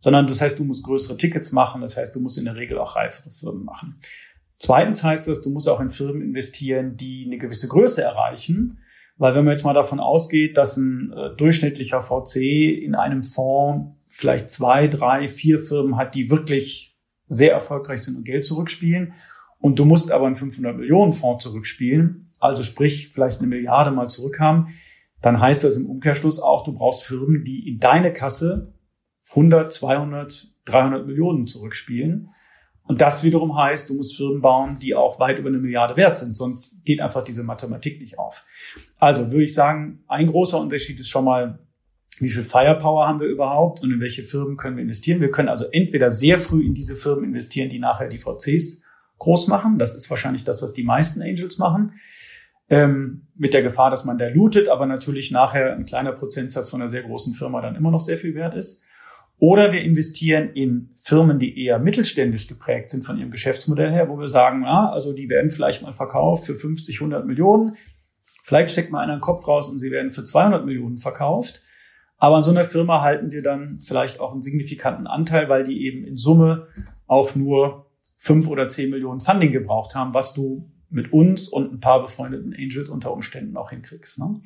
sondern 0.00 0.26
das 0.26 0.40
heißt, 0.40 0.58
du 0.58 0.64
musst 0.64 0.84
größere 0.84 1.16
Tickets 1.16 1.52
machen. 1.52 1.80
Das 1.80 1.96
heißt, 1.96 2.14
du 2.14 2.20
musst 2.20 2.36
in 2.36 2.44
der 2.44 2.56
Regel 2.56 2.78
auch 2.78 2.96
reifere 2.96 3.30
Firmen 3.30 3.64
machen. 3.64 3.96
Zweitens 4.56 5.02
heißt 5.02 5.26
das, 5.28 5.42
du 5.42 5.50
musst 5.50 5.68
auch 5.68 5.80
in 5.80 5.90
Firmen 5.90 6.22
investieren, 6.22 6.96
die 6.96 7.24
eine 7.26 7.38
gewisse 7.38 7.68
Größe 7.68 8.02
erreichen. 8.02 8.78
Weil 9.22 9.36
wenn 9.36 9.44
man 9.44 9.52
jetzt 9.52 9.62
mal 9.62 9.72
davon 9.72 10.00
ausgeht, 10.00 10.56
dass 10.56 10.76
ein 10.76 11.12
äh, 11.12 11.36
durchschnittlicher 11.36 12.00
VC 12.00 12.38
in 12.82 12.96
einem 12.96 13.22
Fonds 13.22 13.96
vielleicht 14.08 14.50
zwei, 14.50 14.88
drei, 14.88 15.28
vier 15.28 15.60
Firmen 15.60 15.96
hat, 15.96 16.16
die 16.16 16.28
wirklich 16.28 16.98
sehr 17.28 17.52
erfolgreich 17.52 18.02
sind 18.02 18.16
und 18.16 18.24
Geld 18.24 18.44
zurückspielen 18.44 19.12
und 19.60 19.78
du 19.78 19.84
musst 19.84 20.10
aber 20.10 20.26
einen 20.26 20.34
500 20.34 20.76
Millionen 20.76 21.12
Fonds 21.12 21.44
zurückspielen, 21.44 22.26
also 22.40 22.64
sprich 22.64 23.10
vielleicht 23.12 23.38
eine 23.38 23.46
Milliarde 23.46 23.92
mal 23.92 24.08
zurückhaben, 24.08 24.70
dann 25.20 25.40
heißt 25.40 25.62
das 25.62 25.76
im 25.76 25.86
Umkehrschluss 25.86 26.40
auch, 26.40 26.64
du 26.64 26.72
brauchst 26.72 27.04
Firmen, 27.04 27.44
die 27.44 27.68
in 27.68 27.78
deine 27.78 28.12
Kasse 28.12 28.74
100, 29.30 29.72
200, 29.72 30.48
300 30.64 31.06
Millionen 31.06 31.46
zurückspielen. 31.46 32.30
Und 32.84 33.00
das 33.00 33.22
wiederum 33.22 33.56
heißt, 33.56 33.88
du 33.88 33.94
musst 33.94 34.16
Firmen 34.16 34.42
bauen, 34.42 34.78
die 34.78 34.96
auch 34.96 35.20
weit 35.20 35.38
über 35.38 35.48
eine 35.48 35.58
Milliarde 35.58 35.96
wert 35.96 36.18
sind. 36.18 36.36
Sonst 36.36 36.84
geht 36.84 37.00
einfach 37.00 37.22
diese 37.22 37.44
Mathematik 37.44 38.00
nicht 38.00 38.18
auf. 38.18 38.44
Also 39.02 39.32
würde 39.32 39.42
ich 39.42 39.52
sagen, 39.52 40.04
ein 40.06 40.28
großer 40.28 40.60
Unterschied 40.60 41.00
ist 41.00 41.08
schon 41.08 41.24
mal, 41.24 41.58
wie 42.20 42.28
viel 42.28 42.44
Firepower 42.44 43.08
haben 43.08 43.18
wir 43.18 43.26
überhaupt 43.26 43.82
und 43.82 43.90
in 43.90 44.00
welche 44.00 44.22
Firmen 44.22 44.56
können 44.56 44.76
wir 44.76 44.84
investieren. 44.84 45.20
Wir 45.20 45.32
können 45.32 45.48
also 45.48 45.64
entweder 45.72 46.08
sehr 46.08 46.38
früh 46.38 46.64
in 46.64 46.72
diese 46.72 46.94
Firmen 46.94 47.24
investieren, 47.24 47.68
die 47.68 47.80
nachher 47.80 48.06
die 48.06 48.18
VCs 48.18 48.84
groß 49.18 49.48
machen. 49.48 49.80
Das 49.80 49.96
ist 49.96 50.08
wahrscheinlich 50.08 50.44
das, 50.44 50.62
was 50.62 50.72
die 50.72 50.84
meisten 50.84 51.20
Angels 51.20 51.58
machen. 51.58 51.94
Ähm, 52.70 53.26
mit 53.34 53.54
der 53.54 53.64
Gefahr, 53.64 53.90
dass 53.90 54.04
man 54.04 54.18
da 54.18 54.28
lootet, 54.28 54.68
aber 54.68 54.86
natürlich 54.86 55.32
nachher 55.32 55.74
ein 55.74 55.84
kleiner 55.84 56.12
Prozentsatz 56.12 56.70
von 56.70 56.80
einer 56.80 56.88
sehr 56.88 57.02
großen 57.02 57.34
Firma 57.34 57.60
dann 57.60 57.74
immer 57.74 57.90
noch 57.90 57.98
sehr 57.98 58.18
viel 58.18 58.36
wert 58.36 58.54
ist. 58.54 58.84
Oder 59.38 59.72
wir 59.72 59.82
investieren 59.82 60.50
in 60.50 60.90
Firmen, 60.94 61.40
die 61.40 61.60
eher 61.60 61.80
mittelständisch 61.80 62.46
geprägt 62.46 62.90
sind 62.90 63.04
von 63.04 63.18
ihrem 63.18 63.32
Geschäftsmodell 63.32 63.90
her, 63.90 64.08
wo 64.08 64.16
wir 64.16 64.28
sagen, 64.28 64.62
ja, 64.62 64.90
also 64.90 65.12
die 65.12 65.28
werden 65.28 65.50
vielleicht 65.50 65.82
mal 65.82 65.92
verkauft 65.92 66.46
für 66.46 66.54
50, 66.54 67.00
100 67.00 67.26
Millionen. 67.26 67.76
Vielleicht 68.52 68.72
steckt 68.72 68.92
mal 68.92 69.00
einer 69.00 69.14
einen 69.14 69.22
Kopf 69.22 69.48
raus 69.48 69.70
und 69.70 69.78
sie 69.78 69.90
werden 69.90 70.12
für 70.12 70.24
200 70.24 70.66
Millionen 70.66 70.98
verkauft. 70.98 71.62
Aber 72.18 72.36
an 72.36 72.42
so 72.42 72.50
einer 72.50 72.64
Firma 72.64 73.00
halten 73.00 73.32
wir 73.32 73.40
dann 73.40 73.80
vielleicht 73.80 74.20
auch 74.20 74.30
einen 74.30 74.42
signifikanten 74.42 75.06
Anteil, 75.06 75.48
weil 75.48 75.64
die 75.64 75.86
eben 75.86 76.04
in 76.04 76.18
Summe 76.18 76.66
auch 77.06 77.34
nur 77.34 77.90
fünf 78.18 78.48
oder 78.48 78.68
zehn 78.68 78.90
Millionen 78.90 79.22
Funding 79.22 79.52
gebraucht 79.52 79.94
haben, 79.94 80.12
was 80.12 80.34
du 80.34 80.70
mit 80.90 81.14
uns 81.14 81.48
und 81.48 81.72
ein 81.72 81.80
paar 81.80 82.02
befreundeten 82.02 82.52
Angels 82.54 82.90
unter 82.90 83.14
Umständen 83.14 83.56
auch 83.56 83.70
hinkriegst. 83.70 84.18
Ne? 84.18 84.42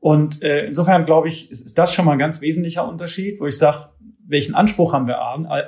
Und 0.00 0.42
äh, 0.42 0.66
insofern 0.66 1.06
glaube 1.06 1.28
ich, 1.28 1.48
ist, 1.48 1.64
ist 1.64 1.78
das 1.78 1.94
schon 1.94 2.06
mal 2.06 2.14
ein 2.14 2.18
ganz 2.18 2.40
wesentlicher 2.40 2.88
Unterschied, 2.88 3.38
wo 3.38 3.46
ich 3.46 3.56
sage, 3.56 3.90
welchen 4.26 4.56
Anspruch 4.56 4.92
haben 4.92 5.06
wir 5.06 5.20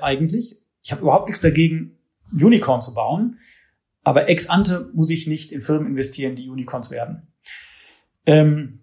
eigentlich? 0.02 0.60
Ich 0.82 0.90
habe 0.90 1.02
überhaupt 1.02 1.28
nichts 1.28 1.40
dagegen, 1.40 2.00
Unicorn 2.32 2.80
zu 2.80 2.94
bauen, 2.94 3.38
aber 4.02 4.28
ex 4.28 4.50
ante 4.50 4.90
muss 4.92 5.08
ich 5.10 5.28
nicht 5.28 5.52
in 5.52 5.60
Firmen 5.60 5.86
investieren, 5.86 6.34
die 6.34 6.48
Unicorns 6.48 6.90
werden. 6.90 7.29
Ähm, 8.26 8.80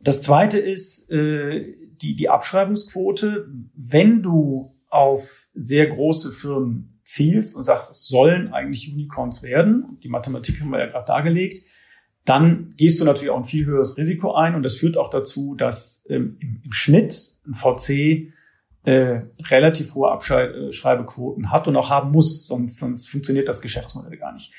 das 0.00 0.22
zweite 0.22 0.58
ist 0.58 1.10
äh, 1.10 1.74
die, 2.02 2.14
die 2.14 2.28
Abschreibungsquote. 2.28 3.48
Wenn 3.74 4.22
du 4.22 4.74
auf 4.88 5.46
sehr 5.54 5.86
große 5.86 6.30
Firmen 6.32 7.00
zielst 7.02 7.56
und 7.56 7.64
sagst, 7.64 7.90
es 7.90 8.06
sollen 8.06 8.52
eigentlich 8.52 8.92
Unicorns 8.92 9.42
werden, 9.42 9.98
die 10.02 10.08
Mathematik 10.08 10.60
haben 10.60 10.70
wir 10.70 10.78
ja 10.78 10.86
gerade 10.86 11.06
dargelegt, 11.06 11.64
dann 12.24 12.74
gehst 12.76 13.00
du 13.00 13.04
natürlich 13.04 13.30
auch 13.30 13.38
ein 13.38 13.44
viel 13.44 13.66
höheres 13.66 13.98
Risiko 13.98 14.34
ein 14.34 14.54
und 14.54 14.62
das 14.62 14.76
führt 14.76 14.96
auch 14.96 15.10
dazu, 15.10 15.54
dass 15.54 16.06
ähm, 16.08 16.38
im, 16.40 16.62
im, 16.64 16.72
Schnitt 16.72 17.36
ein 17.46 17.52
VC 17.52 18.32
äh, 18.84 19.22
relativ 19.50 19.94
hohe 19.94 20.10
Abschreibequoten 20.10 21.50
hat 21.50 21.68
und 21.68 21.76
auch 21.76 21.90
haben 21.90 22.12
muss, 22.12 22.46
sonst, 22.46 22.78
sonst 22.78 23.08
funktioniert 23.08 23.48
das 23.48 23.60
Geschäftsmodell 23.60 24.16
gar 24.16 24.32
nicht. 24.32 24.52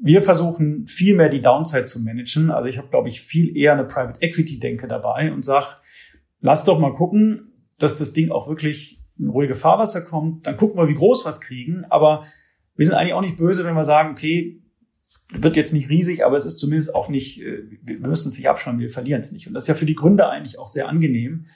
Wir 0.00 0.22
versuchen 0.22 0.86
viel 0.86 1.14
mehr 1.14 1.28
die 1.28 1.40
Downside 1.40 1.84
zu 1.84 2.02
managen. 2.02 2.50
Also 2.50 2.68
ich 2.68 2.78
habe, 2.78 2.88
glaube 2.88 3.08
ich, 3.08 3.20
viel 3.20 3.56
eher 3.56 3.72
eine 3.72 3.84
Private 3.84 4.20
Equity 4.20 4.58
Denke 4.58 4.88
dabei 4.88 5.32
und 5.32 5.44
sag, 5.44 5.80
lass 6.40 6.64
doch 6.64 6.78
mal 6.78 6.94
gucken, 6.94 7.52
dass 7.78 7.98
das 7.98 8.12
Ding 8.12 8.30
auch 8.30 8.48
wirklich 8.48 9.00
in 9.18 9.28
ruhige 9.28 9.54
Fahrwasser 9.54 10.02
kommt, 10.02 10.46
dann 10.46 10.56
gucken 10.56 10.76
wir, 10.76 10.88
wie 10.88 10.94
groß 10.94 11.24
wir 11.24 11.30
es 11.30 11.40
kriegen. 11.40 11.84
Aber 11.88 12.24
wir 12.76 12.86
sind 12.86 12.94
eigentlich 12.94 13.14
auch 13.14 13.20
nicht 13.20 13.36
böse, 13.36 13.64
wenn 13.64 13.74
wir 13.74 13.84
sagen, 13.84 14.10
okay, 14.10 14.60
wird 15.32 15.56
jetzt 15.56 15.72
nicht 15.72 15.88
riesig, 15.88 16.24
aber 16.24 16.36
es 16.36 16.44
ist 16.44 16.58
zumindest 16.58 16.94
auch 16.94 17.08
nicht, 17.08 17.40
äh, 17.40 17.62
wir 17.82 18.00
müssen 18.00 18.28
es 18.28 18.36
nicht 18.36 18.48
abschauen, 18.48 18.78
wir 18.78 18.90
verlieren 18.90 19.20
es 19.20 19.32
nicht. 19.32 19.46
Und 19.46 19.54
das 19.54 19.64
ist 19.64 19.68
ja 19.68 19.74
für 19.74 19.86
die 19.86 19.94
Gründer 19.94 20.28
eigentlich 20.30 20.58
auch 20.58 20.66
sehr 20.66 20.88
angenehm, 20.88 21.46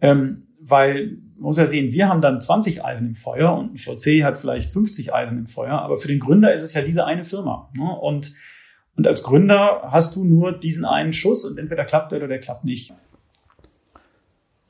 ähm, 0.00 0.46
weil 0.62 1.18
man 1.36 1.48
muss 1.48 1.58
ja 1.58 1.66
sehen, 1.66 1.92
wir 1.92 2.08
haben 2.08 2.20
dann 2.20 2.40
20 2.40 2.84
Eisen 2.84 3.08
im 3.08 3.14
Feuer 3.14 3.56
und 3.56 3.74
ein 3.74 3.78
VC 3.78 4.24
hat 4.24 4.38
vielleicht 4.38 4.70
50 4.70 5.14
Eisen 5.14 5.38
im 5.38 5.46
Feuer, 5.46 5.80
aber 5.80 5.96
für 5.96 6.08
den 6.08 6.20
Gründer 6.20 6.52
ist 6.52 6.62
es 6.62 6.74
ja 6.74 6.82
diese 6.82 7.06
eine 7.06 7.24
Firma. 7.24 7.70
Ne? 7.74 7.90
Und, 7.98 8.34
und 8.96 9.06
als 9.06 9.22
Gründer 9.22 9.82
hast 9.84 10.16
du 10.16 10.24
nur 10.24 10.52
diesen 10.52 10.84
einen 10.84 11.12
Schuss 11.12 11.44
und 11.44 11.58
entweder 11.58 11.84
klappt 11.84 12.12
der 12.12 12.18
oder 12.18 12.28
der 12.28 12.40
klappt 12.40 12.64
nicht. 12.64 12.92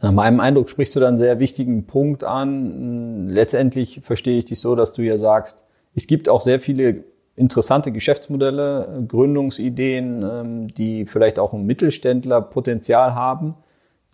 Nach 0.00 0.12
meinem 0.12 0.40
Eindruck 0.40 0.70
sprichst 0.70 0.96
du 0.96 1.00
da 1.00 1.08
einen 1.08 1.18
sehr 1.18 1.40
wichtigen 1.40 1.86
Punkt 1.86 2.24
an. 2.24 3.28
Letztendlich 3.28 4.00
verstehe 4.02 4.38
ich 4.38 4.46
dich 4.46 4.60
so, 4.60 4.74
dass 4.74 4.92
du 4.92 5.02
ja 5.02 5.18
sagst, 5.18 5.64
es 5.94 6.06
gibt 6.06 6.28
auch 6.28 6.40
sehr 6.40 6.60
viele 6.60 7.04
interessante 7.36 7.92
Geschäftsmodelle, 7.92 9.04
Gründungsideen, 9.08 10.22
ähm, 10.22 10.68
die 10.68 11.06
vielleicht 11.06 11.38
auch 11.38 11.52
ein 11.52 11.64
Mittelständlerpotenzial 11.64 13.14
haben, 13.14 13.54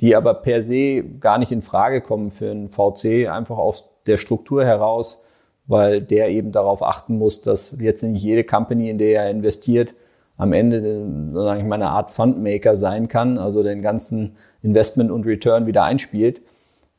die 0.00 0.14
aber 0.14 0.34
per 0.34 0.62
se 0.62 1.02
gar 1.20 1.38
nicht 1.38 1.52
in 1.52 1.62
Frage 1.62 2.00
kommen 2.00 2.30
für 2.30 2.50
einen 2.50 2.68
VC, 2.68 3.28
einfach 3.28 3.58
aus 3.58 3.88
der 4.06 4.16
Struktur 4.16 4.64
heraus, 4.64 5.22
weil 5.66 6.00
der 6.00 6.28
eben 6.28 6.52
darauf 6.52 6.82
achten 6.82 7.18
muss, 7.18 7.42
dass 7.42 7.76
jetzt 7.80 8.02
nicht 8.02 8.22
jede 8.22 8.44
Company, 8.44 8.90
in 8.90 8.98
der 8.98 9.24
er 9.24 9.30
investiert, 9.30 9.94
am 10.36 10.52
Ende, 10.52 11.06
sage 11.32 11.60
ich 11.60 11.64
mal, 11.64 11.76
eine 11.76 11.88
Art 11.88 12.10
Fundmaker 12.10 12.76
sein 12.76 13.08
kann, 13.08 13.38
also 13.38 13.62
den 13.62 13.80
ganzen 13.80 14.36
Investment 14.62 15.10
und 15.10 15.24
Return 15.24 15.66
wieder 15.66 15.84
einspielt. 15.84 16.42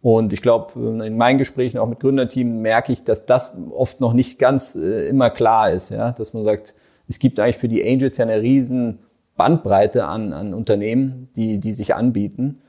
Und 0.01 0.33
ich 0.33 0.41
glaube, 0.41 0.79
in 1.05 1.17
meinen 1.17 1.37
Gesprächen 1.37 1.77
auch 1.77 1.87
mit 1.87 1.99
Gründerteam 1.99 2.61
merke 2.61 2.91
ich, 2.91 3.03
dass 3.03 3.25
das 3.25 3.53
oft 3.71 3.99
noch 3.99 4.13
nicht 4.13 4.39
ganz 4.39 4.75
äh, 4.75 5.07
immer 5.07 5.29
klar 5.29 5.71
ist, 5.71 5.89
ja, 5.89 6.11
dass 6.11 6.33
man 6.33 6.43
sagt, 6.43 6.73
es 7.07 7.19
gibt 7.19 7.39
eigentlich 7.39 7.57
für 7.57 7.67
die 7.67 7.87
Angels 7.87 8.17
ja 8.17 8.25
eine 8.25 8.41
riesen 8.41 8.99
Bandbreite 9.35 10.05
an, 10.05 10.33
an 10.33 10.53
Unternehmen, 10.53 11.29
die, 11.35 11.59
die 11.59 11.73
sich 11.73 11.95
anbieten. 11.95 12.61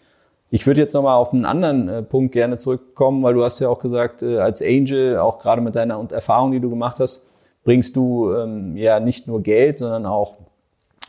Ich 0.50 0.66
würde 0.66 0.80
jetzt 0.80 0.94
nochmal 0.94 1.16
auf 1.16 1.32
einen 1.32 1.44
anderen 1.44 1.88
äh, 1.88 2.02
Punkt 2.02 2.32
gerne 2.32 2.56
zurückkommen, 2.56 3.22
weil 3.22 3.34
du 3.34 3.44
hast 3.44 3.58
ja 3.60 3.68
auch 3.68 3.80
gesagt, 3.80 4.22
äh, 4.22 4.38
als 4.38 4.62
Angel, 4.62 5.18
auch 5.18 5.40
gerade 5.40 5.60
mit 5.60 5.74
deiner 5.74 6.02
Erfahrung, 6.10 6.52
die 6.52 6.60
du 6.60 6.70
gemacht 6.70 7.00
hast, 7.00 7.26
bringst 7.64 7.96
du 7.96 8.32
ähm, 8.32 8.76
ja 8.76 8.98
nicht 8.98 9.26
nur 9.26 9.42
Geld, 9.42 9.78
sondern 9.78 10.06
auch 10.06 10.36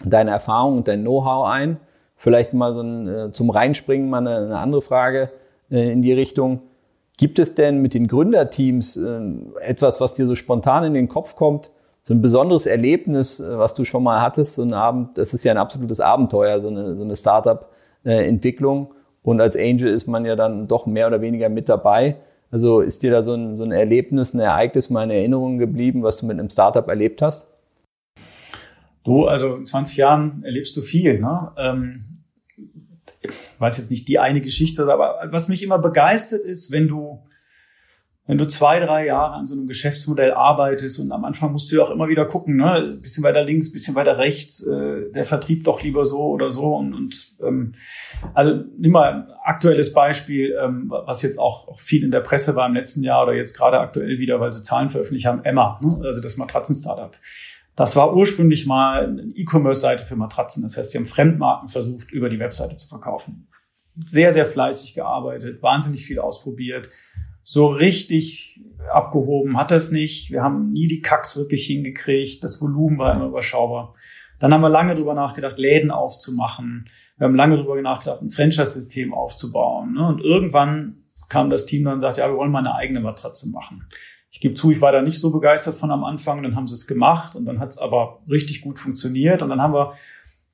deine 0.04 0.32
Erfahrung 0.32 0.78
und 0.78 0.88
dein 0.90 1.02
Know-how 1.02 1.48
ein. 1.48 1.78
Vielleicht 2.18 2.54
mal 2.54 2.74
so 2.74 2.82
ein, 2.82 3.08
äh, 3.08 3.32
zum 3.32 3.50
Reinspringen 3.50 4.10
mal 4.10 4.28
eine, 4.28 4.58
andere 4.58 4.82
Frage 4.82 5.30
in 5.70 6.02
die 6.02 6.14
Richtung. 6.14 6.64
Gibt 7.18 7.38
es 7.38 7.54
denn 7.54 7.80
mit 7.80 7.94
den 7.94 8.08
Gründerteams 8.08 9.00
etwas, 9.62 10.02
was 10.02 10.14
dir 10.14 10.26
so 10.26 10.34
spontan 10.34 10.84
in 10.84 10.96
den 10.96 11.08
Kopf 11.08 11.36
kommt? 11.36 11.70
So 12.02 12.16
ein 12.16 12.24
besonderes 12.24 12.66
Erlebnis, 12.66 13.40
was 13.46 13.76
du 13.76 13.86
schon 13.86 14.02
mal 14.02 14.20
hattest, 14.20 14.56
so 14.56 14.64
ein 14.64 14.74
Abend, 14.74 15.20
das 15.20 15.36
ist 15.36 15.44
ja 15.44 15.52
ein 15.52 15.60
absolutes 15.60 16.00
Abenteuer, 16.00 16.60
so 16.60 16.70
eine, 16.70 16.96
so 16.96 17.04
eine 17.04 17.16
Startup-Entwicklung. 17.16 18.96
Und 19.30 19.42
als 19.42 19.56
Angel 19.56 19.90
ist 19.94 20.08
man 20.08 20.26
ja 20.26 20.36
dann 20.36 20.68
doch 20.68 20.88
mehr 20.88 21.06
oder 21.06 21.22
weniger 21.22 21.50
mit 21.50 21.70
dabei. 21.70 22.16
Also 22.50 22.82
ist 22.82 23.04
dir 23.04 23.12
da 23.12 23.22
so 23.22 23.36
ein, 23.36 23.58
so 23.58 23.64
ein 23.64 23.72
Erlebnis, 23.72 24.34
ein 24.34 24.40
Ereignis 24.40 24.90
mal 24.90 25.04
in 25.04 25.12
Erinnerung 25.12 25.60
geblieben, 25.60 26.02
was 26.02 26.18
du 26.18 26.26
mit 26.26 26.40
einem 26.40 26.50
Startup 26.50 26.88
erlebt 26.88 27.22
hast? 27.22 27.48
Du, 29.04 29.28
also 29.28 29.58
in 29.58 29.68
20 29.68 29.98
Jahren 29.98 30.42
erlebst 30.44 30.76
du 30.76 30.82
viel. 30.82 31.20
Ne? 31.20 31.52
Ähm, 31.58 32.24
weiß 33.60 33.78
jetzt 33.78 33.92
nicht 33.92 34.08
die 34.08 34.18
eine 34.18 34.42
Geschichte, 34.42 34.92
aber 34.92 35.20
was 35.26 35.48
mich 35.48 35.62
immer 35.62 35.78
begeistert 35.78 36.44
ist, 36.44 36.72
wenn 36.72 36.88
du, 36.88 37.20
wenn 38.30 38.38
du 38.38 38.48
zwei, 38.48 38.80
drei 38.80 39.08
Jahre 39.08 39.34
an 39.34 39.48
so 39.48 39.56
einem 39.56 39.66
Geschäftsmodell 39.66 40.34
arbeitest 40.34 41.00
und 41.00 41.12
am 41.12 41.26
Anfang 41.26 41.52
musst 41.52 41.72
du 41.72 41.78
ja 41.78 41.82
auch 41.82 41.90
immer 41.90 42.10
wieder 42.10 42.28
gucken, 42.28 42.58
ne, 42.58 43.00
bisschen 43.02 43.24
weiter 43.24 43.44
links, 43.44 43.72
bisschen 43.72 43.96
weiter 43.96 44.20
rechts, 44.20 44.62
äh, 44.68 45.12
der 45.12 45.24
Vertrieb 45.24 45.64
doch 45.64 45.82
lieber 45.82 46.06
so 46.06 46.20
oder 46.28 46.52
so 46.52 46.76
und, 46.76 46.94
und 46.94 47.36
ähm, 47.42 47.74
also 48.36 48.66
nimm 48.78 48.92
mal 48.92 49.36
aktuelles 49.44 49.94
Beispiel, 49.94 50.56
ähm, 50.64 50.92
was 50.92 51.24
jetzt 51.24 51.40
auch, 51.40 51.70
auch 51.70 51.80
viel 51.80 52.04
in 52.04 52.12
der 52.12 52.20
Presse 52.20 52.56
war 52.56 52.68
im 52.68 52.76
letzten 52.76 53.02
Jahr 53.02 53.24
oder 53.24 53.34
jetzt 53.34 53.58
gerade 53.58 53.80
aktuell 53.80 54.20
wieder, 54.20 54.40
weil 54.40 54.54
sie 54.54 54.62
Zahlen 54.62 54.92
veröffentlicht 54.92 55.26
haben, 55.26 55.44
Emma, 55.44 55.80
ne, 55.82 56.00
also 56.04 56.22
das 56.22 56.38
Matratzen-Startup. 56.38 57.18
Das 57.76 57.96
war 57.96 58.16
ursprünglich 58.16 58.68
mal 58.68 59.08
eine 59.08 59.24
E-Commerce-Seite 59.34 60.06
für 60.06 60.16
Matratzen. 60.16 60.62
Das 60.62 60.78
heißt, 60.78 60.92
sie 60.92 61.00
haben 61.00 61.08
Fremdmarken 61.08 61.68
versucht, 61.68 62.12
über 62.12 62.30
die 62.30 62.38
Webseite 62.38 62.76
zu 62.76 62.90
verkaufen. 62.90 63.48
Sehr, 64.08 64.34
sehr 64.34 64.46
fleißig 64.46 64.94
gearbeitet, 64.94 65.64
wahnsinnig 65.64 66.06
viel 66.06 66.20
ausprobiert. 66.20 66.90
So 67.52 67.66
richtig 67.66 68.62
abgehoben 68.94 69.58
hat 69.58 69.72
das 69.72 69.90
nicht. 69.90 70.30
Wir 70.30 70.44
haben 70.44 70.72
nie 70.72 70.88
die 70.88 71.02
Kacks 71.02 71.36
wirklich 71.36 71.66
hingekriegt. 71.66 72.44
Das 72.44 72.62
Volumen 72.62 73.00
war 73.00 73.16
immer 73.16 73.26
überschaubar. 73.26 73.96
Dann 74.38 74.54
haben 74.54 74.62
wir 74.62 74.70
lange 74.70 74.94
drüber 74.94 75.16
nachgedacht, 75.16 75.58
Läden 75.58 75.90
aufzumachen. 75.90 76.86
Wir 77.18 77.26
haben 77.26 77.34
lange 77.34 77.56
drüber 77.56 77.82
nachgedacht, 77.82 78.22
ein 78.22 78.30
Franchise-System 78.30 79.16
aufzubauen. 79.16 79.94
Ne? 79.94 80.08
Und 80.08 80.22
irgendwann 80.22 81.06
kam 81.28 81.50
das 81.50 81.66
Team 81.66 81.86
dann 81.86 81.96
und 81.96 82.02
sagte, 82.02 82.22
ja, 82.22 82.30
wir 82.30 82.38
wollen 82.38 82.52
mal 82.52 82.60
eine 82.60 82.76
eigene 82.76 83.00
Matratze 83.00 83.50
machen. 83.50 83.88
Ich 84.30 84.42
gebe 84.42 84.54
zu, 84.54 84.70
ich 84.70 84.80
war 84.80 84.92
da 84.92 85.02
nicht 85.02 85.20
so 85.20 85.32
begeistert 85.32 85.74
von 85.74 85.90
am 85.90 86.04
Anfang. 86.04 86.44
Dann 86.44 86.56
haben 86.56 86.68
sie 86.68 86.76
es 86.76 86.86
gemacht 86.86 87.36
und 87.36 87.46
dann 87.46 87.60
hat 87.60 87.70
es 87.70 87.80
aber 87.80 88.22
richtig 88.30 88.62
gut 88.62 88.78
funktioniert. 88.78 89.42
Und 89.42 89.50
dann 89.50 89.60
haben 89.60 89.74
wir 89.74 89.96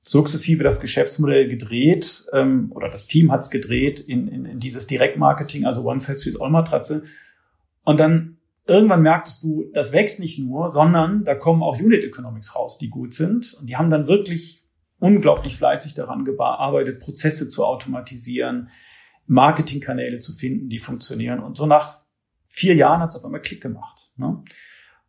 sukzessive 0.06 0.64
das 0.64 0.80
Geschäftsmodell 0.80 1.50
gedreht 1.50 2.26
ähm, 2.32 2.72
oder 2.72 2.90
das 2.90 3.08
Team 3.08 3.32
hat 3.32 3.42
es 3.42 3.50
gedreht 3.50 4.00
in, 4.00 4.28
in, 4.28 4.46
in 4.46 4.60
dieses 4.60 4.86
Direktmarketing, 4.86 5.66
also 5.66 5.84
One 5.84 6.00
Size 6.00 6.24
Fits 6.24 6.40
All 6.40 6.52
Matratze. 6.52 7.04
Und 7.84 8.00
dann 8.00 8.38
irgendwann 8.68 9.02
merktest 9.02 9.44
du, 9.44 9.66
das 9.74 9.94
wächst 9.94 10.20
nicht 10.20 10.38
nur, 10.38 10.70
sondern 10.70 11.24
da 11.24 11.34
kommen 11.34 11.64
auch 11.64 11.80
Unit 11.80 12.04
Economics 12.04 12.56
raus, 12.56 12.78
die 12.78 12.90
gut 12.90 13.16
sind. 13.16 13.56
Und 13.56 13.68
die 13.68 13.78
haben 13.78 13.90
dann 13.90 14.08
wirklich 14.08 14.64
unglaublich 15.00 15.58
fleißig 15.58 15.96
daran 15.96 16.24
gearbeitet, 16.24 17.00
Prozesse 17.00 17.50
zu 17.50 17.66
automatisieren, 17.66 18.70
Marketingkanäle 19.26 20.20
zu 20.20 20.34
finden, 20.34 20.70
die 20.70 20.80
funktionieren. 20.80 21.40
Und 21.40 21.58
so 21.58 21.66
nach 21.66 22.02
vier 22.48 22.76
Jahren 22.76 23.02
hat 23.02 23.10
es 23.10 23.16
auf 23.16 23.26
einmal 23.26 23.42
Klick 23.42 23.62
gemacht. 23.62 24.12
Ne? 24.18 24.44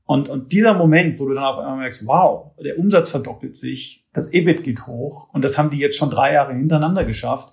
Und, 0.06 0.28
und 0.30 0.52
dieser 0.52 0.72
Moment, 0.72 1.18
wo 1.18 1.26
du 1.26 1.34
dann 1.34 1.44
auf 1.44 1.58
einmal 1.58 1.78
merkst, 1.78 2.06
wow, 2.06 2.52
der 2.62 2.78
Umsatz 2.78 3.10
verdoppelt 3.10 3.56
sich, 3.56 4.05
das 4.16 4.32
EBIT 4.32 4.64
geht 4.64 4.86
hoch 4.86 5.28
und 5.32 5.44
das 5.44 5.58
haben 5.58 5.70
die 5.70 5.78
jetzt 5.78 5.96
schon 5.96 6.10
drei 6.10 6.32
Jahre 6.32 6.54
hintereinander 6.54 7.04
geschafft, 7.04 7.52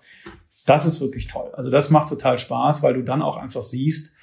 das 0.65 0.85
ist 0.85 1.01
wirklich 1.01 1.27
toll. 1.27 1.51
Also 1.53 1.69
das 1.69 1.89
macht 1.89 2.09
total 2.09 2.37
Spaß, 2.37 2.83
weil 2.83 2.93
du 2.93 3.03
dann 3.03 3.21
auch 3.21 3.37
einfach 3.37 3.63
siehst, 3.63 4.15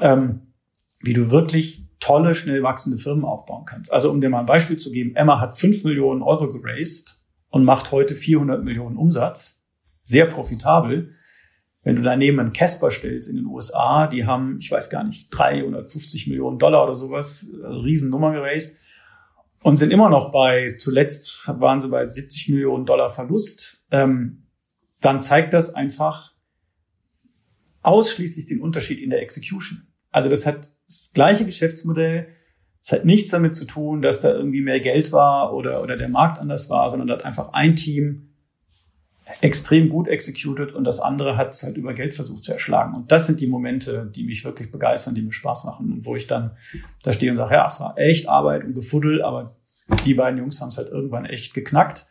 ähm, 0.00 0.52
wie 1.00 1.12
du 1.12 1.30
wirklich 1.30 1.86
tolle, 2.00 2.34
schnell 2.34 2.62
wachsende 2.62 2.98
Firmen 2.98 3.24
aufbauen 3.24 3.64
kannst. 3.66 3.92
Also 3.92 4.10
um 4.10 4.20
dir 4.20 4.28
mal 4.28 4.40
ein 4.40 4.46
Beispiel 4.46 4.76
zu 4.76 4.90
geben, 4.90 5.14
Emma 5.14 5.40
hat 5.40 5.56
fünf 5.56 5.84
Millionen 5.84 6.22
Euro 6.22 6.48
geraced 6.48 7.20
und 7.50 7.64
macht 7.64 7.92
heute 7.92 8.16
400 8.16 8.64
Millionen 8.64 8.96
Umsatz. 8.96 9.62
Sehr 10.02 10.26
profitabel. 10.26 11.12
Wenn 11.82 11.96
du 11.96 12.02
daneben 12.02 12.40
einen 12.40 12.52
Casper 12.52 12.90
stellst 12.90 13.30
in 13.30 13.36
den 13.36 13.46
USA, 13.46 14.08
die 14.08 14.26
haben, 14.26 14.58
ich 14.60 14.72
weiß 14.72 14.90
gar 14.90 15.04
nicht, 15.04 15.28
350 15.30 16.26
Millionen 16.26 16.58
Dollar 16.58 16.82
oder 16.82 16.96
sowas, 16.96 17.48
also 17.62 17.78
Riesennummer 17.78 18.32
geraced 18.32 18.76
und 19.62 19.76
sind 19.76 19.92
immer 19.92 20.10
noch 20.10 20.30
bei, 20.30 20.76
zuletzt 20.78 21.46
waren 21.46 21.80
sie 21.80 21.88
bei 21.88 22.04
70 22.04 22.48
Millionen 22.50 22.86
Dollar 22.86 23.10
Verlust, 23.10 23.84
ähm, 23.90 24.46
dann 25.00 25.20
zeigt 25.20 25.52
das 25.54 25.74
einfach 25.74 26.32
ausschließlich 27.82 28.46
den 28.46 28.60
Unterschied 28.60 29.00
in 29.00 29.10
der 29.10 29.22
Execution. 29.22 29.86
Also 30.10 30.28
das 30.28 30.46
hat 30.46 30.70
das 30.86 31.12
gleiche 31.14 31.44
Geschäftsmodell, 31.44 32.28
es 32.82 32.92
hat 32.92 33.04
nichts 33.04 33.30
damit 33.30 33.56
zu 33.56 33.64
tun, 33.64 34.02
dass 34.02 34.20
da 34.20 34.32
irgendwie 34.32 34.60
mehr 34.60 34.80
Geld 34.80 35.12
war 35.12 35.52
oder, 35.54 35.82
oder 35.82 35.96
der 35.96 36.08
Markt 36.08 36.38
anders 36.38 36.70
war, 36.70 36.88
sondern 36.88 37.08
da 37.08 37.14
hat 37.14 37.24
einfach 37.24 37.52
ein 37.52 37.74
Team 37.74 38.35
extrem 39.40 39.88
gut 39.88 40.08
executed 40.08 40.72
und 40.72 40.84
das 40.84 41.00
andere 41.00 41.36
hat 41.36 41.52
es 41.52 41.62
halt 41.64 41.76
über 41.76 41.94
Geld 41.94 42.14
versucht 42.14 42.44
zu 42.44 42.52
erschlagen. 42.52 42.94
Und 42.94 43.10
das 43.10 43.26
sind 43.26 43.40
die 43.40 43.48
Momente, 43.48 44.10
die 44.14 44.24
mich 44.24 44.44
wirklich 44.44 44.70
begeistern, 44.70 45.14
die 45.14 45.22
mir 45.22 45.32
Spaß 45.32 45.64
machen 45.64 45.92
und 45.92 46.06
wo 46.06 46.14
ich 46.14 46.26
dann 46.26 46.56
da 47.02 47.12
stehe 47.12 47.32
und 47.32 47.36
sage, 47.36 47.54
ja, 47.54 47.66
es 47.66 47.80
war 47.80 47.98
echt 47.98 48.28
Arbeit 48.28 48.64
und 48.64 48.74
Gefuddel, 48.74 49.22
aber 49.22 49.56
die 50.04 50.14
beiden 50.14 50.38
Jungs 50.38 50.60
haben 50.60 50.68
es 50.68 50.78
halt 50.78 50.88
irgendwann 50.88 51.24
echt 51.24 51.54
geknackt 51.54 52.06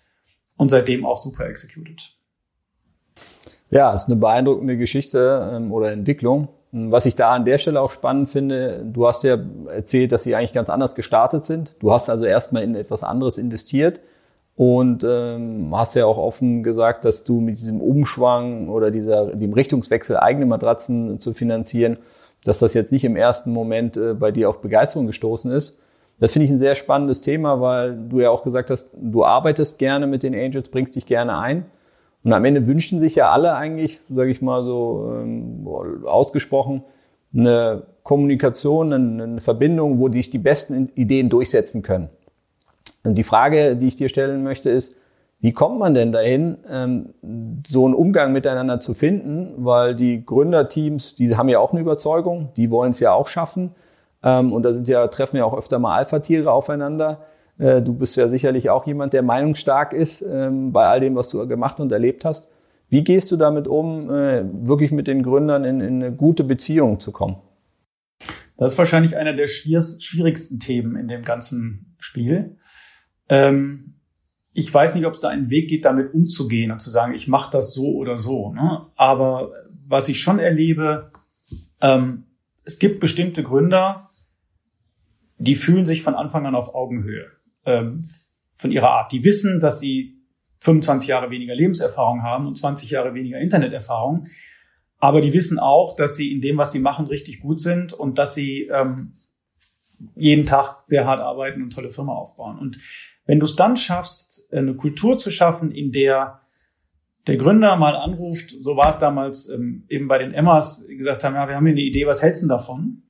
und 0.58 0.70
seitdem 0.70 1.06
auch 1.06 1.18
super 1.18 1.46
executed. 1.48 2.16
Ja, 3.70 3.94
ist 3.94 4.08
eine 4.08 4.18
beeindruckende 4.18 4.78
Geschichte 4.78 5.52
ähm, 5.54 5.72
oder 5.72 5.92
Entwicklung. 5.92 6.50
Was 6.72 7.06
ich 7.06 7.16
da 7.16 7.32
an 7.32 7.46
der 7.46 7.58
Stelle 7.58 7.80
auch 7.80 7.92
spannend 7.92 8.30
finde, 8.30 8.84
du 8.86 9.08
hast 9.08 9.24
ja 9.24 9.38
erzählt, 9.70 10.12
dass 10.12 10.24
sie 10.24 10.36
eigentlich 10.36 10.52
ganz 10.52 10.70
anders 10.70 10.96
gestartet 10.96 11.46
sind. 11.46 11.76
Du 11.80 11.94
hast 11.94 12.10
also 12.10 12.26
erstmal 12.26 12.64
in 12.64 12.76
etwas 12.76 13.04
anderes 13.04 13.38
investiert 13.38 14.02
und 14.56 15.04
ähm, 15.04 15.74
hast 15.74 15.96
ja 15.96 16.06
auch 16.06 16.18
offen 16.18 16.64
gesagt, 16.64 17.04
dass 17.04 17.24
du 17.24 17.42
mit 17.42 17.60
diesem 17.60 17.82
Umschwang 17.82 18.70
oder 18.70 18.90
dieser, 18.90 19.36
dem 19.36 19.54
Richtungswechsel, 19.54 20.18
eigene 20.18 20.46
Matratzen 20.46 21.20
zu 21.20 21.34
finanzieren, 21.34 21.98
dass 22.46 22.60
das 22.60 22.74
jetzt 22.74 22.92
nicht 22.92 23.04
im 23.04 23.18
ersten 23.18 23.52
Moment 23.52 23.98
äh, 23.98 24.14
bei 24.14 24.32
dir 24.32 24.50
auf 24.50 24.62
Begeisterung 24.62 25.08
gestoßen 25.08 25.52
ist. 25.52 25.78
Das 26.20 26.32
finde 26.32 26.46
ich 26.46 26.52
ein 26.52 26.58
sehr 26.58 26.76
spannendes 26.76 27.20
Thema, 27.20 27.60
weil 27.60 27.98
du 28.08 28.22
ja 28.22 28.30
auch 28.30 28.44
gesagt 28.44 28.70
hast, 28.70 28.90
du 28.94 29.26
arbeitest 29.26 29.78
gerne 29.78 30.08
mit 30.08 30.24
den 30.24 30.34
Angels, 30.34 30.70
bringst 30.70 30.96
dich 30.96 31.06
gerne 31.06 31.38
ein. 31.38 31.66
Und 32.24 32.32
am 32.32 32.46
Ende 32.46 32.66
wünschen 32.66 33.00
sich 33.00 33.16
ja 33.16 33.32
alle 33.32 33.56
eigentlich, 33.56 34.00
sage 34.10 34.32
ich 34.32 34.42
mal 34.42 34.64
so 34.64 35.14
ähm, 35.20 35.68
ausgesprochen, 36.06 36.84
eine 37.34 37.84
Kommunikation, 38.04 38.94
eine 38.94 39.42
Verbindung, 39.42 40.00
wo 40.00 40.10
sich 40.10 40.30
die 40.30 40.38
besten 40.38 40.90
Ideen 40.96 41.30
durchsetzen 41.30 41.82
können. 41.82 42.10
Und 43.06 43.16
die 43.16 43.24
Frage, 43.24 43.76
die 43.76 43.88
ich 43.88 43.96
dir 43.96 44.10
stellen 44.10 44.44
möchte, 44.44 44.70
ist, 44.70 44.96
wie 45.40 45.52
kommt 45.52 45.78
man 45.78 45.94
denn 45.94 46.12
dahin, 46.12 46.58
ähm, 46.70 47.14
so 47.66 47.86
einen 47.86 47.94
Umgang 47.94 48.32
miteinander 48.32 48.80
zu 48.80 48.94
finden? 48.94 49.54
Weil 49.58 49.96
die 49.96 50.26
Gründerteams, 50.26 51.16
die 51.16 51.36
haben 51.36 51.50
ja 51.50 51.60
auch 51.60 51.72
eine 51.72 51.82
Überzeugung, 51.82 52.50
die 52.58 52.72
wollen 52.72 52.90
es 52.92 53.00
ja 53.00 53.14
auch 53.14 53.28
schaffen. 53.28 53.72
Ähm, 54.24 54.52
und 54.54 54.64
da 54.64 54.74
sind 54.74 54.88
ja, 54.88 55.08
treffen 55.08 55.38
ja 55.38 55.46
auch 55.46 55.56
öfter 55.56 55.78
mal 55.78 55.96
Alpha-Tiere 55.98 56.52
aufeinander. 56.52 57.26
Äh, 57.60 57.82
du 57.82 57.94
bist 57.94 58.16
ja 58.16 58.28
sicherlich 58.28 58.70
auch 58.70 58.88
jemand, 58.88 59.14
der 59.14 59.22
meinungsstark 59.22 59.94
ist 59.94 60.22
ähm, 60.22 60.72
bei 60.72 60.88
all 60.88 61.00
dem, 61.00 61.16
was 61.16 61.30
du 61.30 61.48
gemacht 61.48 61.80
und 61.80 61.92
erlebt 61.92 62.26
hast. 62.26 62.50
Wie 62.90 63.04
gehst 63.04 63.32
du 63.32 63.38
damit 63.38 63.68
um, 63.68 64.10
äh, 64.10 64.44
wirklich 64.68 64.92
mit 64.92 65.08
den 65.08 65.22
Gründern 65.22 65.64
in, 65.64 65.82
in 65.82 66.04
eine 66.04 66.12
gute 66.12 66.44
Beziehung 66.44 67.00
zu 67.00 67.12
kommen? 67.12 67.38
Das 68.58 68.74
ist 68.74 68.78
wahrscheinlich 68.78 69.18
einer 69.18 69.34
der 69.34 69.48
schwierigsten 69.48 70.60
Themen 70.60 70.96
in 70.96 71.08
dem 71.08 71.24
ganzen 71.24 71.96
Spiel. 72.00 72.58
Ähm, 73.30 73.96
ich 74.54 74.74
weiß 74.74 74.96
nicht, 74.96 75.06
ob 75.06 75.16
es 75.16 75.20
da 75.20 75.30
einen 75.30 75.50
Weg 75.50 75.70
geht, 75.70 75.86
damit 75.86 76.14
umzugehen 76.14 76.72
und 76.72 76.80
zu 76.80 76.90
sagen, 76.90 77.14
ich 77.14 77.28
mache 77.28 77.52
das 77.52 77.74
so 77.74 77.94
oder 77.96 78.18
so. 78.18 78.54
Ne? 78.54 78.86
Aber 78.96 79.52
was 79.88 80.08
ich 80.08 80.22
schon 80.22 80.40
erlebe, 80.40 81.12
ähm, 81.82 82.24
es 82.64 82.80
gibt 82.80 83.00
bestimmte 83.00 83.44
Gründer, 83.44 84.10
die 85.38 85.56
fühlen 85.56 85.86
sich 85.86 86.02
von 86.02 86.16
Anfang 86.16 86.46
an 86.46 86.56
auf 86.56 86.74
Augenhöhe 86.74 87.28
ähm, 87.66 88.00
von 88.56 88.72
ihrer 88.72 88.90
Art. 88.90 89.12
Die 89.12 89.24
wissen, 89.24 89.60
dass 89.60 89.80
sie 89.80 90.16
25 90.62 91.10
Jahre 91.10 91.30
weniger 91.30 91.54
Lebenserfahrung 91.54 92.24
haben 92.24 92.48
und 92.48 92.58
20 92.58 92.90
Jahre 92.90 93.14
weniger 93.14 93.40
Interneterfahrung. 93.40 94.28
Aber 94.98 95.22
die 95.22 95.34
wissen 95.34 95.60
auch, 95.60 95.96
dass 95.96 96.16
sie 96.16 96.32
in 96.32 96.42
dem, 96.42 96.58
was 96.58 96.72
sie 96.72 96.80
machen, 96.80 97.08
richtig 97.08 97.42
gut 97.42 97.60
sind 97.60 97.94
und 97.94 98.18
dass 98.18 98.34
sie 98.34 98.70
ähm, 98.74 99.14
jeden 100.16 100.46
Tag 100.46 100.82
sehr 100.82 101.06
hart 101.06 101.20
arbeiten 101.20 101.62
und 101.62 101.74
tolle 101.74 101.92
Firma 101.92 102.14
aufbauen. 102.14 102.58
Und 102.58 102.80
wenn 103.26 103.40
du 103.40 103.46
es 103.46 103.56
dann 103.56 103.76
schaffst, 103.76 104.52
eine 104.52 104.76
Kultur 104.76 105.18
zu 105.18 105.32
schaffen, 105.32 105.72
in 105.72 105.92
der 105.92 106.42
der 107.28 107.38
Gründer 107.38 107.76
mal 107.76 107.96
anruft, 107.96 108.52
so 108.52 108.78
war 108.78 108.90
es 108.90 109.00
damals 109.00 109.50
ähm, 109.50 109.86
eben 109.90 110.08
bei 110.08 110.20
den 110.20 110.32
Emmas, 110.32 110.86
gesagt 110.88 111.24
haben, 111.24 111.34
ja, 111.34 111.48
wir 111.48 111.56
haben 111.56 111.66
hier 111.66 111.74
eine 111.74 111.82
Idee, 111.82 112.06
was 112.06 112.22
hältst 112.22 112.44
du 112.44 112.48
davon? 112.48 112.80
Und 112.80 113.04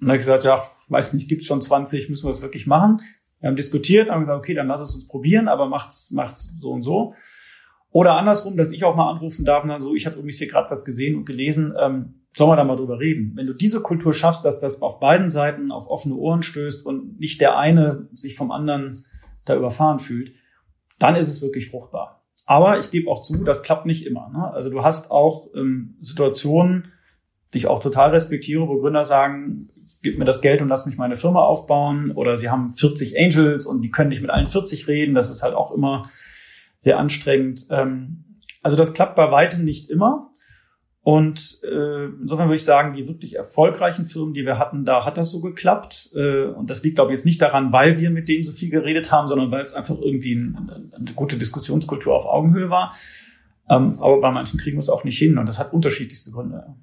dann 0.00 0.08
habe 0.08 0.16
ich 0.16 0.24
gesagt, 0.24 0.44
ja, 0.44 0.62
weiß 0.88 1.12
nicht, 1.14 1.28
gibt's 1.28 1.46
schon 1.46 1.60
20, 1.60 2.08
müssen 2.08 2.26
wir 2.26 2.30
es 2.30 2.40
wirklich 2.40 2.66
machen? 2.66 3.02
Wir 3.40 3.48
haben 3.48 3.56
diskutiert, 3.56 4.10
haben 4.10 4.20
gesagt, 4.20 4.38
okay, 4.38 4.54
dann 4.54 4.68
lass 4.68 4.80
es 4.80 4.94
uns 4.94 5.06
probieren, 5.06 5.48
aber 5.48 5.66
macht's, 5.66 6.10
macht's 6.12 6.54
so 6.60 6.70
und 6.70 6.82
so. 6.82 7.14
Oder 7.90 8.16
andersrum, 8.16 8.56
dass 8.56 8.72
ich 8.72 8.84
auch 8.84 8.96
mal 8.96 9.10
anrufen 9.10 9.44
darf, 9.44 9.64
na 9.66 9.78
so, 9.78 9.94
ich 9.94 10.06
habe 10.06 10.16
übrigens 10.16 10.38
hier 10.38 10.48
gerade 10.48 10.70
was 10.70 10.84
gesehen 10.84 11.16
und 11.16 11.24
gelesen, 11.24 11.74
ähm, 11.78 12.26
sollen 12.32 12.50
wir 12.50 12.56
da 12.56 12.64
mal 12.64 12.76
drüber 12.76 13.00
reden. 13.00 13.32
Wenn 13.34 13.46
du 13.46 13.54
diese 13.54 13.80
Kultur 13.80 14.12
schaffst, 14.12 14.44
dass 14.44 14.60
das 14.60 14.82
auf 14.82 15.00
beiden 15.00 15.30
Seiten 15.30 15.72
auf 15.72 15.88
offene 15.88 16.14
Ohren 16.14 16.42
stößt 16.42 16.84
und 16.84 17.18
nicht 17.18 17.40
der 17.40 17.56
eine 17.56 18.08
sich 18.14 18.34
vom 18.36 18.50
anderen 18.50 19.04
da 19.48 19.56
überfahren 19.56 19.98
fühlt, 19.98 20.32
dann 20.98 21.16
ist 21.16 21.28
es 21.28 21.42
wirklich 21.42 21.70
fruchtbar. 21.70 22.24
Aber 22.46 22.78
ich 22.78 22.90
gebe 22.90 23.10
auch 23.10 23.20
zu, 23.20 23.44
das 23.44 23.62
klappt 23.62 23.86
nicht 23.86 24.06
immer. 24.06 24.30
Ne? 24.30 24.50
Also 24.52 24.70
du 24.70 24.82
hast 24.82 25.10
auch 25.10 25.48
ähm, 25.54 25.96
Situationen, 26.00 26.92
die 27.52 27.58
ich 27.58 27.66
auch 27.66 27.80
total 27.80 28.10
respektiere, 28.10 28.66
wo 28.68 28.78
Gründer 28.78 29.04
sagen, 29.04 29.68
gib 30.02 30.18
mir 30.18 30.24
das 30.24 30.40
Geld 30.40 30.62
und 30.62 30.68
lass 30.68 30.86
mich 30.86 30.96
meine 30.96 31.16
Firma 31.16 31.42
aufbauen. 31.42 32.10
Oder 32.10 32.36
sie 32.36 32.48
haben 32.48 32.72
40 32.72 33.18
Angels 33.18 33.66
und 33.66 33.82
die 33.82 33.90
können 33.90 34.08
nicht 34.08 34.22
mit 34.22 34.30
allen 34.30 34.46
40 34.46 34.88
reden. 34.88 35.14
Das 35.14 35.30
ist 35.30 35.42
halt 35.42 35.54
auch 35.54 35.72
immer 35.72 36.08
sehr 36.78 36.98
anstrengend. 36.98 37.66
Ähm, 37.70 38.24
also 38.62 38.76
das 38.76 38.94
klappt 38.94 39.16
bei 39.16 39.30
weitem 39.30 39.64
nicht 39.64 39.90
immer. 39.90 40.27
Und 41.08 41.60
äh, 41.62 42.04
insofern 42.20 42.48
würde 42.48 42.56
ich 42.56 42.64
sagen, 42.64 42.94
die 42.94 43.08
wirklich 43.08 43.34
erfolgreichen 43.36 44.04
Firmen, 44.04 44.34
die 44.34 44.44
wir 44.44 44.58
hatten, 44.58 44.84
da 44.84 45.06
hat 45.06 45.16
das 45.16 45.30
so 45.30 45.40
geklappt. 45.40 46.10
Äh, 46.14 46.48
und 46.48 46.68
das 46.68 46.84
liegt, 46.84 46.96
glaube 46.96 47.10
ich, 47.10 47.14
jetzt 47.14 47.24
nicht 47.24 47.40
daran, 47.40 47.72
weil 47.72 47.98
wir 47.98 48.10
mit 48.10 48.28
denen 48.28 48.44
so 48.44 48.52
viel 48.52 48.68
geredet 48.68 49.10
haben, 49.10 49.26
sondern 49.26 49.50
weil 49.50 49.62
es 49.62 49.72
einfach 49.72 49.96
irgendwie 49.98 50.34
ein, 50.34 50.92
eine 50.94 51.12
gute 51.14 51.38
Diskussionskultur 51.38 52.14
auf 52.14 52.26
Augenhöhe 52.26 52.68
war. 52.68 52.94
Ähm, 53.70 53.94
aber 54.02 54.20
bei 54.20 54.30
manchen 54.30 54.60
kriegen 54.60 54.76
wir 54.76 54.80
es 54.80 54.90
auch 54.90 55.04
nicht 55.04 55.16
hin 55.16 55.38
und 55.38 55.48
das 55.48 55.58
hat 55.58 55.72
unterschiedlichste 55.72 56.30
Gründe. 56.30 56.74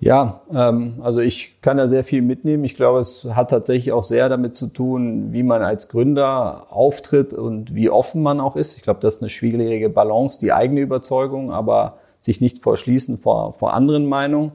Ja, 0.00 0.42
ähm, 0.54 1.00
also 1.02 1.20
ich 1.20 1.60
kann 1.60 1.76
da 1.76 1.88
sehr 1.88 2.04
viel 2.04 2.22
mitnehmen. 2.22 2.64
Ich 2.64 2.74
glaube, 2.74 3.00
es 3.00 3.26
hat 3.32 3.50
tatsächlich 3.50 3.92
auch 3.92 4.04
sehr 4.04 4.28
damit 4.28 4.54
zu 4.54 4.68
tun, 4.68 5.32
wie 5.32 5.42
man 5.42 5.62
als 5.62 5.88
Gründer 5.88 6.66
auftritt 6.70 7.34
und 7.34 7.74
wie 7.74 7.90
offen 7.90 8.22
man 8.22 8.40
auch 8.40 8.54
ist. 8.54 8.76
Ich 8.76 8.82
glaube, 8.82 9.00
das 9.00 9.16
ist 9.16 9.22
eine 9.22 9.30
schwierige 9.30 9.90
Balance, 9.90 10.38
die 10.38 10.52
eigene 10.52 10.80
Überzeugung, 10.80 11.50
aber 11.50 11.98
sich 12.20 12.40
nicht 12.40 12.62
verschließen 12.62 13.18
vor, 13.18 13.54
vor 13.54 13.74
anderen 13.74 14.06
Meinungen. 14.06 14.52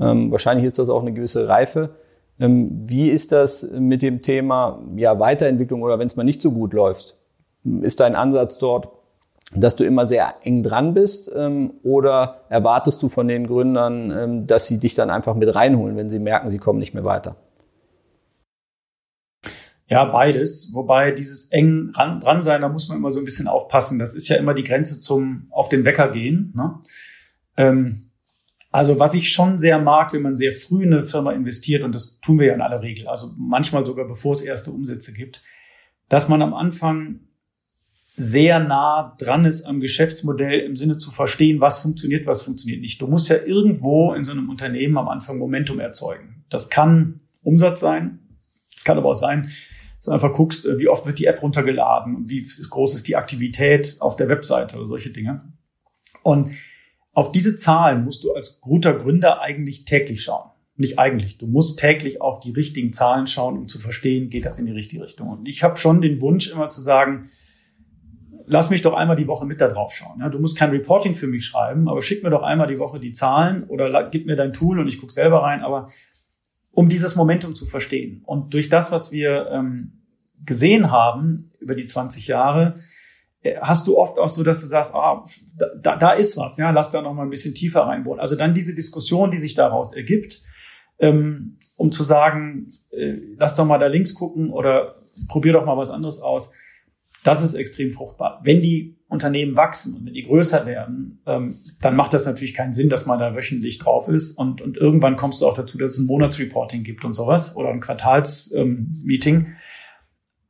Ähm, 0.00 0.30
wahrscheinlich 0.30 0.66
ist 0.66 0.78
das 0.78 0.88
auch 0.88 1.02
eine 1.02 1.12
gewisse 1.12 1.46
Reife. 1.46 1.90
Ähm, 2.40 2.70
wie 2.84 3.08
ist 3.10 3.32
das 3.32 3.68
mit 3.70 4.00
dem 4.00 4.22
Thema 4.22 4.80
ja, 4.96 5.18
Weiterentwicklung 5.18 5.82
oder 5.82 5.98
wenn 5.98 6.06
es 6.06 6.16
mal 6.16 6.24
nicht 6.24 6.40
so 6.40 6.52
gut 6.52 6.72
läuft? 6.72 7.16
Ist 7.82 8.00
dein 8.00 8.14
Ansatz 8.14 8.58
dort 8.58 8.88
dass 9.54 9.76
du 9.76 9.84
immer 9.84 10.06
sehr 10.06 10.34
eng 10.42 10.62
dran 10.62 10.94
bist 10.94 11.30
ähm, 11.34 11.74
oder 11.82 12.42
erwartest 12.48 13.02
du 13.02 13.08
von 13.08 13.28
den 13.28 13.46
Gründern, 13.46 14.10
ähm, 14.10 14.46
dass 14.46 14.66
sie 14.66 14.78
dich 14.78 14.94
dann 14.94 15.10
einfach 15.10 15.34
mit 15.34 15.54
reinholen, 15.54 15.96
wenn 15.96 16.08
sie 16.08 16.18
merken, 16.18 16.50
sie 16.50 16.58
kommen 16.58 16.78
nicht 16.78 16.94
mehr 16.94 17.04
weiter? 17.04 17.36
Ja, 19.88 20.04
beides. 20.04 20.72
Wobei 20.72 21.12
dieses 21.12 21.52
eng 21.52 21.92
ran, 21.94 22.18
dran 22.18 22.42
sein, 22.42 22.60
da 22.60 22.68
muss 22.68 22.88
man 22.88 22.98
immer 22.98 23.12
so 23.12 23.20
ein 23.20 23.24
bisschen 23.24 23.46
aufpassen. 23.46 24.00
Das 24.00 24.16
ist 24.16 24.28
ja 24.28 24.36
immer 24.36 24.52
die 24.52 24.64
Grenze 24.64 24.98
zum 24.98 25.46
auf 25.50 25.68
den 25.68 25.84
Wecker 25.84 26.10
gehen. 26.10 26.52
Ne? 26.56 26.80
Ähm, 27.56 28.10
also 28.72 28.98
was 28.98 29.14
ich 29.14 29.30
schon 29.30 29.58
sehr 29.58 29.78
mag, 29.78 30.12
wenn 30.12 30.22
man 30.22 30.34
sehr 30.34 30.52
früh 30.52 30.82
in 30.82 30.92
eine 30.92 31.04
Firma 31.04 31.32
investiert, 31.32 31.84
und 31.84 31.94
das 31.94 32.18
tun 32.20 32.40
wir 32.40 32.48
ja 32.48 32.54
in 32.54 32.60
aller 32.60 32.82
Regel, 32.82 33.06
also 33.06 33.32
manchmal 33.38 33.86
sogar 33.86 34.06
bevor 34.06 34.32
es 34.32 34.42
erste 34.42 34.72
Umsätze 34.72 35.12
gibt, 35.12 35.40
dass 36.08 36.28
man 36.28 36.42
am 36.42 36.52
Anfang 36.52 37.20
sehr 38.16 38.58
nah 38.60 39.14
dran 39.18 39.44
ist 39.44 39.66
am 39.66 39.80
Geschäftsmodell 39.80 40.60
im 40.60 40.74
Sinne 40.74 40.96
zu 40.96 41.10
verstehen, 41.10 41.60
was 41.60 41.82
funktioniert, 41.82 42.26
was 42.26 42.42
funktioniert 42.42 42.80
nicht. 42.80 43.00
Du 43.00 43.06
musst 43.06 43.28
ja 43.28 43.36
irgendwo 43.36 44.14
in 44.14 44.24
so 44.24 44.32
einem 44.32 44.48
Unternehmen 44.48 44.96
am 44.96 45.08
Anfang 45.08 45.38
Momentum 45.38 45.80
erzeugen. 45.80 46.44
Das 46.48 46.70
kann 46.70 47.20
Umsatz 47.42 47.80
sein, 47.80 48.20
es 48.74 48.84
kann 48.84 48.96
aber 48.96 49.10
auch 49.10 49.14
sein, 49.14 49.50
dass 49.96 50.06
du 50.06 50.12
einfach 50.12 50.32
guckst, 50.32 50.66
äh, 50.66 50.78
wie 50.78 50.88
oft 50.88 51.06
wird 51.06 51.18
die 51.18 51.26
App 51.26 51.42
runtergeladen 51.42 52.16
und 52.16 52.30
wie 52.30 52.40
groß 52.42 52.94
ist 52.94 53.06
die 53.06 53.16
Aktivität 53.16 53.96
auf 54.00 54.16
der 54.16 54.28
Webseite 54.28 54.76
oder 54.76 54.86
solche 54.86 55.10
Dinge. 55.10 55.52
Und 56.22 56.52
auf 57.12 57.32
diese 57.32 57.56
Zahlen 57.56 58.04
musst 58.04 58.24
du 58.24 58.34
als 58.34 58.60
guter 58.60 58.94
Gründer 58.94 59.40
eigentlich 59.40 59.84
täglich 59.84 60.22
schauen. 60.22 60.50
Nicht 60.76 60.98
eigentlich. 60.98 61.38
Du 61.38 61.46
musst 61.46 61.78
täglich 61.78 62.20
auf 62.20 62.40
die 62.40 62.50
richtigen 62.50 62.92
Zahlen 62.92 63.26
schauen, 63.26 63.56
um 63.56 63.68
zu 63.68 63.78
verstehen, 63.78 64.28
geht 64.28 64.44
das 64.44 64.58
in 64.58 64.66
die 64.66 64.72
richtige 64.72 65.02
Richtung. 65.02 65.28
Und 65.28 65.48
ich 65.48 65.62
habe 65.62 65.76
schon 65.76 66.02
den 66.02 66.20
Wunsch 66.20 66.50
immer 66.50 66.68
zu 66.68 66.80
sagen, 66.80 67.30
lass 68.46 68.70
mich 68.70 68.82
doch 68.82 68.94
einmal 68.94 69.16
die 69.16 69.26
Woche 69.26 69.46
mit 69.46 69.60
da 69.60 69.68
drauf 69.68 69.92
schauen. 69.92 70.20
Ja, 70.20 70.28
du 70.28 70.38
musst 70.38 70.56
kein 70.56 70.70
Reporting 70.70 71.14
für 71.14 71.26
mich 71.26 71.44
schreiben, 71.44 71.88
aber 71.88 72.00
schick 72.02 72.22
mir 72.22 72.30
doch 72.30 72.42
einmal 72.42 72.68
die 72.68 72.78
Woche 72.78 73.00
die 73.00 73.12
Zahlen 73.12 73.64
oder 73.64 74.08
gib 74.10 74.26
mir 74.26 74.36
dein 74.36 74.52
Tool 74.52 74.78
und 74.78 74.88
ich 74.88 75.00
gucke 75.00 75.12
selber 75.12 75.42
rein. 75.42 75.62
Aber 75.62 75.88
um 76.70 76.88
dieses 76.88 77.16
Momentum 77.16 77.54
zu 77.54 77.66
verstehen 77.66 78.22
und 78.24 78.54
durch 78.54 78.68
das, 78.68 78.92
was 78.92 79.12
wir 79.12 79.48
ähm, 79.50 80.04
gesehen 80.44 80.90
haben 80.90 81.50
über 81.58 81.74
die 81.74 81.86
20 81.86 82.28
Jahre, 82.28 82.76
äh, 83.42 83.56
hast 83.60 83.86
du 83.86 83.98
oft 83.98 84.18
auch 84.18 84.28
so, 84.28 84.44
dass 84.44 84.60
du 84.60 84.66
sagst, 84.66 84.94
ah, 84.94 85.24
da, 85.80 85.96
da 85.96 86.12
ist 86.12 86.36
was, 86.36 86.56
ja, 86.56 86.70
lass 86.70 86.90
da 86.90 87.02
noch 87.02 87.14
mal 87.14 87.24
ein 87.24 87.30
bisschen 87.30 87.54
tiefer 87.54 87.82
reinbohren. 87.82 88.20
Also 88.20 88.36
dann 88.36 88.54
diese 88.54 88.74
Diskussion, 88.74 89.30
die 89.30 89.38
sich 89.38 89.54
daraus 89.54 89.94
ergibt, 89.94 90.42
ähm, 90.98 91.58
um 91.76 91.90
zu 91.90 92.04
sagen, 92.04 92.70
äh, 92.90 93.16
lass 93.36 93.54
doch 93.54 93.66
mal 93.66 93.78
da 93.78 93.86
links 93.86 94.14
gucken 94.14 94.50
oder 94.50 95.02
probier 95.28 95.54
doch 95.54 95.64
mal 95.64 95.76
was 95.76 95.90
anderes 95.90 96.20
aus 96.20 96.52
das 97.26 97.42
ist 97.42 97.54
extrem 97.54 97.92
fruchtbar. 97.92 98.40
Wenn 98.44 98.62
die 98.62 98.96
Unternehmen 99.08 99.56
wachsen 99.56 99.96
und 99.96 100.06
wenn 100.06 100.14
die 100.14 100.24
größer 100.24 100.66
werden, 100.66 101.22
ähm, 101.26 101.54
dann 101.80 101.96
macht 101.96 102.12
das 102.12 102.26
natürlich 102.26 102.54
keinen 102.54 102.72
Sinn, 102.72 102.88
dass 102.88 103.06
man 103.06 103.18
da 103.18 103.34
wöchentlich 103.34 103.78
drauf 103.78 104.08
ist. 104.08 104.38
Und, 104.38 104.60
und 104.60 104.76
irgendwann 104.76 105.16
kommst 105.16 105.40
du 105.40 105.46
auch 105.46 105.54
dazu, 105.54 105.78
dass 105.78 105.92
es 105.92 105.98
ein 105.98 106.06
Monatsreporting 106.06 106.82
gibt 106.82 107.04
und 107.04 107.14
sowas 107.14 107.56
oder 107.56 107.70
ein 107.70 107.80
Quartalsmeeting. 107.80 109.34
Ähm, 109.34 109.46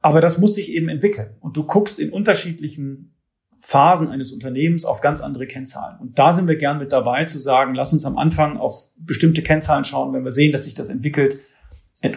Aber 0.00 0.20
das 0.20 0.38
muss 0.38 0.54
sich 0.54 0.70
eben 0.70 0.88
entwickeln. 0.88 1.30
Und 1.40 1.56
du 1.56 1.64
guckst 1.64 2.00
in 2.00 2.10
unterschiedlichen 2.10 3.14
Phasen 3.60 4.08
eines 4.08 4.32
Unternehmens 4.32 4.84
auf 4.84 5.00
ganz 5.00 5.20
andere 5.20 5.46
Kennzahlen. 5.46 5.98
Und 6.00 6.18
da 6.18 6.32
sind 6.32 6.46
wir 6.46 6.56
gern 6.56 6.78
mit 6.78 6.92
dabei 6.92 7.24
zu 7.24 7.38
sagen, 7.38 7.74
lass 7.74 7.92
uns 7.92 8.04
am 8.04 8.16
Anfang 8.16 8.58
auf 8.58 8.90
bestimmte 8.96 9.42
Kennzahlen 9.42 9.84
schauen. 9.84 10.12
Wenn 10.14 10.24
wir 10.24 10.30
sehen, 10.30 10.52
dass 10.52 10.64
sich 10.64 10.74
das 10.74 10.88
entwickelt, 10.88 11.38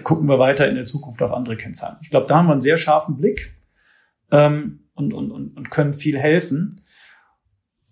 gucken 0.04 0.28
wir 0.28 0.38
weiter 0.38 0.70
in 0.70 0.76
der 0.76 0.86
Zukunft 0.86 1.22
auf 1.22 1.32
andere 1.32 1.58
Kennzahlen. 1.58 1.98
Ich 2.02 2.10
glaube, 2.10 2.28
da 2.28 2.38
haben 2.38 2.48
wir 2.48 2.52
einen 2.52 2.62
sehr 2.62 2.78
scharfen 2.78 3.18
Blick 3.18 3.56
ähm, 4.32 4.90
und, 4.94 5.14
und, 5.14 5.32
und, 5.32 5.58
und 5.58 5.72
können 5.72 5.94
viel 5.94 6.18
helfen. 6.18 6.82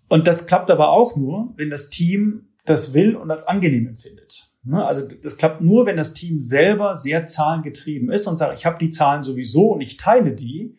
Und 0.08 0.26
das 0.26 0.46
klappt 0.46 0.70
aber 0.70 0.90
auch 0.90 1.16
nur, 1.16 1.52
wenn 1.56 1.70
das 1.70 1.90
Team 1.90 2.48
das 2.64 2.94
will 2.94 3.16
und 3.16 3.30
als 3.30 3.46
angenehm 3.46 3.86
empfindet. 3.86 4.50
Ne? 4.62 4.84
Also 4.84 5.06
das 5.06 5.36
klappt 5.36 5.60
nur, 5.60 5.86
wenn 5.86 5.96
das 5.96 6.14
Team 6.14 6.40
selber 6.40 6.94
sehr 6.94 7.26
zahlengetrieben 7.26 8.10
ist 8.10 8.26
und 8.26 8.36
sagt, 8.36 8.58
ich 8.58 8.66
habe 8.66 8.78
die 8.78 8.90
Zahlen 8.90 9.22
sowieso 9.22 9.72
und 9.72 9.80
ich 9.80 9.96
teile 9.96 10.34
die. 10.34 10.76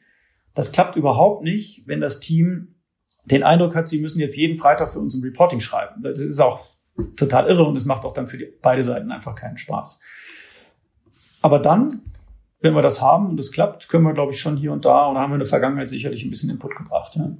Das 0.54 0.72
klappt 0.72 0.96
überhaupt 0.96 1.44
nicht, 1.44 1.88
wenn 1.88 2.02
das 2.02 2.20
Team 2.20 2.76
den 3.26 3.44
Eindruck 3.44 3.76
hat, 3.76 3.88
sie 3.88 4.02
müssen 4.02 4.20
jetzt 4.20 4.36
jeden 4.36 4.58
Freitag 4.58 4.92
für 4.92 5.00
uns 5.00 5.16
ein 5.16 5.24
Reporting 5.24 5.60
schreiben. 5.60 6.02
Das 6.02 6.20
ist 6.20 6.40
auch 6.40 6.66
total 7.16 7.48
irre 7.48 7.64
und 7.64 7.76
es 7.76 7.86
macht 7.86 8.04
auch 8.06 8.14
dann 8.14 8.28
für 8.28 8.38
die, 8.38 8.48
beide 8.62 8.84
Seiten 8.84 9.12
einfach 9.12 9.36
keinen 9.36 9.58
Spaß. 9.58 10.00
Aber 11.42 11.60
dann 11.60 12.02
wenn 12.62 12.74
wir 12.74 12.82
das 12.82 13.02
haben 13.02 13.30
und 13.30 13.38
das 13.38 13.52
klappt, 13.52 13.90
können 13.90 14.04
wir, 14.04 14.14
glaube 14.14 14.32
ich, 14.32 14.40
schon 14.40 14.58
hier 14.58 14.74
und 14.74 14.86
da 14.86 15.08
und 15.08 15.18
haben 15.18 15.32
wir 15.32 15.36
in 15.36 15.40
der 15.40 15.48
Vergangenheit 15.48 15.90
sicherlich 15.90 16.26
ein 16.26 16.30
bisschen 16.30 16.50
Input 16.50 16.76
gebracht. 16.76 17.16
Ja. 17.16 17.32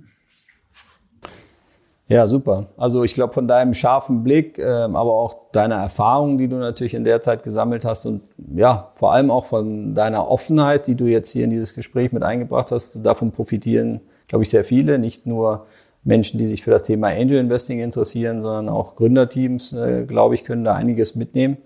Ja, 2.10 2.28
super. 2.28 2.66
Also 2.76 3.04
ich 3.04 3.14
glaube, 3.14 3.34
von 3.34 3.48
deinem 3.48 3.76
scharfen 3.76 4.24
Blick, 4.24 4.58
äh, 4.58 4.64
aber 4.64 5.14
auch 5.14 5.52
deiner 5.52 5.76
Erfahrung, 5.76 6.40
die 6.40 6.48
du 6.48 6.56
natürlich 6.56 6.96
in 6.96 7.04
der 7.04 7.22
Zeit 7.22 7.44
gesammelt 7.44 7.86
hast 7.86 8.08
und 8.08 8.24
ja, 8.56 8.90
vor 8.94 9.14
allem 9.14 9.30
auch 9.30 9.46
von 9.46 9.94
deiner 9.94 10.28
Offenheit, 10.28 10.88
die 10.88 10.96
du 10.96 11.06
jetzt 11.06 11.30
hier 11.30 11.44
in 11.44 11.52
dieses 11.52 11.76
Gespräch 11.76 12.12
mit 12.12 12.24
eingebracht 12.24 12.72
hast, 12.72 13.06
davon 13.06 13.32
profitieren, 13.32 14.02
glaube 14.28 14.44
ich, 14.44 14.50
sehr 14.50 14.64
viele. 14.64 14.98
Nicht 14.98 15.28
nur 15.28 15.68
Menschen, 16.04 16.40
die 16.40 16.48
sich 16.48 16.64
für 16.64 16.72
das 16.72 16.82
Thema 16.82 17.10
Angel 17.10 17.38
Investing 17.38 17.80
interessieren, 17.80 18.42
sondern 18.42 18.70
auch 18.70 18.96
Gründerteams, 18.96 19.74
äh, 19.74 20.06
glaube 20.08 20.34
ich, 20.34 20.44
können 20.44 20.64
da 20.64 20.74
einiges 20.74 21.14
mitnehmen. 21.14 21.58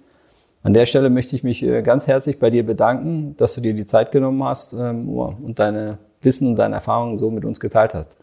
An 0.64 0.74
der 0.74 0.86
Stelle 0.86 1.10
möchte 1.10 1.36
ich 1.36 1.44
mich 1.44 1.62
äh, 1.62 1.82
ganz 1.82 2.08
herzlich 2.08 2.40
bei 2.40 2.50
dir 2.50 2.66
bedanken, 2.66 3.36
dass 3.36 3.54
du 3.54 3.62
dir 3.62 3.74
die 3.74 3.86
Zeit 3.86 4.14
genommen 4.14 4.42
hast 4.46 4.72
ähm, 4.72 5.10
und 5.10 5.60
deine 5.60 6.00
Wissen 6.22 6.48
und 6.48 6.56
deine 6.56 6.76
Erfahrungen 6.76 7.18
so 7.18 7.30
mit 7.30 7.44
uns 7.44 7.60
geteilt 7.60 7.94
hast. 7.94 8.16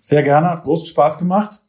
Sehr 0.00 0.24
gerne, 0.24 0.50
hat 0.50 0.64
großen 0.64 0.88
Spaß 0.88 1.18
gemacht. 1.18 1.60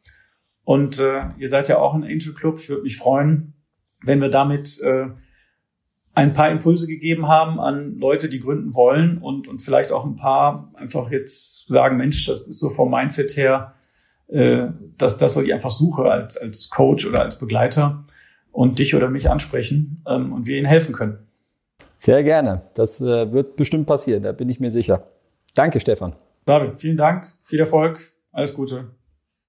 Und 0.64 0.98
äh, 0.98 1.22
ihr 1.38 1.48
seid 1.48 1.68
ja 1.68 1.78
auch 1.78 1.94
ein 1.94 2.02
Angel 2.02 2.34
Club. 2.34 2.58
Ich 2.58 2.68
würde 2.68 2.82
mich 2.82 2.98
freuen, 2.98 3.54
wenn 4.02 4.20
wir 4.20 4.28
damit 4.28 4.80
äh, 4.82 5.06
ein 6.12 6.32
paar 6.32 6.50
Impulse 6.50 6.88
gegeben 6.88 7.28
haben 7.28 7.60
an 7.60 7.98
Leute, 7.98 8.28
die 8.28 8.40
gründen 8.40 8.74
wollen 8.74 9.18
und, 9.18 9.46
und 9.46 9.62
vielleicht 9.62 9.92
auch 9.92 10.04
ein 10.04 10.16
paar 10.16 10.72
einfach 10.74 11.10
jetzt 11.12 11.68
sagen, 11.68 11.96
Mensch, 11.96 12.26
das 12.26 12.48
ist 12.48 12.58
so 12.58 12.70
vom 12.70 12.90
Mindset 12.90 13.36
her 13.36 13.74
äh, 14.26 14.66
das, 14.96 15.18
das, 15.18 15.36
was 15.36 15.44
ich 15.44 15.54
einfach 15.54 15.70
suche 15.70 16.02
als, 16.02 16.36
als 16.36 16.68
Coach 16.68 17.06
oder 17.06 17.20
als 17.20 17.38
Begleiter 17.38 18.04
und 18.52 18.78
dich 18.78 18.94
oder 18.94 19.08
mich 19.08 19.30
ansprechen 19.30 20.02
ähm, 20.06 20.32
und 20.32 20.46
wir 20.46 20.56
ihnen 20.56 20.66
helfen 20.66 20.94
können. 20.94 21.18
Sehr 21.98 22.22
gerne. 22.22 22.62
Das 22.74 23.00
äh, 23.00 23.32
wird 23.32 23.56
bestimmt 23.56 23.86
passieren, 23.86 24.22
da 24.22 24.32
bin 24.32 24.48
ich 24.48 24.60
mir 24.60 24.70
sicher. 24.70 25.04
Danke, 25.54 25.80
Stefan. 25.80 26.14
David, 26.44 26.80
vielen 26.80 26.96
Dank, 26.96 27.26
viel 27.42 27.60
Erfolg, 27.60 28.12
alles 28.32 28.54
Gute. 28.54 28.90